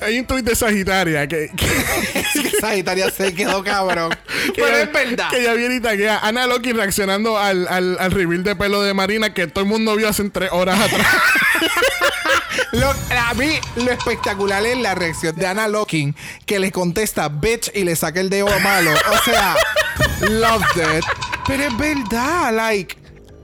Hay 0.00 0.18
un 0.18 0.26
tweet 0.26 0.42
de 0.42 0.54
Sagitaria 0.54 1.26
que. 1.26 1.50
que 1.56 2.21
Sagitaria 2.62 3.10
se 3.10 3.34
quedó 3.34 3.62
cabrón. 3.64 4.10
que 4.54 4.62
Pero 4.62 4.68
ya- 4.68 4.82
es 4.82 4.92
verdad. 4.92 5.30
Que 5.30 5.42
ya 5.42 5.52
viene 5.54 5.74
y 5.76 5.80
taguea 5.80 6.18
Ana 6.22 6.46
Loki 6.46 6.72
reaccionando 6.72 7.36
al, 7.38 7.66
al, 7.68 7.96
al 7.98 8.10
reveal 8.12 8.44
de 8.44 8.54
pelo 8.56 8.82
de 8.82 8.94
Marina 8.94 9.34
que 9.34 9.46
todo 9.48 9.64
el 9.64 9.68
mundo 9.70 9.96
vio 9.96 10.08
hace 10.08 10.28
tres 10.30 10.50
horas 10.52 10.78
atrás. 10.80 11.06
Lo- 12.72 12.90
a 13.18 13.34
mí 13.34 13.58
lo 13.76 13.90
espectacular 13.90 14.64
es 14.64 14.76
la 14.78 14.94
reacción 14.94 15.34
de 15.36 15.46
Anna 15.46 15.68
Locking 15.68 16.14
que 16.46 16.58
le 16.58 16.70
contesta 16.70 17.28
bitch 17.28 17.70
y 17.74 17.84
le 17.84 17.96
saca 17.96 18.20
el 18.20 18.30
dedo 18.30 18.48
malo. 18.60 18.92
O 18.92 19.18
sea, 19.24 19.56
loved 20.20 20.98
it. 20.98 21.04
Pero 21.46 21.64
es 21.64 21.76
verdad, 21.76 22.52
like, 22.54 22.96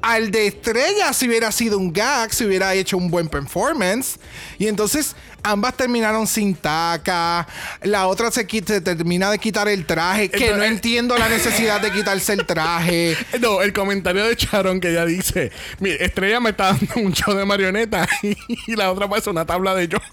al 0.02 0.30
de 0.30 0.46
estrella 0.46 1.12
si 1.12 1.26
hubiera 1.28 1.50
sido 1.52 1.76
un 1.78 1.92
gag, 1.92 2.32
si 2.32 2.44
hubiera 2.44 2.72
hecho 2.74 2.96
un 2.96 3.10
buen 3.10 3.28
performance. 3.28 4.18
Y 4.58 4.66
entonces 4.68 5.14
ambas 5.50 5.74
terminaron 5.74 6.26
sin 6.26 6.54
taca. 6.54 7.46
La 7.82 8.06
otra 8.06 8.30
se, 8.30 8.44
termina 8.44 9.30
de 9.30 9.38
quitar 9.38 9.68
el 9.68 9.86
traje, 9.86 10.30
que 10.30 10.38
no 10.38 10.44
Entonces- 10.46 10.70
entiendo 10.70 11.16
la 11.18 11.28
necesidad 11.28 11.80
de 11.80 11.90
quitarse 11.92 12.32
el 12.34 12.46
traje. 12.46 13.16
No, 13.40 13.62
el 13.62 13.72
comentario 13.72 14.24
de 14.24 14.34
Sharon 14.34 14.80
que 14.80 14.90
ella 14.90 15.04
dice: 15.04 15.52
Mire, 15.78 16.04
Estrella 16.04 16.40
me 16.40 16.50
está 16.50 16.66
dando 16.72 16.94
un 16.96 17.12
show 17.12 17.34
de 17.34 17.44
marioneta 17.44 18.06
y, 18.22 18.36
la 18.76 18.90
otra 18.90 19.08
parece 19.08 19.30
una 19.30 19.44
tabla 19.46 19.74
de 19.74 19.88
yoga. 19.88 20.04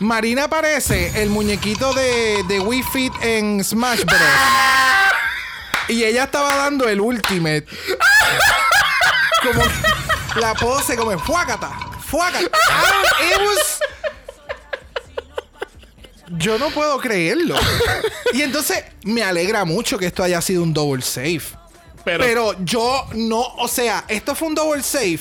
Marina 0.00 0.48
parece 0.48 1.22
el 1.22 1.30
muñequito 1.30 1.92
de, 1.94 2.42
de 2.48 2.60
Wii 2.60 2.82
Fit 2.92 3.12
en 3.22 3.62
Smash 3.62 4.04
Bros. 4.04 4.20
y 5.88 6.02
ella 6.04 6.24
estaba 6.24 6.56
dando 6.56 6.88
el 6.88 7.00
Ultimate. 7.00 7.66
Como 9.42 9.62
la 10.40 10.54
pose 10.54 10.96
como 10.96 11.16
fuácata, 11.18 11.70
fuácata. 12.08 12.40
I 12.40 12.48
don't- 12.48 13.30
it 13.30 13.38
was- 13.38 13.78
Yo 16.38 16.58
no 16.58 16.70
puedo 16.70 16.98
creerlo. 16.98 17.56
Y 18.32 18.42
entonces 18.42 18.84
me 19.04 19.22
alegra 19.22 19.64
mucho 19.64 19.98
que 19.98 20.06
esto 20.06 20.22
haya 20.22 20.40
sido 20.40 20.62
un 20.62 20.72
double 20.72 21.02
safe. 21.02 21.56
Pero, 22.04 22.24
Pero 22.24 22.64
yo 22.64 23.06
no, 23.14 23.40
o 23.40 23.68
sea, 23.68 24.04
esto 24.08 24.34
fue 24.34 24.48
un 24.48 24.54
double 24.54 24.82
safe 24.82 25.20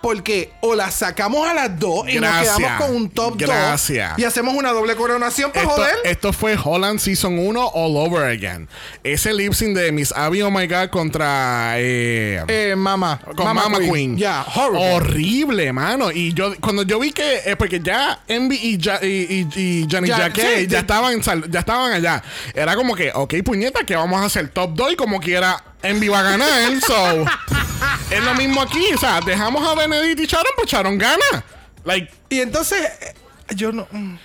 porque 0.00 0.52
o 0.60 0.74
la 0.74 0.90
sacamos 0.90 1.46
a 1.46 1.52
las 1.54 1.78
dos 1.78 2.08
y 2.08 2.14
Gracias. 2.14 2.46
nos 2.46 2.56
quedamos 2.58 2.86
con 2.86 2.96
un 2.96 3.10
top 3.10 3.36
2 3.36 3.48
Gracias. 3.48 4.18
y 4.18 4.24
hacemos 4.24 4.54
una 4.54 4.70
doble 4.72 4.96
coronación 4.96 5.52
para 5.52 5.66
joder. 5.66 5.94
esto 6.04 6.32
fue 6.32 6.56
Holland 6.62 6.98
Season 6.98 7.38
1 7.38 7.70
all 7.74 7.96
over 7.96 8.24
again. 8.24 8.68
Ese 9.04 9.32
lip 9.34 9.52
sync 9.52 9.76
de 9.76 9.92
Miss 9.92 10.12
Abby, 10.16 10.42
oh 10.42 10.50
my 10.50 10.66
god, 10.66 10.88
contra. 10.90 11.74
Eh, 11.78 12.42
Eh, 12.48 12.74
mamá. 12.76 13.20
con 13.36 13.44
Mama, 13.54 13.78
Queen. 13.78 14.16
Ya, 14.16 14.44
horrible. 14.54 14.94
Horrible, 14.94 15.72
mano. 15.72 16.10
Y 16.10 16.32
yo, 16.32 16.54
cuando 16.60 16.82
yo 16.82 16.98
vi 16.98 17.12
que, 17.12 17.42
eh, 17.44 17.56
porque 17.56 17.80
ya 17.80 18.20
Envy 18.26 18.56
y, 18.56 18.78
Ja- 18.82 19.00
y, 19.02 19.06
y, 19.54 19.60
y 19.60 19.86
Janet 19.90 20.08
Ya, 20.10 20.18
Jackée 20.18 20.60
sí, 20.60 20.66
ya, 20.66 20.78
estaban, 20.80 21.20
ya 21.50 21.58
estaban 21.60 21.92
allá. 21.92 22.22
Era 22.54 22.74
como 22.76 22.94
que, 22.94 23.10
ok, 23.14 23.34
puñeta, 23.44 23.84
que 23.84 23.94
vamos 23.96 24.20
a 24.20 24.24
hacer 24.24 24.48
top 24.48 24.70
2 24.74 24.92
y 24.92 24.96
como 24.96 25.20
quiera 25.20 25.62
Envy 25.82 26.08
va 26.08 26.20
a 26.20 26.22
ganar. 26.22 26.80
so, 26.80 27.24
es 28.10 28.22
lo 28.24 28.34
mismo 28.34 28.62
aquí. 28.62 28.92
O 28.94 28.98
sea, 28.98 29.20
dejamos 29.20 29.66
a 29.66 29.74
Benedict 29.74 30.20
y 30.20 30.26
Sharon, 30.26 30.52
pues 30.56 30.68
Sharon 30.70 30.98
gana. 30.98 31.44
Like, 31.84 32.12
Y 32.28 32.40
entonces, 32.40 32.80
eh, 33.00 33.14
yo 33.54 33.72
no. 33.72 33.86
mm. 33.90 34.18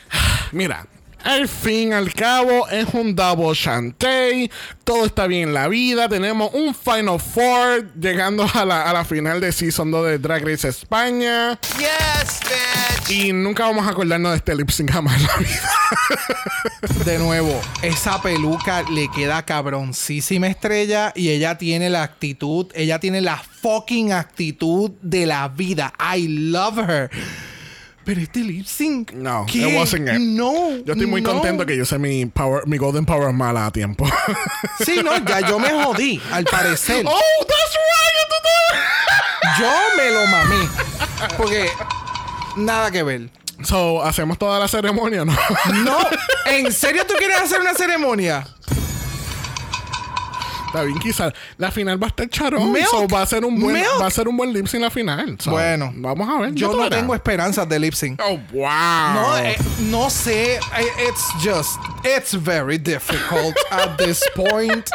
Mira, 0.51 0.86
al 1.26 1.47
fin, 1.47 1.91
al 1.91 2.13
cabo, 2.13 2.67
es 2.69 2.86
un 2.93 3.15
double 3.15 3.55
chantey. 3.55 4.51
Todo 4.84 5.05
está 5.05 5.26
bien 5.26 5.49
en 5.49 5.53
la 5.55 5.67
vida. 5.67 6.07
Tenemos 6.07 6.53
un 6.53 6.76
Final 6.76 7.19
Four 7.19 7.91
llegando 7.99 8.47
a 8.53 8.63
la, 8.63 8.84
a 8.84 8.93
la 8.93 9.03
final 9.03 9.41
de 9.41 9.51
Season 9.51 9.89
2 9.89 10.05
de 10.05 10.19
Drag 10.19 10.45
Race 10.45 10.67
España. 10.67 11.59
Yes, 11.80 12.41
bitch. 12.41 13.09
Y 13.09 13.34
nunca 13.34 13.63
vamos 13.63 13.88
a 13.88 13.89
acordarnos 13.89 14.34
de 14.34 14.38
este 14.38 14.55
lip 14.55 14.69
sync 14.69 14.91
jamás 14.91 15.19
en 15.19 15.28
la 15.28 15.38
vida. 15.38 15.69
De 17.05 17.17
nuevo, 17.17 17.59
esa 17.82 18.21
peluca 18.21 18.84
le 18.84 19.09
queda 19.09 19.43
cabroncísima 19.45 20.47
estrella 20.47 21.11
y 21.15 21.30
ella 21.30 21.57
tiene 21.57 21.89
la 21.89 22.03
actitud, 22.03 22.67
ella 22.76 22.99
tiene 22.99 23.21
la 23.21 23.38
fucking 23.38 24.13
actitud 24.13 24.91
de 25.01 25.26
la 25.26 25.47
vida. 25.47 25.91
I 25.99 26.28
love 26.28 26.78
her. 26.78 27.09
Pero 28.06 28.22
este 28.22 28.39
lip 28.41 28.66
sync. 28.68 29.12
No, 29.14 29.45
¿qué? 29.51 29.68
it 29.68 29.76
wasn't 29.76 30.08
it. 30.08 30.20
No. 30.20 30.78
Yo 30.86 30.93
estoy 30.93 31.08
muy 31.08 31.22
no. 31.22 31.32
contento 31.32 31.66
que 31.66 31.76
yo 31.76 31.86
sé 31.86 31.97
mi, 31.97 32.28
power, 32.28 32.68
mi 32.68 32.78
Golden 32.78 33.06
Power 33.06 33.34
mala 33.34 33.66
a 33.66 33.72
tiempo. 33.72 34.08
Sí, 34.86 35.01
no, 35.03 35.18
ya 35.26 35.39
yo 35.39 35.58
me 35.58 35.70
jodí, 35.70 36.22
al 36.32 36.43
parecer. 36.43 37.06
¡Oh, 37.08 37.45
that's 37.47 37.76
right! 37.76 38.06
Yo 39.58 39.72
me 39.95 40.12
lo 40.12 40.28
mamé. 40.28 40.68
Porque 41.38 41.70
nada 42.58 42.91
que 42.91 43.03
ver. 43.03 43.30
So, 43.64 44.03
¿hacemos 44.03 44.38
toda 44.38 44.60
la 44.60 44.68
ceremonia 44.68 45.24
no? 45.24 45.34
No, 45.84 45.97
¿en 46.45 46.72
serio 46.74 47.06
tú 47.08 47.14
quieres 47.18 47.38
hacer 47.38 47.62
una 47.62 47.74
ceremonia? 47.74 48.45
Está 50.76 50.86
bien, 50.88 50.99
quizás 50.99 51.32
la 51.57 51.71
final 51.71 52.01
va 52.03 52.07
a 52.07 52.09
estar 52.09 52.28
charón. 52.28 52.76
So, 52.91 53.07
va 53.07 53.21
a 53.21 53.26
ser 53.26 53.45
un 53.45 53.57
buen, 53.61 53.76
Milk. 53.76 53.88
va 54.01 54.07
a 54.07 54.11
ser 54.11 54.28
un 54.28 54.36
buen 54.36 54.51
lip 54.51 54.67
sync 54.67 54.82
la 54.84 54.89
final. 54.91 55.38
Bueno, 55.45 55.89
vamos 55.95 56.28
a 56.30 56.41
ver. 56.41 56.53
Yo 56.53 56.76
no 56.76 56.89
tengo 56.89 57.15
esperanzas 57.15 57.67
de 57.69 57.80
lip 57.80 57.93
sync. 57.93 58.19
Oh, 58.21 58.38
wow. 58.51 59.13
No, 59.13 59.38
eh, 59.38 59.55
no 59.89 60.09
sé. 60.09 60.55
Eh, 60.55 61.07
It's 61.07 61.23
just, 61.41 61.80
it's 62.03 62.34
very 62.34 62.78
difficult 62.78 63.55
at 63.71 63.95
this 63.97 64.21
point. 64.36 64.89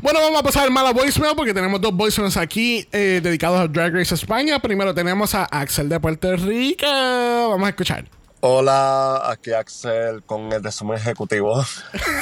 Bueno, 0.00 0.20
vamos 0.20 0.38
a 0.38 0.42
pasar 0.44 0.64
al 0.64 0.70
mala 0.70 0.92
voicemail 0.92 1.34
porque 1.34 1.52
tenemos 1.52 1.80
dos 1.80 1.92
voicemails 1.92 2.36
aquí 2.36 2.86
eh, 2.92 3.20
dedicados 3.20 3.58
a 3.58 3.66
Drag 3.66 3.92
Race 3.92 4.14
España. 4.14 4.60
Primero 4.60 4.94
tenemos 4.94 5.34
a 5.34 5.44
Axel 5.44 5.88
de 5.88 5.98
Puerto 5.98 6.36
Rico. 6.36 6.86
Vamos 6.86 7.66
a 7.66 7.70
escuchar. 7.70 8.04
Hola, 8.48 9.28
aquí 9.28 9.52
Axel 9.52 10.22
con 10.22 10.52
el 10.52 10.62
resumen 10.62 10.98
ejecutivo. 10.98 11.64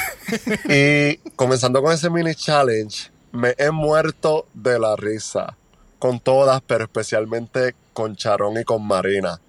y 0.67 1.17
comenzando 1.35 1.83
con 1.83 1.93
ese 1.93 2.09
mini 2.09 2.33
challenge, 2.33 3.11
me 3.31 3.53
he 3.59 3.69
muerto 3.69 4.47
de 4.55 4.79
la 4.79 4.95
risa. 4.95 5.55
Con 5.99 6.19
todas, 6.19 6.63
pero 6.65 6.85
especialmente 6.85 7.75
con 7.93 8.15
Charón 8.15 8.59
y 8.59 8.63
con 8.63 8.83
Marina. 8.87 9.39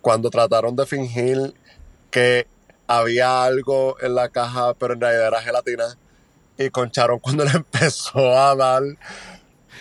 Cuando 0.00 0.30
trataron 0.30 0.76
de 0.76 0.86
fingir 0.86 1.54
que 2.12 2.46
había 2.86 3.42
algo 3.42 3.96
en 4.00 4.14
la 4.14 4.28
caja, 4.28 4.74
pero 4.74 4.94
en 4.94 5.00
realidad 5.00 5.26
era 5.26 5.42
gelatina. 5.42 5.98
Y 6.56 6.70
con 6.70 6.92
Charón 6.92 7.18
cuando 7.18 7.44
le 7.46 7.50
empezó 7.50 8.38
a 8.38 8.54
dar 8.54 8.84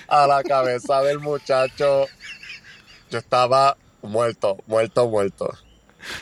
a 0.08 0.26
la 0.26 0.42
cabeza 0.42 1.04
del 1.04 1.20
muchacho, 1.20 2.08
yo 3.12 3.20
estaba 3.20 3.78
muerto, 4.02 4.58
muerto, 4.66 5.08
muerto. 5.08 5.56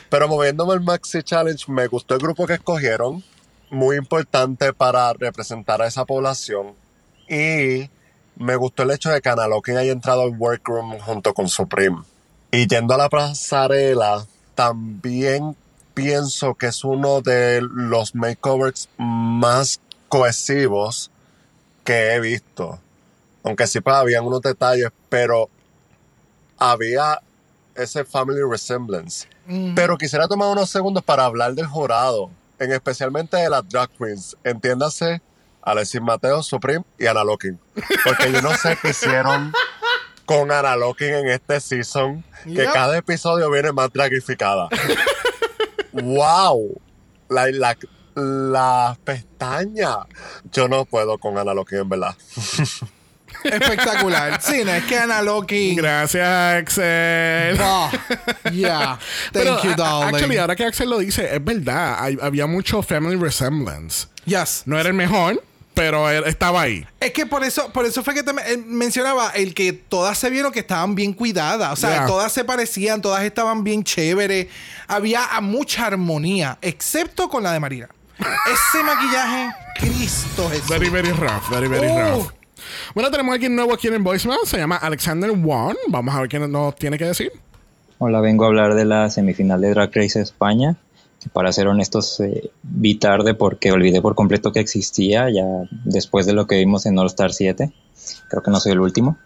Pero 0.08 0.28
moviéndome 0.28 0.72
al 0.72 0.80
Maxi 0.80 1.22
Challenge, 1.22 1.64
me 1.70 1.86
gustó 1.86 2.14
el 2.14 2.20
grupo 2.20 2.46
que 2.46 2.54
escogieron. 2.54 3.22
Muy 3.70 3.96
importante 3.96 4.72
para 4.72 5.12
representar 5.12 5.80
a 5.80 5.86
esa 5.86 6.04
población. 6.04 6.74
Y 7.28 7.88
me 8.36 8.56
gustó 8.56 8.82
el 8.82 8.90
hecho 8.90 9.10
de 9.10 9.20
que 9.20 9.28
haya 9.28 9.92
entrado 9.92 10.22
al 10.22 10.36
workroom 10.36 10.98
junto 10.98 11.34
con 11.34 11.48
Supreme. 11.48 12.02
Y 12.50 12.66
yendo 12.66 12.94
a 12.94 12.98
la 12.98 13.08
pasarela, 13.08 14.26
también 14.54 15.56
pienso 15.94 16.54
que 16.54 16.66
es 16.66 16.82
uno 16.82 17.20
de 17.20 17.60
los 17.62 18.14
makeovers 18.14 18.88
más 18.96 19.80
cohesivos 20.08 21.10
que 21.84 22.14
he 22.14 22.20
visto. 22.20 22.80
Aunque 23.44 23.66
sí 23.66 23.80
pues, 23.80 23.96
habían 23.96 24.24
unos 24.24 24.42
detalles, 24.42 24.90
pero 25.08 25.48
había 26.58 27.20
ese 27.82 28.04
family 28.04 28.40
resemblance. 28.48 29.26
Pero 29.74 29.96
quisiera 29.98 30.28
tomar 30.28 30.48
unos 30.48 30.70
segundos 30.70 31.02
para 31.02 31.24
hablar 31.24 31.54
del 31.54 31.66
jurado, 31.66 32.30
en 32.58 32.72
especialmente 32.72 33.36
de 33.36 33.50
las 33.50 33.68
drag 33.68 33.90
queens. 33.98 34.36
Entiéndase 34.44 35.20
Alexis 35.62 36.00
Mateo, 36.00 36.42
Supreme 36.42 36.84
y 36.98 37.06
Ana 37.06 37.24
Locking. 37.24 37.58
Porque 38.04 38.32
yo 38.32 38.40
no 38.42 38.54
sé 38.54 38.78
qué 38.80 38.90
hicieron 38.90 39.52
con 40.24 40.52
Ana 40.52 40.76
Locking 40.76 41.12
en 41.12 41.28
este 41.28 41.60
season, 41.60 42.24
que 42.44 42.50
Yep. 42.54 42.72
cada 42.72 42.96
episodio 42.98 43.50
viene 43.50 43.72
más 43.72 43.92
dragificada. 43.92 44.68
¡Wow! 45.92 46.80
La, 47.28 47.46
la, 47.50 47.76
la 48.14 48.98
pestaña. 49.04 49.96
Yo 50.52 50.68
no 50.68 50.84
puedo 50.84 51.18
con 51.18 51.36
Ana 51.38 51.54
Locking, 51.54 51.78
en 51.80 51.88
verdad. 51.88 52.14
Espectacular. 53.44 54.40
Sí, 54.42 54.62
no 54.64 54.72
es 54.72 54.84
que 54.84 54.98
Ana 54.98 55.22
Loki. 55.22 55.74
Gracias, 55.74 56.26
Axel. 56.26 57.58
Oh, 57.60 57.90
yeah. 58.52 58.98
Thank 59.32 59.32
Pero, 59.32 59.62
you, 59.62 59.74
darling. 59.74 60.14
Actually, 60.14 60.36
ahora 60.38 60.56
que 60.56 60.64
Axel 60.64 60.90
lo 60.90 60.98
dice, 60.98 61.34
es 61.34 61.44
verdad. 61.44 61.96
Hay- 62.02 62.18
había 62.20 62.46
mucho 62.46 62.82
family 62.82 63.16
resemblance. 63.16 64.06
yes. 64.24 64.62
No 64.66 64.78
era 64.78 64.88
el 64.88 64.94
mejor, 64.94 65.42
pero 65.74 66.08
él 66.10 66.24
estaba 66.26 66.62
ahí. 66.62 66.86
Es 67.00 67.12
que 67.12 67.26
por 67.26 67.42
eso, 67.44 67.72
por 67.72 67.86
eso 67.86 68.02
fue 68.02 68.14
que 68.14 68.22
te 68.22 68.30
eh, 68.32 68.56
mencionaba 68.66 69.30
el 69.30 69.54
que 69.54 69.72
todas 69.72 70.18
se 70.18 70.28
vieron 70.30 70.52
que 70.52 70.60
estaban 70.60 70.94
bien 70.94 71.12
cuidadas. 71.12 71.72
O 71.72 71.76
sea, 71.76 71.90
Yeah. 71.90 72.06
todas 72.06 72.32
se 72.32 72.44
parecían, 72.44 73.00
todas 73.00 73.22
estaban 73.24 73.64
bien 73.64 73.84
chéveres. 73.84 74.48
Había 74.88 75.24
a 75.24 75.40
mucha 75.40 75.86
armonía, 75.86 76.58
excepto 76.60 77.28
con 77.28 77.42
la 77.44 77.52
de 77.52 77.60
Marina. 77.60 77.88
Ese 78.18 78.82
maquillaje, 78.82 79.50
Cristo 79.78 80.50
Jesús. 80.50 80.68
Very, 80.68 80.90
very 80.90 81.12
rough. 81.12 81.48
Very, 81.50 81.68
very 81.68 81.86
rough. 81.88 82.30
Bueno, 82.94 83.10
tenemos 83.10 83.32
a 83.32 83.34
alguien 83.34 83.54
nuevo 83.54 83.72
aquí 83.72 83.88
en 83.88 84.02
voicemail. 84.02 84.40
Se 84.44 84.58
llama 84.58 84.76
Alexander 84.76 85.30
Wong. 85.30 85.76
Vamos 85.88 86.14
a 86.14 86.20
ver 86.20 86.28
qué 86.28 86.38
nos 86.38 86.74
tiene 86.76 86.98
que 86.98 87.06
decir. 87.06 87.32
Hola, 87.98 88.20
vengo 88.20 88.44
a 88.44 88.46
hablar 88.48 88.74
de 88.74 88.84
la 88.84 89.10
semifinal 89.10 89.60
de 89.60 89.70
Drag 89.70 89.90
Race 89.94 90.20
España. 90.20 90.76
Que 91.22 91.28
para 91.28 91.52
ser 91.52 91.68
honestos, 91.68 92.18
eh, 92.20 92.50
vi 92.62 92.94
tarde 92.94 93.34
porque 93.34 93.72
olvidé 93.72 94.00
por 94.00 94.14
completo 94.14 94.52
que 94.52 94.60
existía 94.60 95.28
ya 95.28 95.44
después 95.84 96.24
de 96.24 96.32
lo 96.32 96.46
que 96.46 96.56
vimos 96.56 96.86
en 96.86 96.98
All 96.98 97.08
Star 97.08 97.32
7. 97.32 97.70
Creo 98.28 98.42
que 98.42 98.50
no 98.50 98.58
soy 98.58 98.72
el 98.72 98.80
último. 98.80 99.18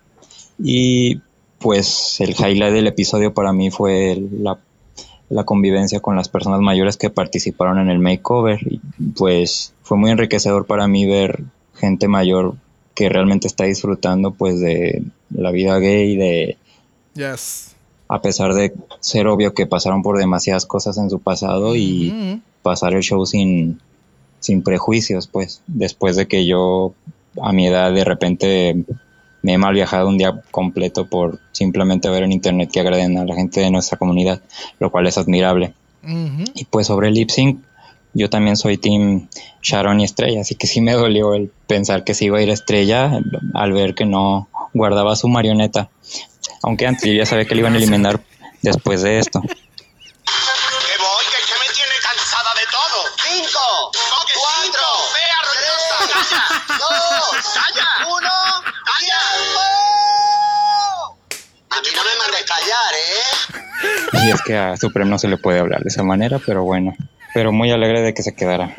Y 0.59 1.21
pues 1.59 2.21
el 2.21 2.31
highlight 2.31 2.75
del 2.75 2.89
episodio 2.89 3.33
para 3.33 3.53
mí 3.53 3.71
fue 3.71 4.21
la, 4.33 4.59
la 5.29 5.45
convivencia 5.45 6.01
con 6.01 6.17
las 6.17 6.29
personas 6.29 6.61
mayores 6.61 6.97
que 6.97 7.11
participaron 7.11 7.79
en 7.79 7.91
el 7.91 8.01
makeover. 8.01 8.59
Y 8.63 8.81
pues 9.17 9.73
fue 9.83 9.97
muy 9.97 10.11
enriquecedor 10.11 10.67
para 10.67 10.89
mí 10.89 11.07
ver 11.07 11.45
gente 11.75 12.09
mayor 12.09 12.57
que 12.95 13.09
realmente 13.09 13.47
está 13.49 13.65
disfrutando 13.65 14.33
pues 14.33 14.61
de 14.61 15.03
la 15.31 15.51
vida 15.51 15.79
gay, 15.79 16.17
de 16.17 16.57
Yes. 17.15 17.77
a 18.09 18.21
pesar 18.21 18.55
de 18.55 18.75
ser 19.01 19.29
obvio 19.29 19.55
que 19.55 19.67
pasaron 19.67 20.03
por 20.03 20.19
demasiadas 20.19 20.67
cosas 20.67 20.99
en 20.99 21.11
su 21.11 21.21
pasado 21.21 21.77
y 21.77 22.43
pasar 22.63 22.95
el 22.95 23.03
show 23.03 23.25
sin, 23.25 23.81
sin 24.41 24.63
prejuicios, 24.63 25.27
pues 25.29 25.63
después 25.69 26.17
de 26.17 26.27
que 26.27 26.45
yo 26.45 26.93
a 27.41 27.53
mi 27.53 27.67
edad 27.67 27.93
de 27.93 28.05
repente 28.05 28.85
me 29.43 29.53
he 29.53 29.59
mal 29.59 29.75
viajado 29.75 30.09
un 30.09 30.19
día 30.19 30.43
completo 30.51 31.07
por 31.07 31.39
simplemente 31.53 32.09
ver 32.09 32.23
en 32.23 32.33
internet 32.33 32.71
que 32.73 32.81
agraden 32.81 33.19
a 33.19 33.25
la 33.25 33.35
gente 33.35 33.61
de 33.61 33.71
nuestra 33.71 33.99
comunidad, 33.99 34.41
lo 34.81 34.91
cual 34.91 35.07
es 35.07 35.19
admirable. 35.19 35.75
Y 36.55 36.65
pues 36.65 36.87
sobre 36.87 37.09
el 37.09 37.15
lip 37.15 37.31
sync, 37.31 37.61
yo 38.15 38.31
también 38.31 38.57
soy 38.57 38.79
team 38.79 39.29
Sharon 39.61 40.01
y 40.01 40.05
Estrella, 40.05 40.41
así 40.41 40.55
que 40.55 40.67
sí 40.67 40.81
me 40.81 40.93
dolió 40.93 41.35
el 41.35 41.51
pensar 41.67 42.05
que 42.05 42.15
se 42.15 42.27
iba 42.27 42.39
a 42.39 42.43
ir 42.43 42.49
Estrella 42.49 43.11
al 43.55 43.73
ver 43.73 43.95
que 43.95 44.07
no 44.07 44.49
guardaba 44.73 45.17
su 45.17 45.29
marioneta. 45.29 45.91
Aunque 46.63 46.87
antes 46.87 47.05
yo 47.05 47.13
ya 47.13 47.27
sabía 47.27 47.45
que 47.45 47.55
le 47.55 47.61
iban 47.61 47.75
a 47.75 47.77
eliminar 47.77 48.21
después 48.63 49.03
de 49.03 49.19
esto. 49.19 49.41
Que 49.43 49.49
voy, 49.49 49.59
que, 49.59 51.41
que 51.45 51.57
me 51.61 51.67
tiene 51.75 51.95
cansada 52.03 52.55
de 52.55 52.67
todo. 52.71 53.05
Cinco, 53.25 53.91
cuatro, 54.41 54.87
fea 55.13 55.41
roñosa, 55.45 55.97
calla, 56.15 56.43
dos, 56.79 57.35
calla, 57.55 57.89
uno, 58.09 58.37
calla. 58.85 59.21
¡Oh! 59.59 61.17
A 61.71 61.81
mí 61.81 61.89
no 61.95 62.03
me 62.05 62.15
mandes 62.17 62.45
callar, 62.47 62.93
¿eh? 62.95 64.27
Y 64.27 64.31
es 64.31 64.41
que 64.43 64.57
a 64.57 64.77
Supreme 64.77 65.11
no 65.11 65.19
se 65.19 65.29
le 65.29 65.37
puede 65.37 65.59
hablar 65.59 65.83
de 65.83 65.89
esa 65.89 66.03
manera, 66.03 66.39
pero 66.45 66.63
bueno. 66.63 66.95
Pero 67.35 67.53
muy 67.53 67.71
alegre 67.71 68.01
de 68.01 68.15
que 68.15 68.23
se 68.23 68.35
quedara. 68.35 68.73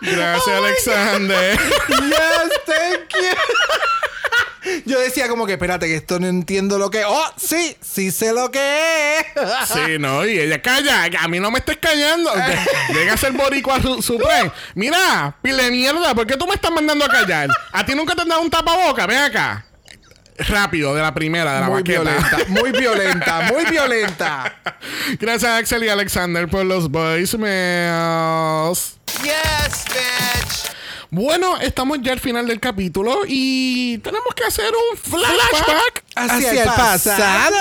Gracias, 0.00 0.56
Alexander. 0.56 1.58
Yes, 1.88 2.50
thank 2.66 3.14
you. 3.14 4.82
Yo 4.84 5.00
decía 5.00 5.28
como 5.28 5.46
que, 5.46 5.52
espérate, 5.52 5.86
que 5.86 5.96
esto 5.96 6.18
no 6.18 6.26
entiendo 6.26 6.78
lo 6.78 6.90
que... 6.90 7.04
Oh, 7.04 7.24
sí, 7.36 7.76
sí 7.80 8.10
sé 8.10 8.32
lo 8.32 8.50
que 8.50 9.18
es. 9.18 9.26
Sí, 9.68 9.98
no, 9.98 10.24
y 10.26 10.38
ella 10.38 10.60
calla, 10.62 11.08
a 11.20 11.28
mí 11.28 11.40
no 11.40 11.50
me 11.50 11.58
estés 11.58 11.78
callando. 11.78 12.32
Llega 12.94 13.14
a 13.14 13.16
ser 13.16 13.32
boricua 13.32 13.80
su, 13.80 14.02
Supreme. 14.02 14.52
Mira, 14.74 15.36
pile 15.42 15.70
mierda, 15.70 16.14
¿por 16.14 16.26
qué 16.26 16.36
tú 16.36 16.46
me 16.46 16.54
estás 16.54 16.70
mandando 16.70 17.04
a 17.04 17.08
callar? 17.08 17.48
A 17.72 17.84
ti 17.84 17.94
nunca 17.94 18.14
te 18.14 18.22
han 18.22 18.28
dado 18.28 18.42
un 18.42 18.50
tapaboca, 18.50 19.06
ven 19.06 19.18
acá. 19.18 19.66
Rápido, 20.48 20.94
de 20.94 21.02
la 21.02 21.14
primera, 21.14 21.54
de 21.54 21.60
la 21.60 21.66
Muy 21.68 21.82
baqueta. 21.82 22.00
violenta, 22.02 22.38
muy 22.48 22.72
violenta, 22.78 23.40
muy 23.52 23.64
violenta. 23.66 24.54
Gracias, 25.18 25.50
Axel 25.52 25.84
y 25.84 25.88
Alexander, 25.88 26.48
por 26.48 26.64
los 26.64 26.90
voicemails. 26.90 28.96
Yes, 29.22 29.84
bitch. 29.88 30.72
Bueno, 31.10 31.58
estamos 31.60 31.98
ya 32.00 32.12
al 32.12 32.20
final 32.20 32.46
del 32.46 32.58
capítulo 32.58 33.20
y 33.26 33.98
tenemos 33.98 34.34
que 34.34 34.44
hacer 34.44 34.72
un 34.72 34.96
flashback. 34.96 36.02
Hacia, 36.16 36.62
el 36.62 36.68
pasado. 36.70 37.54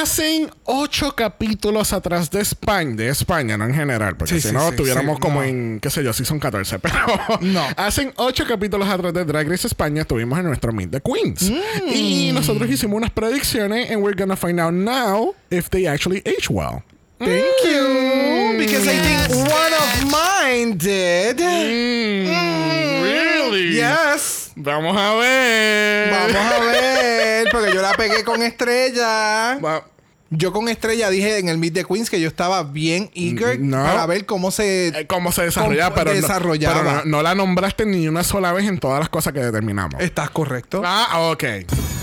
Hacen 0.00 0.50
ocho 0.64 1.14
capítulos 1.14 1.92
atrás 1.92 2.30
de 2.30 2.40
España, 2.40 2.94
de 2.96 3.08
España, 3.08 3.58
no 3.58 3.66
en 3.66 3.74
general, 3.74 4.16
porque 4.16 4.34
Sí, 4.34 4.40
si 4.40 4.48
sí, 4.48 4.54
no, 4.54 4.68
estuviéramos 4.70 5.16
sí, 5.16 5.20
como 5.20 5.40
no. 5.40 5.46
en, 5.46 5.78
qué 5.80 5.90
sé 5.90 6.02
yo, 6.02 6.12
si 6.14 6.24
son 6.24 6.38
14, 6.38 6.78
pero 6.80 6.96
No. 7.42 7.62
hacen 7.76 8.12
ocho 8.16 8.46
capítulos 8.46 8.88
atrás 8.88 9.12
de 9.12 9.24
Drag 9.26 9.46
Race 9.48 9.66
España, 9.66 10.02
estuvimos 10.02 10.38
en 10.38 10.46
nuestro 10.46 10.72
Meet 10.72 10.90
the 10.90 11.00
Queens. 11.02 11.50
Mm. 11.50 11.88
Y 11.92 12.32
nosotros 12.32 12.70
hicimos 12.70 12.96
unas 12.96 13.10
predicciones, 13.10 13.90
and 13.90 14.02
we're 14.02 14.16
gonna 14.16 14.36
find 14.36 14.58
out 14.58 14.72
now 14.72 15.34
if 15.50 15.68
they 15.68 15.86
actually 15.86 16.22
age 16.24 16.48
well. 16.48 16.82
Thank 17.18 17.44
you. 17.66 18.56
Because 18.56 18.88
I 18.88 18.96
think 18.96 19.28
one 19.36 19.74
of 19.74 20.10
mine 20.10 20.78
did. 20.78 21.36
Mm, 21.36 23.02
really? 23.02 23.76
Yes. 23.76 24.39
Vamos 24.62 24.96
a 24.96 25.14
ver. 25.14 26.10
Vamos 26.12 26.36
a 26.36 26.60
ver, 26.60 27.48
porque 27.50 27.72
yo 27.72 27.82
la 27.82 27.92
pegué 27.94 28.24
con 28.24 28.42
estrella. 28.42 29.58
Va- 29.58 29.84
Yo 30.32 30.52
con 30.52 30.68
estrella 30.68 31.10
dije 31.10 31.38
en 31.38 31.48
el 31.48 31.58
Meet 31.58 31.74
the 31.74 31.84
Queens 31.84 32.08
que 32.08 32.20
yo 32.20 32.28
estaba 32.28 32.62
bien 32.62 33.10
eager 33.14 33.58
No. 33.58 33.82
para 33.82 34.06
ver 34.06 34.26
cómo 34.26 34.50
se. 34.52 34.88
eh, 34.88 35.06
cómo 35.08 35.32
se 35.32 35.42
desarrollaba, 35.42 35.90
Cómo 35.94 36.04
pero, 36.04 36.14
no- 36.14 36.20
desarrollaba. 36.20 36.74
pero 36.82 36.92
no, 36.98 37.04
no 37.04 37.22
la 37.22 37.34
nombraste 37.34 37.84
ni 37.84 38.06
una 38.06 38.22
sola 38.22 38.52
vez 38.52 38.68
en 38.68 38.78
todas 38.78 39.00
las 39.00 39.08
cosas 39.08 39.32
que 39.32 39.40
determinamos. 39.40 40.00
¿Estás 40.00 40.30
correcto? 40.30 40.82
Ah, 40.84 41.30
ok. 41.32 41.44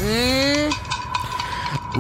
Mm. 0.04 0.74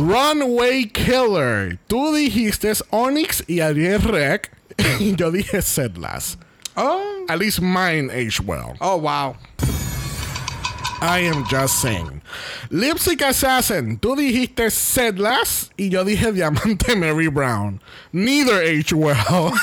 Runway 0.10 0.89
Killer. 0.89 1.80
Tú 1.88 2.14
dijiste 2.14 2.72
Onyx 2.89 3.43
y 3.47 3.62
Ariel 3.62 4.01
Rec. 4.01 4.51
Y 4.99 5.16
yo 5.16 5.32
dije 5.32 5.62
Sedlas. 5.62 6.38
Oh. 6.76 7.01
At 7.30 7.39
least 7.39 7.60
mine 7.60 8.12
age 8.12 8.39
well. 8.45 8.74
Oh, 8.80 8.97
wow. 8.99 9.36
I 11.01 11.19
am 11.27 11.45
just 11.49 11.79
saying. 11.81 12.21
Lipstick 12.69 13.21
Assassin. 13.21 13.97
Tú 13.99 14.15
dijiste 14.15 14.71
Sedlas 14.71 15.69
y 15.77 15.89
yo 15.89 16.03
dije 16.03 16.31
Diamante 16.31 16.95
Mary 16.95 17.27
Brown. 17.27 17.81
Neither 18.11 18.61
age 18.63 18.93
well. 18.95 19.51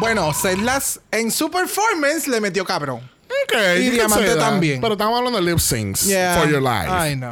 Bueno, 0.00 0.32
Sedlas 0.34 1.00
en 1.12 1.30
su 1.30 1.48
performance 1.50 2.26
le 2.28 2.40
metió 2.40 2.64
cabrón. 2.64 2.98
ok. 3.44 3.54
Y 3.78 3.90
Diamante 3.90 4.34
también. 4.34 4.80
Pero 4.80 4.94
estamos 4.94 5.16
hablando 5.16 5.38
de 5.40 5.44
lip 5.50 5.58
syncs 5.60 6.04
Yeah. 6.04 6.36
for 6.40 6.48
your 6.50 6.60
life. 6.60 6.88
I 6.90 7.14
know. 7.14 7.30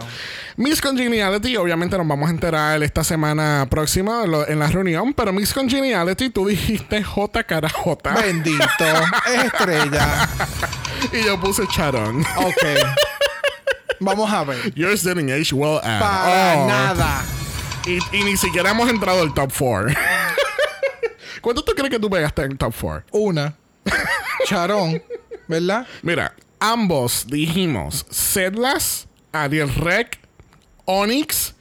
Miss 0.57 0.81
Congeniality, 0.81 1.57
obviamente 1.57 1.97
nos 1.99 2.07
vamos 2.07 2.29
a 2.29 2.31
enterar 2.31 2.81
esta 2.83 3.03
semana 3.03 3.67
próxima 3.71 4.27
lo- 4.27 4.47
en 4.47 4.59
la 4.59 4.69
reunión, 4.69 5.13
pero 5.15 5.33
Miss 5.33 5.53
Congeniality, 5.53 6.31
tú 6.31 6.47
dijiste 6.47 7.03
J 7.03 7.43
cara 7.45 7.69
J. 7.69 8.11
Bendito. 8.15 8.65
es 9.35 9.45
estrella. 9.45 10.29
y 11.13 11.25
yo 11.25 11.41
puse 11.41 11.67
Charon. 11.69 12.25
Ok. 12.37 12.65
Vamos 14.01 14.33
a 14.33 14.45
ver. 14.45 14.73
Yours 14.75 15.03
didn't 15.03 15.31
age 15.31 15.53
well 15.53 15.79
at 15.79 16.01
Para 16.01 16.67
nada. 16.67 17.25
Y, 17.87 17.99
y 18.17 18.25
ni 18.25 18.37
siquiera 18.37 18.71
hemos 18.71 18.89
entrado 18.89 19.23
al 19.23 19.33
top 19.33 19.53
4. 19.57 19.95
¿Cuánto 21.41 21.63
tú 21.63 21.73
crees 21.73 21.91
que 21.91 21.99
tú 21.99 22.09
pegaste 22.09 22.43
en 22.43 22.53
el 22.53 22.59
top 22.59 22.75
4? 22.81 23.05
Una. 23.13 23.55
Charón. 24.47 25.03
¿Verdad? 25.49 25.87
Mira, 26.03 26.35
ambos 26.61 27.27
dijimos 27.27 28.07
Sedlas, 28.11 29.09
Ariel 29.33 29.75
Rec, 29.75 30.19
Onyx, 30.85 31.55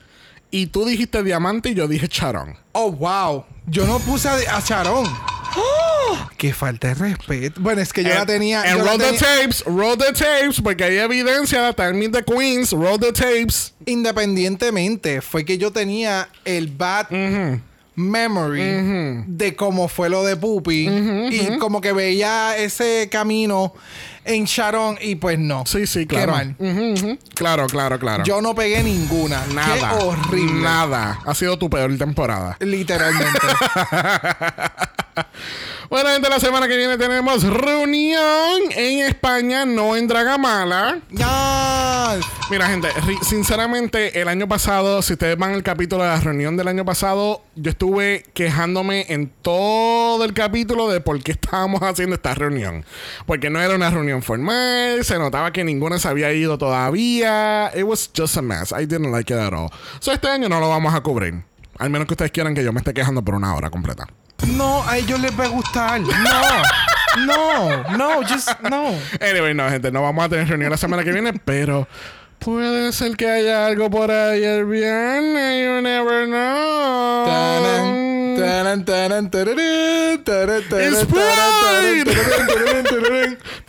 y 0.52 0.68
tú 0.68 0.86
dijiste 0.86 1.24
Diamante 1.24 1.70
y 1.70 1.74
yo 1.74 1.88
dije 1.88 2.08
Charon. 2.08 2.58
Oh, 2.74 2.92
wow. 2.92 3.46
Yo 3.68 3.86
no 3.88 4.00
puse 4.00 4.30
a, 4.30 4.58
a 4.58 4.64
Charón. 4.64 5.06
¡Oh! 6.12 6.30
Qué 6.38 6.54
falta 6.54 6.90
de 6.90 6.94
respeto. 6.96 7.62
Bueno, 7.62 7.82
es 7.82 7.94
que 7.94 8.04
yo 8.04 8.10
la 8.10 8.26
tenía. 8.26 8.64
En 8.64 8.80
roll 8.80 8.98
the 8.98 9.14
tapes, 9.18 9.64
roll 9.66 9.98
the 9.98 10.12
tapes, 10.14 10.62
porque 10.62 10.84
hay 10.84 10.98
evidencia 10.98 11.62
de 11.64 11.74
Time 11.74 12.10
the 12.10 12.24
Queens, 12.24 12.72
roll 12.72 13.00
the 13.00 13.12
tapes. 13.14 13.74
Independientemente, 13.86 15.22
fue 15.22 15.46
que 15.46 15.58
yo 15.58 15.72
tenía 15.72 16.30
el 16.46 16.68
bat 16.68 17.10
memory 17.96 19.24
de 19.28 19.56
cómo 19.56 19.88
fue 19.88 20.10
lo 20.10 20.24
de 20.24 20.36
Pupi. 20.36 20.88
Y 21.32 21.58
como 21.60 21.82
que 21.82 21.94
veía 21.94 22.58
ese 22.58 23.08
camino 23.12 23.74
en 24.26 24.46
Sharon 24.46 24.98
y 25.02 25.16
pues 25.16 25.38
no. 25.40 25.64
Sí, 25.66 25.88
sí, 25.88 26.02
Qué 26.06 26.16
claro. 26.16 26.32
mal. 26.34 26.56
Ujú, 26.60 26.94
ujú. 26.94 27.20
Claro, 27.34 27.68
claro, 27.68 27.98
claro. 28.00 28.24
Yo 28.24 28.42
no 28.42 28.54
pegué 28.56 28.84
ninguna. 28.84 29.46
Nada. 29.54 29.96
Qué 29.98 30.04
horrible. 30.06 30.62
Nada. 30.62 31.20
Ha 31.26 31.34
sido 31.36 31.58
tu 31.58 31.70
peor 31.70 31.98
temporada. 31.98 32.58
Literalmente. 32.60 33.40
Bueno, 35.90 36.10
gente, 36.10 36.30
la 36.30 36.40
semana 36.40 36.70
que 36.70 36.78
viene 36.78 36.98
tenemos 36.98 37.44
reunión 37.44 38.62
en 38.78 39.06
España, 39.06 39.66
no 39.66 39.98
en 39.98 40.08
Dragamala. 40.08 41.00
ya. 41.10 42.18
Mira, 42.50 42.68
gente, 42.70 42.90
sinceramente, 43.24 44.22
el 44.22 44.28
año 44.28 44.48
pasado, 44.48 45.02
si 45.02 45.14
ustedes 45.14 45.38
van 45.38 45.54
al 45.54 45.64
capítulo 45.64 46.04
de 46.04 46.10
la 46.10 46.20
reunión 46.20 46.58
del 46.58 46.68
año 46.68 46.84
pasado, 46.86 47.42
yo 47.56 47.72
estuve 47.72 48.26
quejándome 48.34 49.06
en 49.10 49.32
todo 49.42 50.24
el 50.26 50.34
capítulo 50.34 50.90
de 50.90 51.00
por 51.02 51.22
qué 51.24 51.32
estábamos 51.34 51.82
haciendo 51.82 52.16
esta 52.16 52.34
reunión. 52.36 52.86
Porque 53.26 53.50
no 53.50 53.62
era 53.62 53.74
una 53.76 53.90
reunión 53.90 54.11
formal, 54.20 55.04
se 55.04 55.18
notaba 55.18 55.52
que 55.52 55.64
ninguna 55.64 56.00
se 56.00 56.08
había 56.08 56.34
ido 56.34 56.58
todavía. 56.58 57.72
It 57.76 57.84
was 57.84 58.10
just 58.16 58.36
a 58.38 58.42
mess. 58.42 58.72
I 58.72 58.86
didn't 58.86 59.12
like 59.12 59.34
it 59.34 59.40
at 59.40 59.54
all. 59.54 59.70
So, 60.00 60.12
este 60.12 60.28
año 60.28 60.50
no 60.50 60.60
lo 60.60 60.70
vamos 60.70 60.94
a 60.94 61.02
cubrir. 61.02 61.44
Al 61.78 61.90
menos 61.90 62.08
que 62.08 62.14
ustedes 62.14 62.32
quieran 62.32 62.54
que 62.54 62.64
yo 62.64 62.74
me 62.74 62.80
esté 62.80 62.94
quejando 62.94 63.24
por 63.24 63.36
una 63.36 63.56
hora 63.56 63.70
completa. 63.70 64.08
No, 64.48 64.84
a 64.88 64.98
ellos 64.98 65.20
les 65.20 65.32
va 65.40 65.46
a 65.46 65.50
gustar. 65.50 66.02
No. 66.02 67.26
No, 67.26 67.84
no, 67.98 68.22
just 68.24 68.60
no. 68.62 68.96
Anyway, 69.20 69.54
no, 69.54 69.70
gente, 69.70 69.92
no 69.92 70.02
vamos 70.02 70.26
a 70.26 70.30
tener 70.30 70.48
reunión 70.48 70.72
la 70.72 70.78
semana 70.78 71.04
que 71.04 71.12
viene, 71.12 71.34
pero 71.34 71.88
puede 72.40 72.92
ser 72.94 73.18
que 73.18 73.30
haya 73.30 73.66
algo 73.66 73.90
por 73.90 74.10
ahí 74.12 74.44
el 74.44 74.66
viernes. 74.66 75.66
You 75.66 75.82
never 75.82 76.26
know. 76.28 77.26
Taran, 77.26 78.86
It's 80.82 81.06
Pride. 81.06 82.08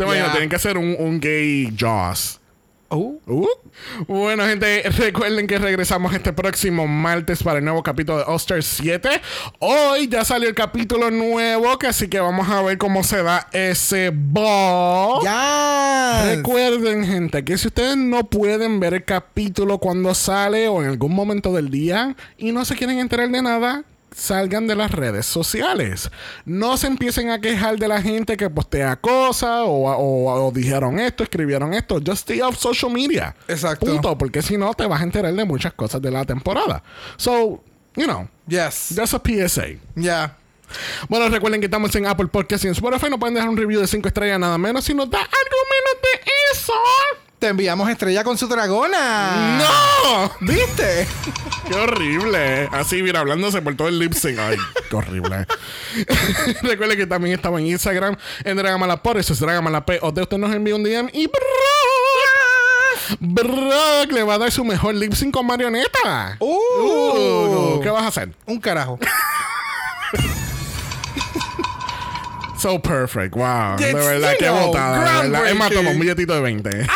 Te 0.07 0.31
tienen 0.31 0.49
que 0.49 0.57
hacer 0.57 0.79
un, 0.79 0.97
un 0.99 1.21
gay 1.21 1.73
Jaws. 1.77 2.41
Oh. 2.95 3.19
Uh. 3.27 3.47
Bueno, 4.07 4.45
gente, 4.45 4.83
recuerden 4.99 5.47
que 5.47 5.59
regresamos 5.59 6.13
este 6.13 6.35
próximo 6.35 6.87
martes 6.87 7.43
para 7.43 7.59
el 7.59 7.65
nuevo 7.65 7.83
capítulo 7.83 8.19
de 8.19 8.25
Oster 8.27 8.63
7. 8.63 9.09
Hoy 9.61 10.09
ya 10.09 10.27
salió 10.27 10.51
el 10.51 10.55
capítulo 10.55 11.11
nuevo, 11.11 11.79
que 11.79 11.87
así 11.87 12.09
que 12.09 12.21
vamos 12.21 12.51
a 12.51 12.61
ver 12.61 12.77
cómo 12.77 13.03
se 13.03 13.23
da 13.23 13.49
ese 13.53 14.11
ball. 14.13 15.25
Ya. 15.25 16.35
Recuerden, 16.37 17.07
gente, 17.07 17.43
que 17.45 17.57
si 17.57 17.69
ustedes 17.69 17.97
no 17.97 18.25
pueden 18.25 18.79
ver 18.79 18.93
el 18.93 19.05
capítulo 19.05 19.79
cuando 19.79 20.15
sale 20.15 20.69
o 20.69 20.83
en 20.83 20.91
algún 20.91 21.15
momento 21.15 21.55
del 21.55 21.71
día 21.71 22.15
y 22.37 22.53
no 22.53 22.67
se 22.67 22.77
quieren 22.77 22.99
enterar 22.99 23.31
de 23.31 23.41
nada, 23.41 23.85
salgan 24.15 24.67
de 24.67 24.75
las 24.77 24.91
redes 24.91 25.27
sociales. 25.27 26.11
No 26.45 26.77
se 26.77 26.87
empiecen 26.87 27.31
a 27.31 27.41
quejar 27.41 27.79
de 27.79 27.89
la 27.89 28.01
gente 28.03 28.37
que 28.37 28.49
postea 28.51 28.97
cosas 28.97 29.61
o, 29.65 29.71
o- 29.91 30.47
o 30.47 30.53
dijeron 30.53 30.99
esto, 30.99 31.23
escribieron 31.23 31.75
esto. 31.75 31.97
Just 32.05 32.23
stay 32.29 32.41
off 32.41 32.57
social 32.59 32.91
media. 32.93 33.35
Exacto. 33.49 33.87
Punto. 33.87 34.17
Porque 34.19 34.43
si 34.43 34.57
no, 34.57 34.73
te 34.75 34.87
vas 34.87 35.01
a 35.01 35.05
enterar 35.05 35.33
de 35.35 35.45
muchas 35.45 35.73
cosas 35.73 36.01
de 36.03 36.11
la 36.11 36.25
temporada. 36.25 36.83
So, 37.17 37.63
you 37.97 38.05
know, 38.05 38.29
Yes. 38.47 38.95
just 38.97 39.15
a 39.15 39.21
PSA. 39.25 39.67
Ya. 39.95 40.37
Bueno, 41.09 41.29
recuerden 41.29 41.61
que 41.61 41.67
estamos 41.67 41.95
en 41.97 42.07
Apple 42.07 42.29
Podcast 42.29 42.65
y 42.65 42.69
en 42.69 42.73
Spotify. 42.73 43.11
No 43.11 43.19
pueden 43.19 43.35
dejar 43.35 43.49
un 43.51 43.57
review 43.57 43.81
de 43.81 43.87
5 43.87 44.09
estrellas 44.09 44.39
nada 44.41 44.57
menos. 44.59 44.85
Si 44.85 44.95
nos 44.95 45.11
da 45.11 45.19
algo 45.19 45.31
menos 45.71 46.03
de 46.03 46.31
eso. 46.55 46.73
Te 47.43 47.49
enviamos 47.49 47.91
estrella 47.91 48.23
con 48.23 48.39
su 48.39 48.47
dragona. 48.47 49.59
¡No! 49.59 50.31
¿Viste? 50.43 51.09
¡Qué 51.69 51.75
horrible! 51.75 52.69
Así, 52.71 53.03
mira, 53.03 53.19
hablándose 53.19 53.61
por 53.61 53.75
todo 53.75 53.89
el 53.89 53.99
lip 53.99 54.13
sync. 54.13 54.39
¡Ay, 54.39 54.57
qué 54.89 54.95
horrible! 54.95 55.45
Recuerden 56.63 56.97
que 56.97 57.07
también 57.09 57.35
estamos 57.35 57.59
en 57.59 57.67
Instagram, 57.67 58.17
en 58.45 58.57
Dragamala 58.57 59.03
por 59.03 59.19
eso 59.19 59.33
es 59.33 59.41
Dragamala 59.41 59.85
P. 59.85 59.99
O 60.03 60.13
de 60.13 60.23
usted 60.23 60.39
nos 60.39 60.55
envía 60.55 60.77
un 60.77 60.85
DM 60.85 61.11
y 61.13 61.29
Brock 63.19 64.13
le 64.13 64.23
va 64.23 64.35
a 64.35 64.39
dar 64.39 64.53
su 64.53 64.65
mejor 64.65 64.95
lip 64.95 65.13
sync 65.13 65.35
con 65.35 65.45
marioneta. 65.45 66.37
Uh. 66.39 66.47
Uh, 66.47 67.81
¿Qué 67.81 67.91
vas 67.91 68.05
a 68.05 68.07
hacer? 68.07 68.29
Un 68.47 68.61
carajo. 68.61 69.01
So 72.63 72.79
perfect, 72.79 73.35
wow. 73.35 73.77
De 73.77 73.93
verdad, 73.93 74.35
qué 74.39 74.49
botada. 74.49 75.23
De 75.25 75.31
verdad. 75.31 75.49
Es 75.49 75.57
más, 75.57 75.73
toma 75.73 75.91
un 75.91 75.99
billetito 75.99 76.33
de 76.33 76.41
20. 76.41 76.71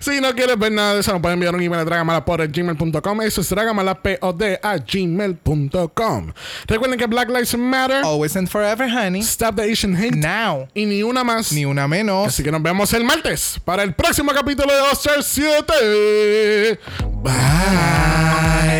si 0.00 0.20
no 0.20 0.34
quieres 0.34 0.58
ver 0.58 0.72
nada 0.72 0.92
de 0.92 1.00
eso, 1.00 1.10
nos 1.12 1.22
pueden 1.22 1.38
enviar 1.38 1.54
un 1.54 1.62
email 1.62 1.80
a 1.80 1.84
dragamalapod.gmail.com. 1.86 3.22
Eso 3.22 3.40
es 3.40 3.48
dragamalapod 3.48 4.42
a 4.62 4.76
gmail.com. 4.76 6.32
Recuerden 6.66 6.98
que 6.98 7.06
Black 7.06 7.30
Lives 7.30 7.56
Matter. 7.56 8.04
Always 8.04 8.36
and 8.36 8.46
forever, 8.46 8.86
honey. 8.90 9.22
Stop 9.22 9.56
the 9.56 9.62
Asian 9.62 9.96
hate. 9.96 10.14
Now. 10.14 10.68
Y 10.74 10.84
ni 10.84 11.02
una 11.02 11.24
más. 11.24 11.50
Ni 11.54 11.64
una 11.64 11.88
menos. 11.88 12.28
Así 12.28 12.42
que 12.42 12.52
nos 12.52 12.62
vemos 12.62 12.92
el 12.92 13.04
martes 13.04 13.58
para 13.64 13.82
el 13.82 13.94
próximo 13.94 14.32
capítulo 14.32 14.70
de 14.70 14.82
Oster 14.82 15.22
7. 15.22 16.78
Bye. 17.22 18.79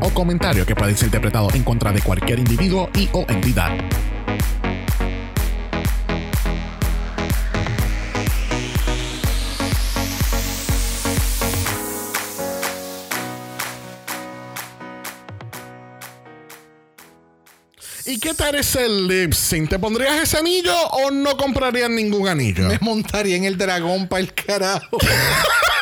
o 0.01 0.09
comentario 0.09 0.65
que 0.65 0.75
pueda 0.75 0.95
ser 0.95 1.07
interpretado 1.07 1.49
en 1.53 1.63
contra 1.63 1.91
de 1.91 2.01
cualquier 2.01 2.39
individuo 2.39 2.89
y 2.95 3.09
o 3.13 3.25
entidad. 3.29 3.71
¿Y 18.05 18.19
qué 18.19 18.33
tal 18.33 18.55
ese 18.55 18.89
lip 18.89 19.31
sync? 19.31 19.69
¿Te 19.69 19.79
pondrías 19.79 20.21
ese 20.23 20.37
anillo 20.37 20.75
o 20.75 21.11
no 21.11 21.37
comprarías 21.37 21.89
ningún 21.89 22.27
anillo? 22.27 22.67
Me 22.67 22.77
montaría 22.81 23.37
en 23.37 23.45
el 23.45 23.57
dragón 23.57 24.07
para 24.07 24.21
el 24.21 24.33
carajo. 24.33 24.97